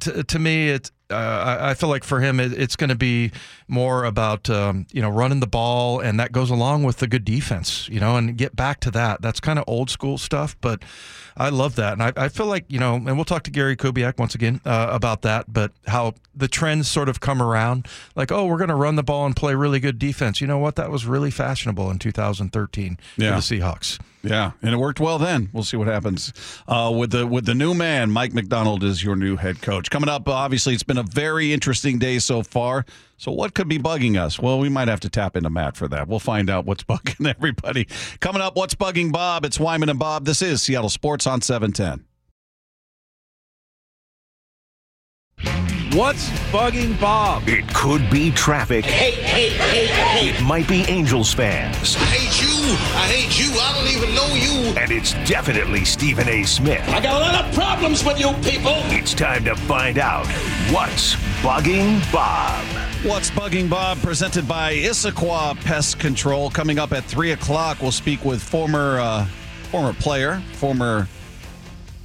to, 0.00 0.24
to 0.24 0.38
me 0.38 0.70
it. 0.70 0.90
Uh, 1.10 1.14
I, 1.60 1.70
I 1.70 1.74
feel 1.74 1.88
like 1.88 2.04
for 2.04 2.20
him, 2.20 2.38
it, 2.38 2.52
it's 2.52 2.76
going 2.76 2.90
to 2.90 2.96
be 2.96 3.32
more 3.66 4.04
about 4.04 4.50
um, 4.50 4.86
you 4.92 5.00
know 5.00 5.08
running 5.08 5.40
the 5.40 5.46
ball, 5.46 6.00
and 6.00 6.20
that 6.20 6.32
goes 6.32 6.50
along 6.50 6.82
with 6.84 6.98
the 6.98 7.06
good 7.06 7.24
defense, 7.24 7.88
you 7.88 7.98
know, 8.00 8.16
and 8.16 8.36
get 8.36 8.54
back 8.54 8.80
to 8.80 8.90
that. 8.90 9.22
That's 9.22 9.40
kind 9.40 9.58
of 9.58 9.64
old 9.66 9.88
school 9.90 10.18
stuff, 10.18 10.56
but 10.60 10.82
I 11.36 11.48
love 11.48 11.76
that, 11.76 11.94
and 11.94 12.02
I, 12.02 12.12
I 12.16 12.28
feel 12.28 12.46
like 12.46 12.64
you 12.68 12.78
know, 12.78 12.94
and 12.96 13.16
we'll 13.16 13.24
talk 13.24 13.44
to 13.44 13.50
Gary 13.50 13.76
Kubiak 13.76 14.18
once 14.18 14.34
again 14.34 14.60
uh, 14.66 14.88
about 14.90 15.22
that, 15.22 15.50
but 15.52 15.72
how 15.86 16.14
the 16.34 16.48
trends 16.48 16.88
sort 16.88 17.08
of 17.08 17.20
come 17.20 17.40
around, 17.40 17.86
like 18.14 18.30
oh, 18.30 18.44
we're 18.46 18.58
going 18.58 18.68
to 18.68 18.74
run 18.74 18.96
the 18.96 19.02
ball 19.02 19.24
and 19.24 19.34
play 19.34 19.54
really 19.54 19.80
good 19.80 19.98
defense. 19.98 20.40
You 20.40 20.46
know 20.46 20.58
what? 20.58 20.76
That 20.76 20.90
was 20.90 21.06
really 21.06 21.30
fashionable 21.30 21.90
in 21.90 21.98
2013 21.98 22.98
Yeah. 23.16 23.30
for 23.40 23.48
the 23.48 23.60
Seahawks. 23.60 23.98
Yeah, 24.24 24.50
and 24.62 24.74
it 24.74 24.78
worked 24.78 24.98
well 24.98 25.18
then. 25.18 25.48
We'll 25.52 25.62
see 25.62 25.76
what 25.76 25.86
happens 25.86 26.32
uh, 26.66 26.92
with 26.94 27.12
the 27.12 27.24
with 27.24 27.46
the 27.46 27.54
new 27.54 27.72
man. 27.72 28.10
Mike 28.10 28.34
Macdonald 28.34 28.82
is 28.82 29.02
your 29.02 29.14
new 29.14 29.36
head 29.36 29.62
coach. 29.62 29.90
Coming 29.90 30.08
up, 30.08 30.28
obviously, 30.28 30.74
it's 30.74 30.82
been 30.82 30.97
been 30.98 31.06
a 31.06 31.10
very 31.10 31.52
interesting 31.52 31.98
day 31.98 32.18
so 32.18 32.42
far. 32.42 32.84
So, 33.16 33.32
what 33.32 33.54
could 33.54 33.68
be 33.68 33.78
bugging 33.78 34.16
us? 34.18 34.38
Well, 34.38 34.58
we 34.58 34.68
might 34.68 34.88
have 34.88 35.00
to 35.00 35.08
tap 35.08 35.36
into 35.36 35.50
Matt 35.50 35.76
for 35.76 35.88
that. 35.88 36.08
We'll 36.08 36.18
find 36.18 36.48
out 36.50 36.64
what's 36.66 36.84
bugging 36.88 37.28
everybody. 37.28 37.86
Coming 38.20 38.42
up, 38.42 38.56
what's 38.56 38.74
bugging 38.74 39.12
Bob? 39.12 39.44
It's 39.44 39.58
Wyman 39.58 39.88
and 39.88 39.98
Bob. 39.98 40.24
This 40.24 40.42
is 40.42 40.62
Seattle 40.62 40.90
Sports 40.90 41.26
on 41.26 41.40
710. 41.40 42.07
What's 45.98 46.30
bugging 46.52 46.98
Bob? 47.00 47.48
It 47.48 47.74
could 47.74 48.08
be 48.08 48.30
traffic. 48.30 48.84
Hey, 48.84 49.10
hey, 49.10 49.48
hey, 49.48 49.86
hey. 49.86 50.28
It 50.28 50.40
might 50.44 50.68
be 50.68 50.82
Angels 50.82 51.34
fans. 51.34 51.96
I 51.96 52.04
hate 52.04 52.40
you. 52.40 52.76
I 52.94 53.08
hate 53.08 53.36
you. 53.36 53.50
I 53.58 53.72
don't 53.74 53.92
even 53.92 54.14
know 54.14 54.32
you. 54.32 54.78
And 54.78 54.92
it's 54.92 55.14
definitely 55.28 55.84
Stephen 55.84 56.28
A. 56.28 56.44
Smith. 56.44 56.88
I 56.90 57.00
got 57.00 57.16
a 57.16 57.18
lot 57.18 57.44
of 57.44 57.52
problems 57.52 58.04
with 58.04 58.20
you 58.20 58.32
people. 58.48 58.76
It's 58.94 59.12
time 59.12 59.44
to 59.46 59.56
find 59.56 59.98
out 59.98 60.28
what's 60.70 61.16
bugging 61.42 62.00
Bob. 62.12 62.64
What's 63.04 63.32
bugging 63.32 63.68
Bob? 63.68 63.98
Presented 63.98 64.46
by 64.46 64.74
Issaquah 64.74 65.56
Pest 65.64 65.98
Control. 65.98 66.48
Coming 66.48 66.78
up 66.78 66.92
at 66.92 67.06
three 67.06 67.32
o'clock, 67.32 67.82
we'll 67.82 67.90
speak 67.90 68.24
with 68.24 68.40
former 68.40 69.00
uh, 69.00 69.26
former 69.72 69.94
player, 69.94 70.40
former 70.52 71.08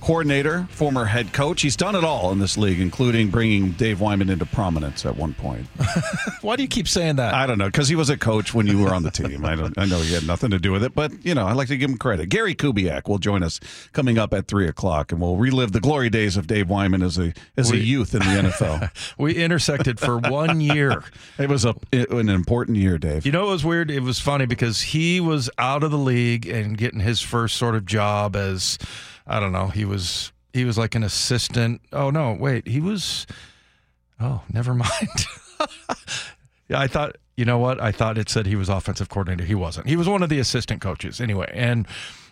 coordinator, 0.04 0.68
former 0.70 1.06
head 1.06 1.32
coach. 1.32 1.62
He's 1.62 1.78
done 1.78 1.96
it 1.96 2.04
all 2.04 2.34
in 2.34 2.39
this 2.39 2.58
league, 2.58 2.82
including 2.82 3.30
bringing 3.30 3.72
Dave 3.72 4.02
Wyman 4.02 4.30
into 4.30 4.46
prominence 4.46 5.06
at 5.06 5.16
one 5.16 5.34
point. 5.34 5.66
Why 6.42 6.58
do 6.58 6.62
you 6.62 6.68
keep 6.68 6.89
saying 6.89 7.16
that? 7.16 7.34
I 7.34 7.48
don't 7.48 7.58
know 7.58 7.68
because 7.68 7.88
he 7.88 7.96
was 7.96 8.10
a 8.10 8.18
coach 8.18 8.54
when 8.54 8.68
you 8.68 8.80
were 8.80 8.94
on 8.94 9.04
the 9.04 9.12
team. 9.12 9.46
I 9.46 9.56
don't. 9.56 9.78
I 9.78 9.86
know 9.86 10.00
he 10.00 10.13
had 10.13 10.28
nothing 10.28 10.52
to 10.52 10.60
do 10.60 10.74
with 10.74 10.84
it, 10.84 10.94
but 10.94 11.26
you 11.26 11.34
know 11.34 11.48
I 11.48 11.54
like 11.54 11.70
to 11.70 11.78
give 11.78 11.89
him 11.89 11.98
credit. 11.98 12.28
Gary 12.28 12.54
Kubiak 12.54 13.08
will 13.08 13.18
join 13.18 13.44
us 13.44 13.62
coming 13.94 14.18
up 14.18 14.34
at 14.34 14.48
three 14.48 14.68
o'clock, 14.68 15.13
and 15.13 15.22
we'll 15.22 15.38
relive 15.38 15.72
the 15.72 15.80
glory 15.80 16.10
days 16.10 16.36
of 16.36 16.48
Dave 16.48 16.70
Wyman 16.70 17.02
as 17.02 17.18
a 17.18 17.34
as 17.56 17.72
a 17.72 17.78
youth 17.78 18.13
in 18.13 18.20
the 18.20 18.50
NFL. 18.50 18.92
We 19.18 19.36
intersected 19.36 20.00
for 20.00 20.18
one 20.18 20.60
year. 20.60 21.04
it 21.38 21.48
was 21.50 21.66
a 21.66 21.76
an 21.92 22.30
important 22.30 22.78
year, 22.78 22.98
Dave. 22.98 23.26
You 23.26 23.32
know, 23.32 23.48
it 23.48 23.52
was 23.52 23.63
weird. 23.63 23.89
It 23.89 24.02
was 24.02 24.20
funny 24.20 24.46
because 24.46 24.82
he 24.82 25.20
was 25.20 25.50
out 25.58 25.84
of 25.84 25.92
the 25.92 25.98
league 25.98 26.48
and 26.48 26.78
getting 26.78 27.00
his 27.00 27.22
first 27.22 27.56
sort 27.58 27.76
of 27.76 27.86
job 27.86 28.36
as, 28.36 28.78
I 29.25 29.39
don't 29.39 29.51
know, 29.51 29.67
he 29.67 29.86
was 29.86 30.31
he 30.53 30.65
was 30.65 30.77
like 30.77 30.95
an 30.95 31.03
assistant. 31.03 31.82
Oh 31.91 32.09
no, 32.09 32.34
wait, 32.34 32.67
he 32.67 32.80
was. 32.80 33.26
Oh, 34.19 34.43
never 34.51 34.74
mind. 34.76 35.26
yeah, 36.69 36.80
I 36.80 36.88
thought. 36.88 37.17
You 37.36 37.45
know 37.45 37.57
what? 37.57 37.82
I 37.82 37.91
thought 37.91 38.19
it 38.19 38.30
said 38.30 38.45
he 38.45 38.55
was 38.55 38.69
offensive 38.69 39.09
coordinator. 39.09 39.43
He 39.43 39.55
wasn't. 39.55 39.88
He 39.88 39.95
was 39.95 40.07
one 40.07 40.21
of 40.21 40.30
the 40.30 40.38
assistant 40.38 40.82
coaches 40.82 41.19
anyway, 41.19 41.51
and 41.51 41.88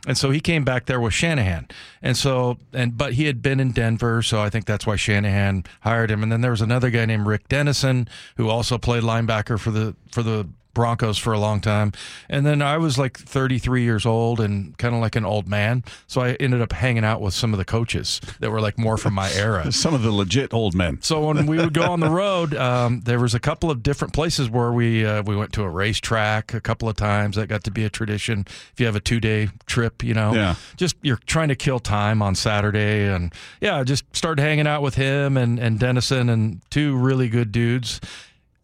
and 0.05 0.15
so 0.15 0.29
he 0.29 0.39
came 0.39 0.63
back 0.63 0.85
there 0.85 1.01
with 1.01 1.11
Shanahan, 1.11 1.67
and 2.03 2.15
so 2.15 2.59
and 2.71 2.95
but 2.95 3.13
he 3.13 3.25
had 3.25 3.41
been 3.41 3.59
in 3.59 3.71
Denver, 3.71 4.21
so 4.21 4.39
I 4.41 4.51
think 4.51 4.65
that's 4.65 4.85
why 4.85 4.97
Shanahan 4.97 5.63
hired 5.79 6.11
him. 6.11 6.21
And 6.21 6.31
then 6.31 6.41
there 6.41 6.51
was 6.51 6.61
another 6.61 6.91
guy 6.91 7.05
named 7.07 7.25
Rick 7.25 7.49
Dennison 7.49 8.07
who 8.37 8.47
also 8.47 8.77
played 8.77 9.01
linebacker 9.01 9.59
for 9.59 9.71
the 9.71 9.95
for 10.11 10.21
the 10.21 10.47
Broncos 10.73 11.17
for 11.17 11.33
a 11.33 11.39
long 11.39 11.61
time. 11.61 11.91
And 12.29 12.45
then 12.45 12.61
I 12.61 12.77
was 12.77 12.97
like 12.97 13.17
33 13.17 13.83
years 13.83 14.05
old 14.05 14.39
and 14.39 14.77
kind 14.77 14.95
of 14.95 15.01
like 15.01 15.15
an 15.15 15.25
old 15.25 15.47
man. 15.47 15.83
So 16.07 16.21
I 16.21 16.33
ended 16.33 16.61
up 16.61 16.71
hanging 16.73 17.03
out 17.03 17.21
with 17.21 17.33
some 17.33 17.53
of 17.53 17.57
the 17.57 17.65
coaches 17.65 18.21
that 18.39 18.51
were 18.51 18.61
like 18.61 18.77
more 18.77 18.97
from 18.97 19.13
my 19.13 19.31
era. 19.33 19.71
Some 19.81 19.93
of 19.93 20.01
the 20.03 20.11
legit 20.11 20.53
old 20.53 20.73
men. 20.75 21.01
So 21.01 21.25
when 21.25 21.45
we 21.47 21.57
would 21.57 21.73
go 21.73 21.83
on 21.91 21.99
the 21.99 22.09
road, 22.09 22.53
um, 22.55 23.01
there 23.01 23.19
was 23.19 23.33
a 23.33 23.39
couple 23.39 23.71
of 23.71 23.81
different 23.83 24.13
places 24.13 24.49
where 24.49 24.71
we 24.71 25.05
uh, 25.05 25.23
we 25.23 25.35
went 25.35 25.53
to 25.53 25.63
a 25.63 25.69
racetrack 25.69 26.53
a 26.53 26.61
couple 26.61 26.87
of 26.87 26.95
times. 26.95 27.35
That 27.35 27.47
got 27.47 27.63
to 27.65 27.71
be 27.71 27.83
a 27.83 27.89
tradition. 27.89 28.45
If 28.73 28.79
you 28.79 28.85
have 28.85 28.95
a 28.95 28.99
two 28.99 29.19
day 29.19 29.49
trip, 29.65 30.03
you 30.03 30.13
know, 30.13 30.33
Yeah. 30.33 30.55
just 30.77 30.95
you're 31.01 31.19
trying 31.25 31.47
to 31.49 31.55
kill 31.55 31.79
time 31.79 32.21
on 32.21 32.35
Saturday, 32.35 33.05
and 33.07 33.33
yeah, 33.59 33.83
just 33.83 34.03
started 34.15 34.41
hanging 34.41 34.67
out 34.67 34.81
with 34.81 34.95
him 34.95 35.37
and 35.37 35.57
and 35.59 35.79
Dennison 35.79 36.29
and 36.29 36.61
two 36.69 36.95
really 36.95 37.29
good 37.29 37.51
dudes. 37.51 37.99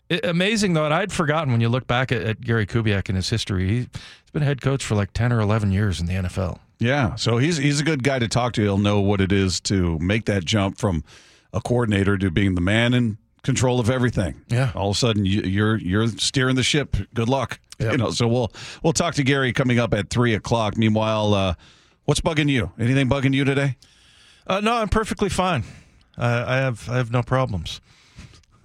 It, 0.10 0.26
amazing 0.26 0.74
though, 0.74 0.86
and 0.86 0.94
I'd 0.94 1.12
forgotten 1.12 1.52
when 1.52 1.62
you 1.62 1.70
look 1.70 1.88
back 1.88 2.12
at, 2.12 2.22
at 2.22 2.42
Gary 2.42 2.66
Kubiak 2.66 3.10
and 3.10 3.16
his 3.16 3.30
history. 3.30 3.68
He, 3.68 3.76
he's 3.76 4.32
been 4.32 4.42
head 4.44 4.62
coach 4.62 4.84
for 4.84 4.96
like 4.96 5.12
ten 5.14 5.34
or 5.34 5.40
eleven 5.42 5.72
years 5.72 6.00
in 6.00 6.06
the 6.06 6.14
NFL. 6.14 6.60
Yeah, 6.80 7.16
so 7.16 7.38
he's 7.38 7.58
he's 7.58 7.80
a 7.80 7.84
good 7.84 8.04
guy 8.04 8.20
to 8.20 8.28
talk 8.28 8.54
to. 8.54 8.62
He'll 8.62 8.78
know 8.78 9.00
what 9.00 9.20
it 9.20 9.32
is 9.32 9.60
to 9.62 9.98
make 10.00 10.26
that 10.26 10.46
jump 10.46 10.78
from 10.78 11.04
a 11.54 11.62
coordinator 11.62 12.18
to 12.18 12.30
being 12.30 12.56
the 12.56 12.62
man 12.62 12.94
in 12.94 13.18
control 13.44 13.80
of 13.80 13.90
everything. 13.90 14.42
Yeah. 14.50 14.72
all 14.76 14.90
of 14.92 14.96
a 14.96 15.00
sudden 15.00 15.26
you, 15.26 15.42
you're 15.42 15.78
you're 15.78 16.08
steering 16.08 16.56
the 16.56 16.64
ship. 16.64 16.96
Good 17.14 17.30
luck. 17.30 17.60
Yep. 17.80 17.92
You 17.92 17.98
know, 17.98 18.12
so 18.12 18.28
we'll 18.28 18.52
we'll 18.84 18.94
talk 18.94 19.16
to 19.16 19.24
Gary 19.24 19.54
coming 19.54 19.80
up 19.80 19.94
at 19.94 20.10
three 20.10 20.34
o'clock. 20.34 20.78
Meanwhile, 20.78 21.34
uh, 21.34 21.54
what's 22.06 22.22
bugging 22.22 22.50
you? 22.50 22.72
Anything 22.80 23.10
bugging 23.10 23.34
you 23.34 23.44
today? 23.44 23.78
Uh, 24.46 24.60
no, 24.62 24.76
I'm 24.76 24.90
perfectly 24.90 25.30
fine. 25.30 25.64
Uh, 26.18 26.44
I 26.48 26.56
have 26.58 26.90
I 26.90 26.98
have 26.98 27.12
no 27.12 27.22
problems. 27.24 27.82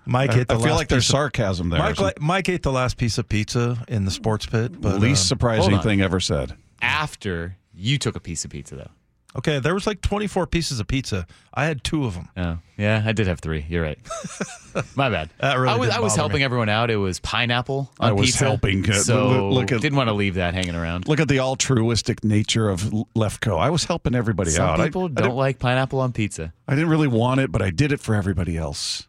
Mike 0.05 0.31
I, 0.33 0.41
ate 0.41 0.49
the 0.49 0.55
I 0.55 0.57
feel 0.59 0.67
last 0.67 0.77
like 0.79 0.89
there's 0.89 1.07
sarcasm 1.07 1.69
there. 1.71 1.79
Mike, 1.79 1.99
li- 2.01 2.13
Mike 2.21 2.49
ate 2.49 2.63
the 2.63 2.73
last 2.73 2.97
piece 2.97 3.19
of 3.19 3.29
pizza 3.29 3.85
in 3.89 4.05
the 4.05 4.11
sports 4.11 4.47
pit. 4.47 4.81
But 4.81 4.99
Least 5.01 5.23
um, 5.25 5.27
surprising 5.29 5.79
thing 5.81 6.01
ever 6.01 6.19
said. 6.21 6.57
After 6.81 7.57
you 7.75 7.99
took 7.99 8.17
a 8.17 8.21
piece 8.21 8.45
of 8.45 8.51
pizza, 8.51 8.75
though. 8.77 8.91
Okay, 9.35 9.61
there 9.61 9.73
was 9.73 9.87
like 9.87 10.03
24 10.03 10.47
pieces 10.47 10.79
of 10.79 10.87
pizza. 10.87 11.27
I 11.55 11.65
had 11.65 11.83
two 11.83 12.05
of 12.05 12.13
them. 12.15 12.29
Oh, 12.37 12.59
yeah, 12.77 13.03
I 13.07 13.13
did 13.13 13.27
have 13.29 13.41
three. 13.41 13.65
You're 13.67 13.83
right. 13.83 13.99
My 14.95 15.09
bad. 15.09 15.31
That 15.39 15.55
really 15.59 15.73
I 15.73 15.77
was, 15.79 15.89
I 15.89 16.01
was 16.01 16.15
helping 16.15 16.41
me. 16.41 16.45
everyone 16.45 16.69
out. 16.69 16.91
It 16.91 16.97
was 16.97 17.19
pineapple 17.21 17.91
on 17.99 18.09
I 18.11 18.13
was 18.13 18.27
pizza. 18.27 18.45
helping. 18.45 18.91
Uh, 18.91 18.93
So 18.95 19.29
look- 19.29 19.55
look 19.71 19.73
at- 19.73 19.81
didn't 19.81 19.97
want 19.97 20.09
to 20.09 20.13
leave 20.15 20.35
that 20.35 20.53
hanging 20.53 20.75
around. 20.75 21.09
Look 21.09 21.19
at 21.19 21.29
the 21.29 21.41
altruistic 21.41 22.23
nature 22.23 22.69
of 22.69 22.83
Lefko. 23.17 23.59
I 23.59 23.71
was 23.71 23.85
helping 23.85 24.15
everybody 24.15 24.51
Some 24.51 24.67
out. 24.69 24.81
I- 24.81 24.85
people 24.85 25.05
I, 25.05 25.09
don't 25.09 25.15
didn't, 25.15 25.35
like 25.37 25.59
pineapple 25.59 26.01
on 26.01 26.13
pizza. 26.13 26.53
I 26.69 26.75
didn't 26.75 26.91
really 26.91 27.09
want 27.09 27.41
it, 27.41 27.51
but 27.51 27.63
I 27.63 27.71
did 27.71 27.91
it 27.93 28.01
for 28.01 28.15
everybody 28.15 28.59
else. 28.59 29.09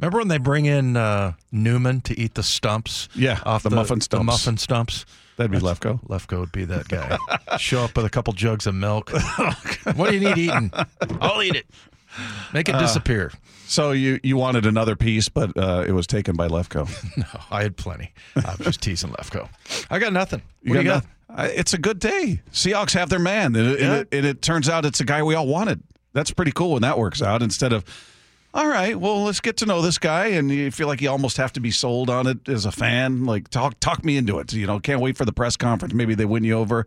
Remember 0.00 0.18
when 0.18 0.28
they 0.28 0.38
bring 0.38 0.64
in 0.66 0.96
uh, 0.96 1.32
Newman 1.52 2.00
to 2.02 2.18
eat 2.18 2.34
the 2.34 2.42
stumps? 2.42 3.08
Yeah, 3.14 3.40
off 3.44 3.62
the 3.62 3.70
muffin 3.70 4.00
stumps. 4.00 4.20
The 4.20 4.24
muffin 4.24 4.56
stumps. 4.56 5.04
That'd 5.36 5.52
be 5.52 5.58
Lefko. 5.58 6.02
Lefko 6.06 6.40
would 6.40 6.52
be 6.52 6.64
that 6.66 6.88
guy. 6.88 7.18
Show 7.58 7.82
up 7.84 7.96
with 7.96 8.04
a 8.06 8.10
couple 8.10 8.32
jugs 8.34 8.66
of 8.66 8.74
milk. 8.74 9.10
what 9.94 10.10
do 10.10 10.16
you 10.16 10.20
need 10.20 10.38
eating? 10.38 10.70
I'll 11.20 11.42
eat 11.42 11.56
it. 11.56 11.66
Make 12.52 12.68
Uh, 12.68 12.76
it 12.76 12.80
disappear. 12.80 13.32
So 13.66 13.92
you 13.92 14.18
you 14.22 14.36
wanted 14.36 14.66
another 14.66 14.96
piece, 14.96 15.28
but 15.28 15.56
uh, 15.56 15.84
it 15.86 15.92
was 15.92 16.06
taken 16.06 16.34
by 16.36 16.48
Lefko. 16.48 16.88
No, 17.16 17.24
I 17.50 17.62
had 17.62 17.76
plenty. 17.76 18.12
I'm 18.36 18.56
just 18.58 18.80
teasing 18.82 19.10
Lefko. 19.10 19.48
I 19.90 19.98
got 19.98 20.12
nothing. 20.12 20.42
You 20.62 20.70
What 20.70 20.76
do 20.78 20.82
you 20.82 20.88
got? 20.88 20.94
nothing? 20.94 21.10
I- 21.30 21.46
It's 21.48 21.72
a 21.74 21.78
good 21.78 21.98
day. 22.00 22.40
Seahawks 22.52 22.92
have 22.94 23.08
their 23.10 23.18
man, 23.20 23.54
and 23.54 23.68
it, 23.68 23.80
Yeah. 23.80 23.86
and 23.86 23.94
it, 24.00 24.08
and 24.12 24.26
it 24.26 24.42
turns 24.42 24.68
out 24.68 24.84
it's 24.84 25.00
a 25.00 25.04
guy 25.04 25.22
we 25.22 25.34
all 25.34 25.46
wanted. 25.46 25.82
That's 26.12 26.32
pretty 26.32 26.50
cool 26.52 26.72
when 26.72 26.82
that 26.82 26.98
works 26.98 27.22
out. 27.22 27.40
Instead 27.42 27.72
of, 27.72 27.84
all 28.52 28.66
right, 28.68 28.96
well, 28.98 29.22
let's 29.24 29.40
get 29.40 29.56
to 29.58 29.66
know 29.66 29.80
this 29.82 29.98
guy, 29.98 30.26
and 30.26 30.50
you 30.50 30.70
feel 30.70 30.86
like 30.88 31.00
you 31.00 31.08
almost 31.10 31.36
have 31.36 31.52
to 31.54 31.60
be 31.60 31.70
sold 31.70 32.10
on 32.10 32.26
it 32.26 32.48
as 32.48 32.64
a 32.66 32.72
fan. 32.72 33.24
Like 33.24 33.48
talk 33.48 33.78
talk 33.80 34.04
me 34.04 34.16
into 34.16 34.38
it. 34.38 34.52
You 34.52 34.66
know, 34.66 34.80
can't 34.80 35.00
wait 35.00 35.16
for 35.16 35.24
the 35.24 35.32
press 35.32 35.56
conference. 35.56 35.94
Maybe 35.94 36.14
they 36.14 36.24
win 36.24 36.44
you 36.44 36.54
over. 36.58 36.84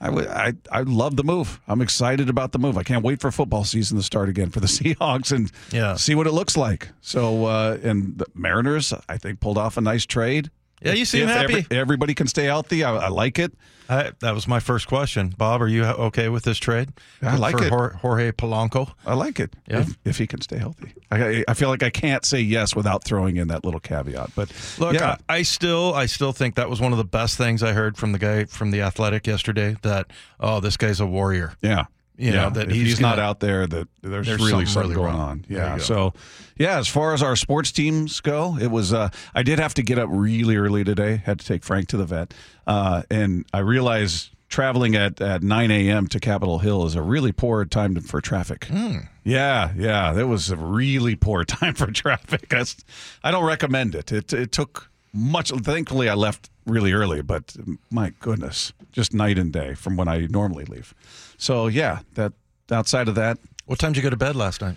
I 0.00 0.08
I 0.08 0.52
I 0.70 0.80
love 0.82 1.16
the 1.16 1.22
move. 1.24 1.60
I'm 1.68 1.80
excited 1.80 2.28
about 2.28 2.52
the 2.52 2.58
move. 2.58 2.76
I 2.78 2.82
can't 2.82 3.04
wait 3.04 3.20
for 3.20 3.30
football 3.30 3.64
season 3.64 3.98
to 3.98 4.02
start 4.02 4.28
again 4.28 4.50
for 4.50 4.60
the 4.60 4.66
Seahawks 4.78 5.30
and 5.30 5.50
Yeah. 5.70 5.94
see 5.96 6.14
what 6.14 6.26
it 6.26 6.32
looks 6.32 6.56
like. 6.56 6.88
So 7.02 7.44
uh, 7.44 7.78
and 7.82 8.18
the 8.18 8.26
Mariners, 8.34 8.92
I 9.08 9.16
think 9.18 9.38
pulled 9.40 9.58
off 9.58 9.76
a 9.76 9.80
nice 9.80 10.06
trade. 10.06 10.50
Yeah, 10.84 10.92
you 10.94 11.04
seem 11.04 11.24
If 11.24 11.28
happy. 11.30 11.54
every- 11.58 11.76
everybody 11.78 12.14
can 12.14 12.26
stay 12.26 12.44
healthy. 12.44 12.84
I, 12.84 12.94
I 12.96 13.08
like 13.08 13.38
it. 13.38 13.52
I, 13.88 14.12
that 14.20 14.34
was 14.34 14.48
my 14.48 14.58
first 14.60 14.86
question. 14.86 15.34
Bob, 15.36 15.60
are 15.60 15.68
you 15.68 15.84
okay 15.84 16.28
with 16.30 16.44
this 16.44 16.56
trade? 16.58 16.90
I 17.20 17.36
like 17.36 17.58
for 17.58 17.88
it. 17.90 17.96
Jorge 17.96 18.30
Polanco. 18.32 18.90
I 19.04 19.14
like 19.14 19.38
it. 19.38 19.54
Yeah. 19.68 19.80
If, 19.80 19.98
if 20.04 20.18
he 20.18 20.26
can 20.26 20.40
stay 20.40 20.56
healthy, 20.56 20.94
I, 21.10 21.44
I 21.46 21.54
feel 21.54 21.68
like 21.68 21.82
I 21.82 21.90
can't 21.90 22.24
say 22.24 22.40
yes 22.40 22.74
without 22.74 23.04
throwing 23.04 23.36
in 23.36 23.48
that 23.48 23.64
little 23.64 23.80
caveat. 23.80 24.30
But 24.34 24.50
Look, 24.78 24.94
yeah, 24.94 25.16
I, 25.28 25.38
I 25.38 25.42
still, 25.42 25.92
I 25.94 26.06
still 26.06 26.32
think 26.32 26.54
that 26.54 26.70
was 26.70 26.80
one 26.80 26.92
of 26.92 26.98
the 26.98 27.04
best 27.04 27.36
things 27.36 27.62
I 27.62 27.72
heard 27.72 27.98
from 27.98 28.12
the 28.12 28.18
guy 28.18 28.44
from 28.46 28.70
the 28.70 28.80
Athletic 28.80 29.26
yesterday. 29.26 29.76
That 29.82 30.06
oh, 30.40 30.60
this 30.60 30.76
guy's 30.78 31.00
a 31.00 31.06
warrior. 31.06 31.54
yeah, 31.60 31.84
You 32.22 32.32
yeah. 32.32 32.42
know, 32.44 32.50
that 32.50 32.68
if 32.68 32.74
he's 32.74 32.86
he's, 32.86 33.00
not 33.00 33.16
gonna- 33.16 33.28
out 33.28 33.40
there, 33.40 33.66
that 33.66 33.88
there's, 34.00 34.26
There's 34.26 34.38
really 34.38 34.50
something 34.50 34.66
something 34.66 34.90
really 34.90 34.94
going 35.02 35.16
wrong. 35.16 35.28
on. 35.30 35.44
Yeah. 35.48 35.78
So, 35.78 36.14
yeah, 36.56 36.78
as 36.78 36.86
far 36.86 37.14
as 37.14 37.22
our 37.22 37.34
sports 37.34 37.72
teams 37.72 38.20
go, 38.20 38.56
it 38.60 38.70
was. 38.70 38.92
Uh, 38.92 39.08
I 39.34 39.42
did 39.42 39.58
have 39.58 39.74
to 39.74 39.82
get 39.82 39.98
up 39.98 40.08
really 40.12 40.54
early 40.56 40.84
today. 40.84 41.16
Had 41.24 41.40
to 41.40 41.46
take 41.46 41.64
Frank 41.64 41.88
to 41.88 41.96
the 41.96 42.04
vet, 42.04 42.32
uh, 42.66 43.02
and 43.10 43.44
I 43.52 43.58
realized 43.58 44.30
traveling 44.48 44.94
at, 44.94 45.18
at 45.20 45.42
9 45.42 45.70
a.m. 45.70 46.06
to 46.06 46.20
Capitol 46.20 46.58
Hill 46.58 46.84
is 46.84 46.94
a 46.94 47.00
really 47.02 47.32
poor 47.32 47.64
time 47.64 47.96
for 48.02 48.20
traffic. 48.20 48.66
Hmm. 48.66 48.98
Yeah, 49.24 49.72
yeah, 49.76 50.12
that 50.12 50.26
was 50.28 50.50
a 50.50 50.56
really 50.56 51.16
poor 51.16 51.44
time 51.58 51.74
for 51.74 51.90
traffic. 51.90 52.48
That's, 52.50 52.76
I 53.24 53.30
don't 53.32 53.46
recommend 53.46 53.94
it. 53.96 54.12
It 54.12 54.32
it 54.32 54.52
took 54.52 54.90
much. 55.12 55.50
Thankfully, 55.50 56.08
I 56.08 56.14
left 56.14 56.50
really 56.66 56.92
early, 56.92 57.22
but 57.22 57.56
my 57.90 58.12
goodness, 58.20 58.72
just 58.92 59.12
night 59.12 59.38
and 59.38 59.52
day 59.52 59.74
from 59.74 59.96
when 59.96 60.08
I 60.08 60.26
normally 60.30 60.64
leave. 60.64 60.94
So 61.36 61.66
yeah, 61.66 62.00
that 62.14 62.32
outside 62.70 63.08
of 63.08 63.14
that, 63.16 63.38
What 63.66 63.78
time 63.78 63.92
did 63.92 63.98
you 63.98 64.02
go 64.02 64.10
to 64.10 64.16
bed 64.16 64.36
last 64.36 64.60
night? 64.60 64.76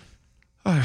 Uh, 0.64 0.84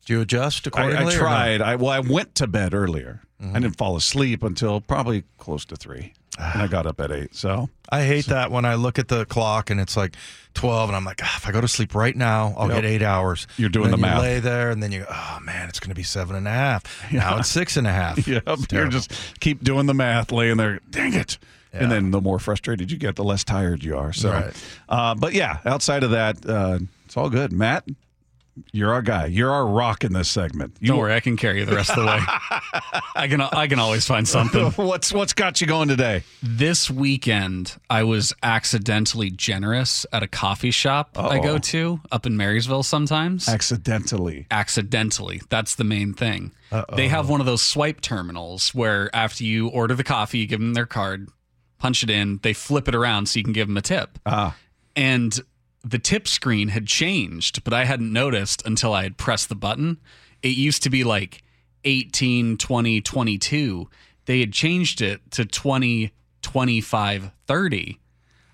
did 0.00 0.08
you 0.10 0.20
adjust 0.20 0.66
I, 0.66 0.68
accordingly? 0.68 1.14
I 1.14 1.16
no? 1.16 1.18
tried. 1.18 1.60
I 1.62 1.76
well, 1.76 1.90
I 1.90 2.00
went 2.00 2.34
to 2.36 2.46
bed 2.46 2.74
earlier. 2.74 3.22
I 3.42 3.58
didn't 3.58 3.76
fall 3.78 3.96
asleep 3.96 4.42
until 4.42 4.80
probably 4.80 5.24
close 5.38 5.64
to 5.66 5.76
three, 5.76 6.12
and 6.38 6.60
I 6.62 6.66
got 6.66 6.86
up 6.86 7.00
at 7.00 7.10
eight. 7.10 7.34
So 7.34 7.70
I 7.90 8.02
hate 8.04 8.26
that 8.26 8.50
when 8.50 8.64
I 8.66 8.74
look 8.74 8.98
at 8.98 9.08
the 9.08 9.24
clock 9.24 9.70
and 9.70 9.80
it's 9.80 9.96
like 9.96 10.14
12 10.54 10.90
and 10.90 10.96
I'm 10.96 11.04
like, 11.04 11.20
ah, 11.22 11.36
if 11.38 11.46
I 11.48 11.52
go 11.52 11.60
to 11.60 11.68
sleep 11.68 11.94
right 11.94 12.14
now, 12.14 12.54
I'll 12.58 12.68
Yep. 12.68 12.76
get 12.82 12.84
eight 12.84 13.02
hours. 13.02 13.46
You're 13.56 13.68
doing 13.70 13.90
the 13.92 13.96
you 13.96 14.02
math. 14.02 14.20
lay 14.20 14.40
there 14.40 14.70
and 14.70 14.82
then 14.82 14.92
you 14.92 15.00
go, 15.00 15.06
oh 15.10 15.38
man, 15.42 15.68
it's 15.70 15.80
going 15.80 15.88
to 15.90 15.94
be 15.94 16.02
seven 16.02 16.36
and 16.36 16.46
a 16.46 16.50
half. 16.50 17.10
Now 17.12 17.38
it's 17.38 17.48
six 17.48 17.76
and 17.78 17.86
a 17.86 17.92
half. 17.92 18.18
Yep, 18.28 18.44
you're 18.72 18.88
just 18.88 19.12
keep 19.40 19.64
doing 19.64 19.86
the 19.86 19.94
math, 19.94 20.30
laying 20.32 20.56
there. 20.58 20.80
Dang 20.90 21.14
it! 21.14 21.38
Yeah. 21.72 21.84
And 21.84 21.92
then 21.92 22.10
the 22.10 22.20
more 22.20 22.38
frustrated 22.40 22.90
you 22.90 22.98
get, 22.98 23.14
the 23.16 23.24
less 23.24 23.44
tired 23.44 23.82
you 23.84 23.96
are. 23.96 24.12
So, 24.12 24.30
Right. 24.32 24.64
uh, 24.88 25.14
but 25.14 25.32
yeah, 25.34 25.58
outside 25.64 26.02
of 26.02 26.10
that, 26.10 26.44
uh, 26.44 26.80
it's 27.06 27.16
all 27.16 27.30
good. 27.30 27.52
Matt, 27.52 27.84
you're 28.72 28.92
our 28.92 29.02
guy. 29.02 29.26
You're 29.26 29.50
our 29.50 29.66
rock 29.66 30.04
in 30.04 30.12
this 30.12 30.28
segment. 30.28 30.76
You, 30.80 30.88
Don't 30.88 30.98
worry, 30.98 31.14
I 31.14 31.20
can 31.20 31.36
carry 31.36 31.60
you 31.60 31.64
the 31.66 31.74
rest 31.74 31.90
of 31.90 31.96
the 31.96 32.06
way. 32.06 32.18
I 33.14 33.26
can 33.28 33.40
I 33.40 33.66
can 33.66 33.78
always 33.78 34.06
find 34.06 34.26
something. 34.28 34.70
what's 34.76 35.12
what's 35.12 35.32
got 35.32 35.60
you 35.60 35.66
going 35.66 35.88
today? 35.88 36.24
This 36.42 36.90
weekend, 36.90 37.76
I 37.88 38.02
was 38.04 38.32
accidentally 38.42 39.30
generous 39.30 40.04
at 40.12 40.22
a 40.22 40.26
coffee 40.28 40.70
shop 40.70 41.10
I 41.16 41.38
Uh-oh. 41.38 41.42
go 41.42 41.58
to 41.58 42.00
up 42.12 42.26
in 42.26 42.36
Marysville 42.36 42.82
sometimes. 42.82 43.48
Accidentally. 43.48 44.46
accidentally. 44.50 45.40
That's 45.48 45.74
the 45.74 45.84
main 45.84 46.12
thing. 46.14 46.52
They 46.94 47.08
have 47.08 47.28
one 47.28 47.40
of 47.40 47.46
those 47.46 47.62
swipe 47.62 48.00
terminals 48.00 48.74
where 48.74 49.14
after 49.14 49.42
you 49.44 49.68
order 49.68 49.94
the 49.94 50.04
coffee, 50.04 50.38
you 50.38 50.46
give 50.46 50.60
them 50.60 50.74
their 50.74 50.86
card, 50.86 51.28
punch 51.78 52.02
it 52.02 52.10
in, 52.10 52.38
they 52.42 52.52
flip 52.52 52.86
it 52.88 52.94
around 52.94 53.26
so 53.26 53.38
you 53.38 53.44
can 53.44 53.52
give 53.52 53.66
them 53.66 53.76
a 53.76 53.82
tip. 53.82 54.18
Ah, 54.24 54.54
And 54.94 55.38
the 55.82 55.98
tip 55.98 56.28
screen 56.28 56.68
had 56.68 56.86
changed, 56.86 57.64
but 57.64 57.72
I 57.72 57.84
hadn't 57.84 58.12
noticed 58.12 58.66
until 58.66 58.92
I 58.92 59.02
had 59.02 59.16
pressed 59.16 59.48
the 59.48 59.54
button. 59.54 59.98
It 60.42 60.56
used 60.56 60.82
to 60.82 60.90
be 60.90 61.04
like 61.04 61.42
18, 61.84 62.56
20, 62.58 63.00
22. 63.00 63.88
They 64.26 64.40
had 64.40 64.52
changed 64.52 65.00
it 65.00 65.30
to 65.32 65.44
20, 65.44 66.12
25, 66.42 67.30
30. 67.46 68.00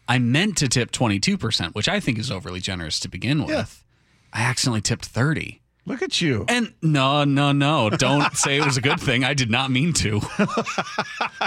I 0.09 0.19
meant 0.19 0.57
to 0.59 0.69
tip 0.69 0.93
22%, 0.93 1.75
which 1.75 1.89
I 1.89 1.99
think 2.01 2.19
is 2.19 2.31
overly 2.31 2.61
generous 2.61 3.01
to 3.01 3.09
begin 3.09 3.45
with. 3.45 3.85
I 4.33 4.43
accidentally 4.43 4.81
tipped 4.83 5.07
30. 5.07 5.61
look 5.85 6.03
at 6.03 6.21
you. 6.21 6.45
And 6.49 6.75
no, 6.83 7.25
no, 7.25 7.53
no. 7.53 7.91
Don't 7.91 8.37
say 8.37 8.59
it 8.59 8.65
was 8.65 8.77
a 8.77 8.81
good 8.81 9.01
thing. 9.01 9.25
I 9.25 9.35
did 9.35 9.51
not 9.51 9.71
mean 9.71 9.93
to. 9.95 10.21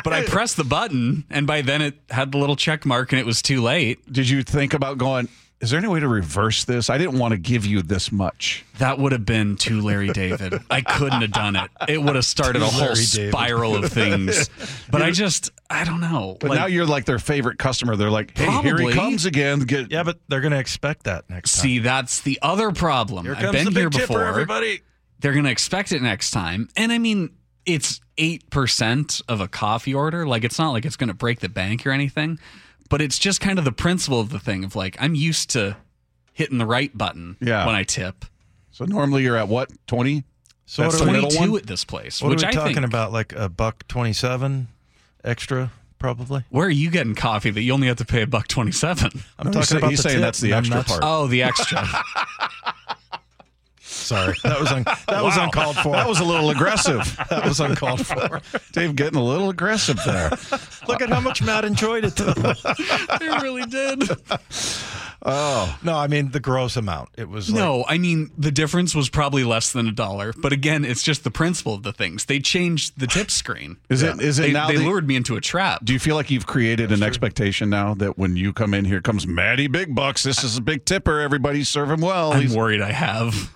but 0.03 0.11
I 0.11 0.25
pressed 0.25 0.57
the 0.57 0.63
button, 0.65 1.23
and 1.29 1.47
by 1.47 1.61
then 1.61 1.81
it 1.81 1.99
had 2.09 2.31
the 2.31 2.37
little 2.37 2.55
check 2.57 2.85
mark, 2.85 3.13
and 3.13 3.19
it 3.19 3.25
was 3.25 3.41
too 3.41 3.61
late. 3.61 4.11
Did 4.11 4.27
you 4.27 4.43
think 4.43 4.73
about 4.73 4.97
going? 4.97 5.29
Is 5.61 5.71
there 5.71 5.77
any 5.77 5.89
way 5.89 5.99
to 5.99 6.07
reverse 6.07 6.63
this? 6.63 6.89
I 6.89 6.97
didn't 6.97 7.19
want 7.19 7.33
to 7.33 7.37
give 7.37 7.65
you 7.65 7.81
this 7.81 8.13
much. 8.13 8.63
That 8.77 8.97
would 8.97 9.11
have 9.11 9.25
been 9.25 9.57
too 9.57 9.81
Larry 9.81 10.07
David. 10.07 10.53
I 10.69 10.79
couldn't 10.79 11.21
have 11.21 11.31
done 11.33 11.57
it. 11.57 11.69
It 11.89 12.01
would 12.01 12.15
have 12.15 12.23
started 12.23 12.61
a 12.61 12.65
whole 12.65 12.79
Larry 12.79 13.03
David. 13.11 13.31
spiral 13.31 13.75
of 13.75 13.91
things. 13.91 14.49
But 14.91 15.01
I 15.03 15.11
just, 15.11 15.51
I 15.69 15.83
don't 15.83 15.99
know. 16.01 16.37
But 16.39 16.49
Like, 16.51 16.59
now 16.59 16.65
you're 16.65 16.85
like 16.85 17.05
their 17.05 17.19
favorite 17.19 17.59
customer. 17.59 17.95
They're 17.95 18.09
like, 18.09 18.35
hey, 18.35 18.49
here 18.61 18.77
he 18.77 18.91
comes 18.91 19.25
again. 19.25 19.59
Get, 19.59 19.91
Yeah, 19.91 20.03
but 20.03 20.17
they're 20.27 20.41
going 20.41 20.53
to 20.53 20.59
expect 20.59 21.03
that 21.03 21.29
next 21.29 21.55
time. 21.55 21.61
see, 21.61 21.79
that's 21.79 22.21
the 22.21 22.39
other 22.41 22.71
problem. 22.71 23.25
Here 23.25 23.35
I've 23.35 23.41
comes 23.43 23.51
been 23.53 23.65
the 23.73 23.79
here 23.79 23.89
big 23.89 23.99
before. 24.01 24.17
tipper, 24.19 24.27
everybody. 24.27 24.81
They're 25.19 25.33
going 25.33 25.45
to 25.45 25.51
expect 25.51 25.91
it 25.91 26.01
next 26.01 26.31
time. 26.31 26.69
And 26.75 26.91
I 26.91 26.97
mean, 26.97 27.29
it's 27.65 27.99
8% 28.17 29.21
of 29.27 29.41
a 29.41 29.47
coffee 29.47 29.93
order. 29.93 30.25
Like, 30.25 30.43
it's 30.43 30.57
not 30.57 30.71
like 30.71 30.85
it's 30.85 30.95
going 30.95 31.09
to 31.09 31.13
break 31.13 31.39
the 31.39 31.49
bank 31.49 31.85
or 31.85 31.91
anything, 31.91 32.39
but 32.89 33.01
it's 33.01 33.17
just 33.19 33.39
kind 33.41 33.57
of 33.59 33.65
the 33.65 33.71
principle 33.71 34.19
of 34.19 34.29
the 34.29 34.39
thing 34.39 34.63
of 34.63 34.75
like, 34.75 34.97
I'm 34.99 35.15
used 35.15 35.49
to 35.51 35.77
hitting 36.33 36.57
the 36.57 36.65
right 36.65 36.95
button 36.97 37.37
Yeah. 37.39 37.65
when 37.65 37.75
I 37.75 37.83
tip. 37.83 38.25
So 38.71 38.85
normally 38.85 39.23
you're 39.23 39.37
at 39.37 39.47
what 39.47 39.71
twenty? 39.87 40.23
So 40.65 40.83
That's 40.83 40.99
what 40.99 41.09
are 41.09 41.13
we, 41.13 41.19
22 41.21 41.39
one? 41.51 41.59
at 41.59 41.65
this 41.67 41.83
place, 41.83 42.21
what 42.21 42.29
which 42.29 42.43
are 42.43 42.47
we 42.47 42.49
I 42.49 42.51
talking 42.51 42.75
think, 42.75 42.85
about? 42.85 43.11
Like 43.11 43.33
a 43.33 43.49
buck 43.49 43.87
twenty-seven 43.87 44.67
extra, 45.23 45.71
probably. 45.97 46.43
Where 46.49 46.67
are 46.67 46.69
you 46.69 46.91
getting 46.91 47.15
coffee 47.15 47.49
that 47.49 47.61
you 47.61 47.73
only 47.73 47.87
have 47.87 47.97
to 47.97 48.05
pay 48.05 48.21
a 48.21 48.27
buck 48.27 48.47
27? 48.47 49.11
I'm 49.39 49.47
No, 49.47 49.51
talking 49.51 49.63
say- 49.63 49.77
about 49.77 49.89
he's 49.89 49.99
the 49.99 50.03
saying 50.03 50.15
tip, 50.17 50.21
that's 50.21 50.39
the 50.39 50.53
extra 50.53 50.83
part. 50.83 50.99
Oh, 51.03 51.25
the 51.27 51.41
extra. 51.43 51.85
Sorry, 54.09 54.35
that 54.43 54.59
was 54.59 54.71
un- 54.71 54.83
that 55.07 55.23
was 55.23 55.37
uncalled 55.37 55.75
for. 55.77 55.91
That 55.93 56.07
was 56.09 56.19
a 56.19 56.23
little 56.25 56.49
aggressive. 56.49 57.15
that 57.29 57.45
was 57.45 57.59
uncalled 57.59 58.05
for. 58.05 58.41
Dave 58.71 58.95
getting 58.95 59.19
a 59.19 59.23
little 59.23 59.49
aggressive 59.49 59.99
there. 60.05 60.29
Look 60.87 61.01
at 61.01 61.09
how 61.09 61.19
much 61.19 61.41
Matt 61.43 61.63
enjoyed 61.65 62.03
it. 62.05 62.15
Though. 62.15 62.33
it 62.35 63.41
really 63.41 63.65
did. 63.65 64.03
Oh, 65.21 65.77
no, 65.83 65.95
I 65.97 66.07
mean 66.07 66.31
the 66.31 66.39
gross 66.39 66.77
amount. 66.77 67.09
It 67.17 67.27
was 67.27 67.49
like, 67.49 67.59
No, 67.59 67.83
I 67.89 67.97
mean 67.97 68.31
the 68.37 68.51
difference 68.51 68.95
was 68.95 69.09
probably 69.09 69.43
less 69.43 69.73
than 69.73 69.85
a 69.87 69.91
dollar. 69.91 70.31
But 70.35 70.53
again, 70.53 70.85
it's 70.85 71.03
just 71.03 71.25
the 71.25 71.31
principle 71.31 71.73
of 71.73 71.83
the 71.83 71.91
things. 71.91 72.25
They 72.25 72.39
changed 72.39 72.97
the 72.97 73.05
tip 73.05 73.29
screen. 73.29 73.77
Is 73.89 74.01
it- 74.01 74.21
is 74.21 74.39
it 74.39 74.43
they, 74.43 74.51
now 74.53 74.67
They 74.69 74.77
the- 74.77 74.85
lured 74.85 75.07
me 75.07 75.17
into 75.17 75.35
a 75.35 75.41
trap. 75.41 75.83
do 75.83 75.91
you 75.91 75.99
feel 75.99 76.15
like 76.15 76.31
you've 76.31 76.47
created 76.47 76.91
an 76.93 77.03
expectation 77.03 77.69
now 77.69 77.93
that 77.95 78.17
when 78.17 78.37
you 78.37 78.53
come 78.53 78.73
in 78.73 78.85
here 78.85 79.01
comes 79.01 79.27
Maddie 79.27 79.67
Big 79.67 79.93
Bucks? 79.93 80.23
This 80.23 80.43
is 80.43 80.55
a 80.57 80.61
big 80.61 80.85
tipper. 80.85 81.19
Everybody 81.19 81.63
serve 81.65 81.91
him 81.91 81.99
well. 82.01 82.31
I'm 82.31 82.41
He's- 82.41 82.55
worried 82.55 82.81
I 82.81 82.93
have. 82.93 83.51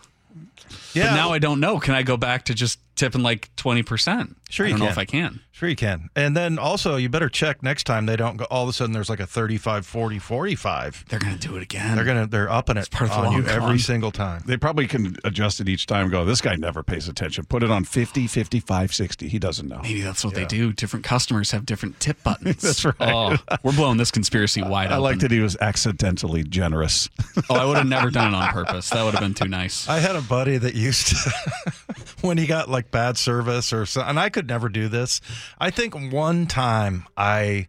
Yeah. 0.93 1.09
But 1.09 1.15
now 1.15 1.31
I 1.31 1.39
don't 1.39 1.59
know. 1.59 1.79
Can 1.79 1.95
I 1.95 2.03
go 2.03 2.17
back 2.17 2.45
to 2.45 2.53
just 2.53 2.79
tipping 2.95 3.23
like 3.23 3.49
20%? 3.55 4.35
Sure, 4.53 4.67
you 4.67 4.75
I 4.75 4.77
don't 4.77 4.79
can. 4.79 4.85
know 4.85 4.91
if 4.91 4.97
I 4.99 5.05
can. 5.05 5.39
Sure, 5.51 5.67
you 5.69 5.75
can. 5.75 6.09
And 6.15 6.35
then 6.37 6.59
also, 6.59 6.95
you 6.95 7.09
better 7.09 7.29
check 7.29 7.63
next 7.63 7.85
time 7.85 8.05
they 8.05 8.15
don't 8.15 8.37
go. 8.37 8.45
All 8.45 8.63
of 8.63 8.69
a 8.69 8.73
sudden, 8.73 8.93
there's 8.93 9.09
like 9.09 9.19
a 9.19 9.25
35, 9.25 9.85
40, 9.85 10.19
45. 10.19 11.05
They're 11.09 11.19
going 11.19 11.37
to 11.37 11.47
do 11.47 11.55
it 11.57 11.63
again. 11.63 11.95
They're 11.95 12.05
gonna 12.05 12.27
they're 12.27 12.51
upping 12.51 12.77
it 12.77 12.81
It's 12.81 12.89
part 12.89 13.09
on 13.11 13.33
you 13.33 13.45
every 13.47 13.79
single 13.79 14.11
time. 14.11 14.43
They 14.45 14.57
probably 14.57 14.87
can 14.87 15.15
adjust 15.23 15.59
it 15.59 15.67
each 15.69 15.85
time. 15.87 16.03
and 16.03 16.11
Go, 16.11 16.23
this 16.25 16.41
guy 16.41 16.55
never 16.55 16.83
pays 16.83 17.07
attention. 17.07 17.45
Put 17.45 17.63
it 17.63 17.71
on 17.71 17.83
50, 17.83 18.27
55, 18.27 18.93
60. 18.93 19.27
He 19.27 19.39
doesn't 19.39 19.67
know. 19.67 19.79
Maybe 19.81 20.01
that's 20.01 20.23
what 20.23 20.35
they 20.35 20.45
do. 20.45 20.71
Different 20.71 21.03
customers 21.05 21.49
have 21.51 21.65
different 21.65 21.99
tip 21.99 22.21
buttons. 22.23 22.61
That's 22.61 22.85
right. 22.85 22.95
Oh, 22.99 23.37
we're 23.63 23.73
blowing 23.73 23.97
this 23.97 24.11
conspiracy 24.11 24.61
wide 24.61 24.87
open. 24.87 24.97
I 24.97 24.97
liked 24.97 25.21
that 25.21 25.31
he 25.31 25.39
was 25.39 25.57
accidentally 25.61 26.43
generous. 26.43 27.09
Oh, 27.49 27.55
I 27.55 27.65
would 27.65 27.77
have 27.77 27.87
never 27.87 28.09
done 28.11 28.33
it 28.33 28.37
on 28.37 28.49
purpose. 28.53 28.89
That 28.91 29.03
would 29.03 29.13
have 29.15 29.21
been 29.21 29.33
too 29.33 29.47
nice. 29.47 29.87
I 29.89 29.99
had 29.99 30.15
a 30.15 30.21
buddy 30.21 30.57
that 30.57 30.75
used 30.75 31.07
to 31.07 31.73
when 32.21 32.37
he 32.37 32.45
got 32.45 32.69
like 32.69 32.89
bad 32.91 33.17
service 33.17 33.73
or 33.73 33.85
so, 33.85 34.01
and 34.01 34.19
I 34.19 34.29
could 34.29 34.42
never 34.47 34.69
do 34.69 34.87
this. 34.87 35.21
I 35.59 35.69
think 35.69 35.93
one 36.11 36.45
time 36.45 37.05
I, 37.17 37.67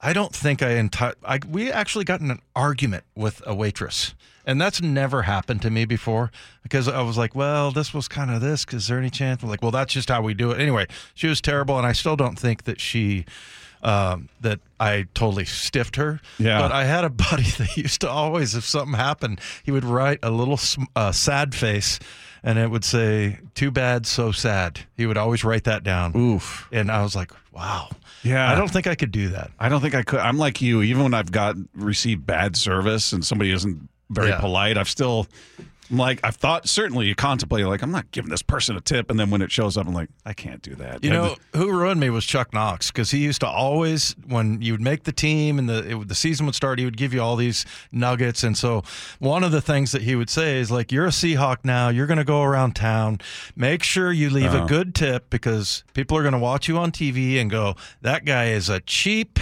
I 0.00 0.12
don't 0.12 0.34
think 0.34 0.62
I, 0.62 0.72
enti- 0.72 1.14
I 1.24 1.40
we 1.48 1.70
actually 1.70 2.04
got 2.04 2.20
in 2.20 2.30
an 2.30 2.40
argument 2.54 3.04
with 3.14 3.42
a 3.46 3.54
waitress. 3.54 4.14
And 4.44 4.60
that's 4.60 4.82
never 4.82 5.22
happened 5.22 5.62
to 5.62 5.70
me 5.70 5.84
before 5.84 6.32
because 6.62 6.88
I 6.88 7.00
was 7.02 7.16
like, 7.16 7.34
well, 7.34 7.70
this 7.70 7.94
was 7.94 8.08
kind 8.08 8.30
of 8.30 8.40
this. 8.40 8.66
Is 8.72 8.88
there 8.88 8.98
any 8.98 9.10
chance? 9.10 9.42
I'm 9.42 9.48
like, 9.48 9.62
well, 9.62 9.70
that's 9.70 9.92
just 9.92 10.08
how 10.08 10.20
we 10.20 10.34
do 10.34 10.50
it. 10.50 10.60
Anyway, 10.60 10.86
she 11.14 11.28
was 11.28 11.40
terrible. 11.40 11.78
And 11.78 11.86
I 11.86 11.92
still 11.92 12.16
don't 12.16 12.36
think 12.38 12.64
that 12.64 12.80
she, 12.80 13.24
um, 13.84 14.28
that 14.40 14.60
I 14.80 15.06
totally 15.14 15.44
stiffed 15.44 15.94
her. 15.96 16.20
Yeah. 16.38 16.60
But 16.60 16.72
I 16.72 16.84
had 16.84 17.04
a 17.04 17.10
buddy 17.10 17.42
that 17.58 17.76
used 17.76 18.00
to 18.00 18.10
always, 18.10 18.54
if 18.56 18.64
something 18.64 18.94
happened, 18.94 19.40
he 19.62 19.70
would 19.70 19.84
write 19.84 20.18
a 20.22 20.30
little 20.30 20.58
uh, 20.96 21.12
sad 21.12 21.54
face 21.54 22.00
and 22.44 22.58
it 22.58 22.70
would 22.70 22.84
say, 22.84 23.38
too 23.54 23.70
bad, 23.70 24.06
so 24.06 24.32
sad. 24.32 24.80
He 24.96 25.06
would 25.06 25.16
always 25.16 25.44
write 25.44 25.64
that 25.64 25.82
down. 25.84 26.16
Oof. 26.16 26.68
And 26.72 26.90
I 26.90 27.02
was 27.02 27.14
like, 27.14 27.32
wow. 27.52 27.90
Yeah. 28.22 28.50
I 28.50 28.54
don't 28.54 28.70
think 28.70 28.86
I 28.86 28.94
could 28.94 29.12
do 29.12 29.28
that. 29.30 29.50
I 29.58 29.68
don't 29.68 29.80
think 29.80 29.94
I 29.94 30.02
could. 30.02 30.20
I'm 30.20 30.38
like 30.38 30.60
you. 30.62 30.82
Even 30.82 31.02
when 31.04 31.14
I've 31.14 31.32
got 31.32 31.56
received 31.74 32.26
bad 32.26 32.56
service 32.56 33.12
and 33.12 33.24
somebody 33.24 33.50
isn't 33.52 33.88
very 34.10 34.28
Yeah. 34.30 34.40
polite, 34.40 34.76
I've 34.78 34.88
still. 34.88 35.26
I'm 35.92 35.98
like 35.98 36.20
I've 36.24 36.36
thought 36.36 36.68
certainly 36.68 37.06
you 37.06 37.14
contemplate 37.14 37.66
like 37.66 37.82
I'm 37.82 37.90
not 37.92 38.10
giving 38.10 38.30
this 38.30 38.42
person 38.42 38.76
a 38.76 38.80
tip, 38.80 39.10
and 39.10 39.20
then 39.20 39.30
when 39.30 39.42
it 39.42 39.52
shows 39.52 39.76
up, 39.76 39.86
I'm 39.86 39.92
like 39.92 40.08
I 40.24 40.32
can't 40.32 40.62
do 40.62 40.74
that. 40.76 41.04
You 41.04 41.10
And 41.10 41.18
know 41.22 41.36
who 41.54 41.70
ruined 41.70 42.00
me 42.00 42.08
was 42.10 42.24
Chuck 42.24 42.54
Knox 42.54 42.90
because 42.90 43.10
he 43.10 43.18
used 43.18 43.40
to 43.42 43.46
always 43.46 44.16
when 44.26 44.62
you 44.62 44.72
would 44.72 44.80
make 44.80 45.04
the 45.04 45.12
team 45.12 45.58
and 45.58 45.68
the 45.68 45.90
it, 46.00 46.08
the 46.08 46.14
season 46.14 46.46
would 46.46 46.54
start, 46.54 46.78
he 46.78 46.84
would 46.86 46.96
give 46.96 47.12
you 47.12 47.20
all 47.20 47.36
these 47.36 47.66
nuggets. 47.92 48.42
And 48.42 48.56
so 48.56 48.82
one 49.18 49.44
of 49.44 49.52
the 49.52 49.60
things 49.60 49.92
that 49.92 50.00
he 50.02 50.16
would 50.16 50.30
say 50.30 50.58
is 50.58 50.70
like, 50.70 50.90
"You're 50.90 51.06
a 51.06 51.10
Seahawk 51.10 51.58
now. 51.62 51.90
You're 51.90 52.06
going 52.06 52.16
to 52.18 52.24
go 52.24 52.42
around 52.42 52.74
town. 52.74 53.20
Make 53.54 53.82
sure 53.82 54.10
you 54.10 54.30
leave 54.30 54.54
Uh-huh. 54.54 54.64
a 54.64 54.68
good 54.68 54.94
tip 54.94 55.28
because 55.28 55.84
people 55.92 56.16
are 56.16 56.22
going 56.22 56.32
to 56.32 56.38
watch 56.38 56.68
you 56.68 56.78
on 56.78 56.90
TV 56.90 57.38
and 57.38 57.50
go, 57.50 57.76
that 58.00 58.24
guy 58.24 58.46
is 58.46 58.70
a 58.70 58.80
cheap 58.80 59.38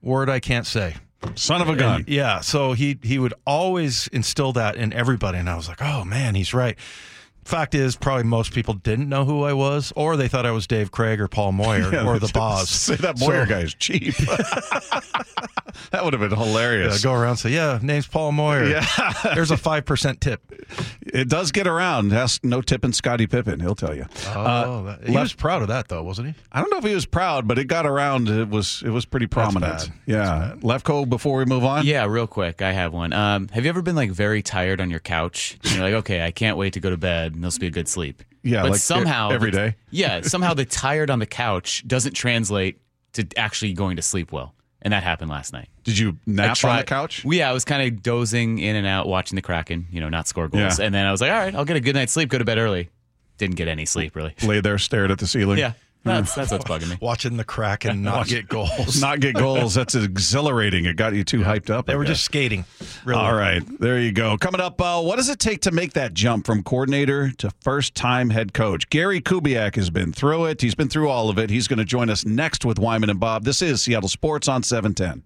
word 0.00 0.30
I 0.30 0.40
can't 0.40 0.66
say." 0.66 0.96
Son 1.34 1.62
of 1.62 1.68
a 1.68 1.76
gun. 1.76 2.00
And, 2.00 2.08
yeah, 2.08 2.40
so 2.40 2.72
he 2.72 2.98
he 3.02 3.18
would 3.18 3.34
always 3.46 4.08
instill 4.08 4.52
that 4.54 4.76
in 4.76 4.92
everybody, 4.92 5.38
and 5.38 5.48
I 5.48 5.56
was 5.56 5.68
like, 5.68 5.82
oh 5.82 6.04
man, 6.04 6.34
he's 6.34 6.54
right. 6.54 6.76
Fact 7.46 7.74
is, 7.76 7.94
probably 7.96 8.24
most 8.24 8.52
people 8.52 8.74
didn't 8.74 9.08
know 9.08 9.24
who 9.24 9.44
I 9.44 9.52
was, 9.52 9.92
or 9.94 10.16
they 10.16 10.26
thought 10.28 10.44
I 10.46 10.50
was 10.50 10.66
Dave 10.66 10.90
Krieg 10.90 11.20
or 11.20 11.28
Paul 11.28 11.52
Moyer 11.52 11.88
Yeah, 11.92 12.06
or 12.06 12.18
the 12.18 12.28
boss. 12.34 12.68
Say 12.86 12.96
that 12.96 13.18
Moyer 13.20 13.44
So- 13.46 13.50
guy 13.50 13.60
is 13.60 13.74
cheap. 13.74 14.14
that 15.90 16.04
would 16.04 16.12
have 16.12 16.20
been 16.20 16.30
Yeah, 16.36 16.44
hilarious. 16.44 17.02
go 17.04 17.12
around 17.12 17.30
and 17.30 17.38
say, 17.38 17.50
yeah, 17.50 17.78
name's 17.82 18.06
Paul 18.06 18.32
Moyer. 18.32 18.66
Yeah. 18.66 18.84
There's 19.34 19.50
a 19.50 19.56
5% 19.56 20.20
tip. 20.20 20.40
It 21.02 21.28
does 21.28 21.52
get 21.52 21.66
around. 21.66 22.12
Ask 22.12 22.42
no 22.44 22.60
tipping 22.62 22.92
Scottie 22.92 23.26
Pippen. 23.26 23.60
He'll 23.60 23.74
tell 23.74 23.94
you. 23.94 24.06
Oh, 24.28 24.40
Uh, 24.40 24.82
that- 24.82 25.04
he 25.06 25.12
left- 25.14 25.22
was 25.24 25.32
proud 25.34 25.62
of 25.62 25.68
that, 25.68 25.88
though, 25.88 26.02
wasn't 26.02 26.28
he? 26.28 26.34
I 26.50 26.60
don't 26.60 26.70
know 26.70 26.78
if 26.78 26.84
he 26.84 26.94
was 26.94 27.06
proud, 27.06 27.46
but 27.46 27.58
it 27.58 27.64
got 27.66 27.86
around. 27.86 28.28
It 28.28 28.48
was 28.48 28.82
it 28.84 28.90
was 28.90 29.04
pretty 29.04 29.26
prominent. 29.26 29.78
bad. 29.88 29.92
Yeah. 30.06 30.54
Lefko, 30.60 31.08
before 31.08 31.38
we 31.38 31.44
move 31.44 31.64
on. 31.64 31.86
Yeah, 31.86 32.06
real 32.06 32.26
quick, 32.26 32.60
I 32.62 32.72
have 32.72 32.92
one. 32.92 33.12
Um, 33.12 33.48
have 33.48 33.64
you 33.64 33.68
ever 33.68 33.82
been 33.82 33.94
like 33.96 34.10
very 34.10 34.42
tired 34.42 34.80
on 34.80 34.90
your 34.90 35.00
couch? 35.00 35.58
And 35.62 35.74
you're 35.74 35.84
like, 35.84 35.94
okay, 35.94 36.24
I 36.24 36.30
can't 36.32 36.56
wait 36.56 36.72
to 36.72 36.80
go 36.80 36.90
to 36.90 36.96
bed, 36.96 37.35
and 37.36 37.44
this 37.44 37.54
will 37.54 37.60
be 37.60 37.66
a 37.68 37.70
good 37.70 37.88
sleep. 37.88 38.22
Yeah, 38.42 38.62
but 38.62 38.72
like 38.72 38.80
somehow 38.80 39.30
every 39.30 39.50
the- 39.50 39.56
day? 39.56 39.76
Yeah, 39.90 40.20
somehow 40.22 40.54
the 40.54 40.64
tired 40.64 41.10
on 41.10 41.18
the 41.20 41.26
couch 41.26 41.86
doesn't 41.86 42.14
translate 42.14 42.80
to 43.12 43.26
actually 43.36 43.72
going 43.72 43.96
to 43.96 44.02
sleep 44.02 44.32
well, 44.32 44.54
and 44.82 44.92
that 44.92 45.02
happened 45.02 45.30
last 45.30 45.52
night. 45.52 45.68
Did 45.84 45.98
you 45.98 46.18
nap 46.26 46.62
on 46.64 46.76
the 46.78 46.84
couch? 46.84 47.24
Yeah, 47.24 47.48
I 47.48 47.52
was 47.52 47.64
kind 47.64 47.82
of 47.86 48.02
dozing 48.02 48.58
in 48.58 48.74
and 48.76 48.86
out, 48.86 49.06
watching 49.06 49.36
the 49.36 49.42
Kraken, 49.42 49.86
you 49.90 50.00
know, 50.00 50.08
not 50.08 50.26
score 50.28 50.48
goals, 50.48 50.78
Yeah. 50.78 50.86
and 50.86 50.94
then 50.94 51.06
I 51.06 51.12
was 51.12 51.20
like, 51.20 51.30
all 51.30 51.38
right, 51.38 51.54
I'll 51.54 51.64
get 51.64 51.76
a 51.76 51.80
good 51.80 51.94
night's 51.94 52.12
sleep, 52.12 52.28
go 52.28 52.38
to 52.38 52.44
bed 52.44 52.58
early. 52.58 52.90
Didn't 53.38 53.56
get 53.56 53.68
any 53.68 53.84
sleep 53.84 54.16
really. 54.16 54.34
Lay 54.42 54.60
there, 54.60 54.78
stared 54.78 55.10
at 55.10 55.18
the 55.18 55.26
ceiling. 55.26 55.58
Yeah, 55.58 55.72
that's 56.06 56.34
that's 56.34 56.50
what's 56.52 56.64
bugging 56.64 56.90
me. 56.90 56.96
Watching 57.02 57.36
the 57.36 57.44
Kraken 57.44 58.02
not 58.02 58.26
get 58.26 58.48
goals. 58.48 59.00
Not 59.06 59.20
get 59.20 59.34
goals. 59.34 59.74
That's 59.74 59.94
exhilarating. 59.94 60.84
It 60.86 60.96
got 60.96 61.14
you 61.14 61.24
too 61.24 61.40
hyped 61.40 61.70
up. 61.70 61.86
they 61.86 61.92
I 61.92 61.96
were 61.96 62.04
guess. 62.04 62.12
just 62.14 62.24
skating. 62.24 62.64
Really. 63.04 63.20
All 63.20 63.34
right, 63.34 63.62
there 63.80 63.98
you 64.00 64.12
go. 64.12 64.36
Coming 64.38 64.60
up, 64.60 64.80
uh, 64.80 65.00
what 65.02 65.16
does 65.16 65.28
it 65.28 65.38
take 65.38 65.60
to 65.62 65.70
make 65.70 65.92
that 65.94 66.14
jump 66.14 66.46
from 66.46 66.62
coordinator 66.62 67.30
to 67.38 67.50
first 67.60 67.94
time 67.94 68.30
head 68.30 68.52
coach? 68.54 68.88
Gary 68.90 69.20
Kubiak 69.20 69.76
has 69.76 69.90
been 69.90 70.12
through 70.12 70.46
it. 70.46 70.60
He's 70.60 70.74
been 70.74 70.88
through 70.88 71.08
all 71.08 71.28
of 71.28 71.38
it. 71.38 71.50
He's 71.50 71.68
going 71.68 71.78
to 71.78 71.84
join 71.84 72.10
us 72.10 72.24
next 72.24 72.64
with 72.64 72.78
Wyman 72.78 73.10
and 73.10 73.20
Bob. 73.20 73.44
This 73.44 73.60
is 73.62 73.82
Seattle 73.82 74.08
Sports 74.08 74.48
on 74.48 74.62
710. 74.62 75.22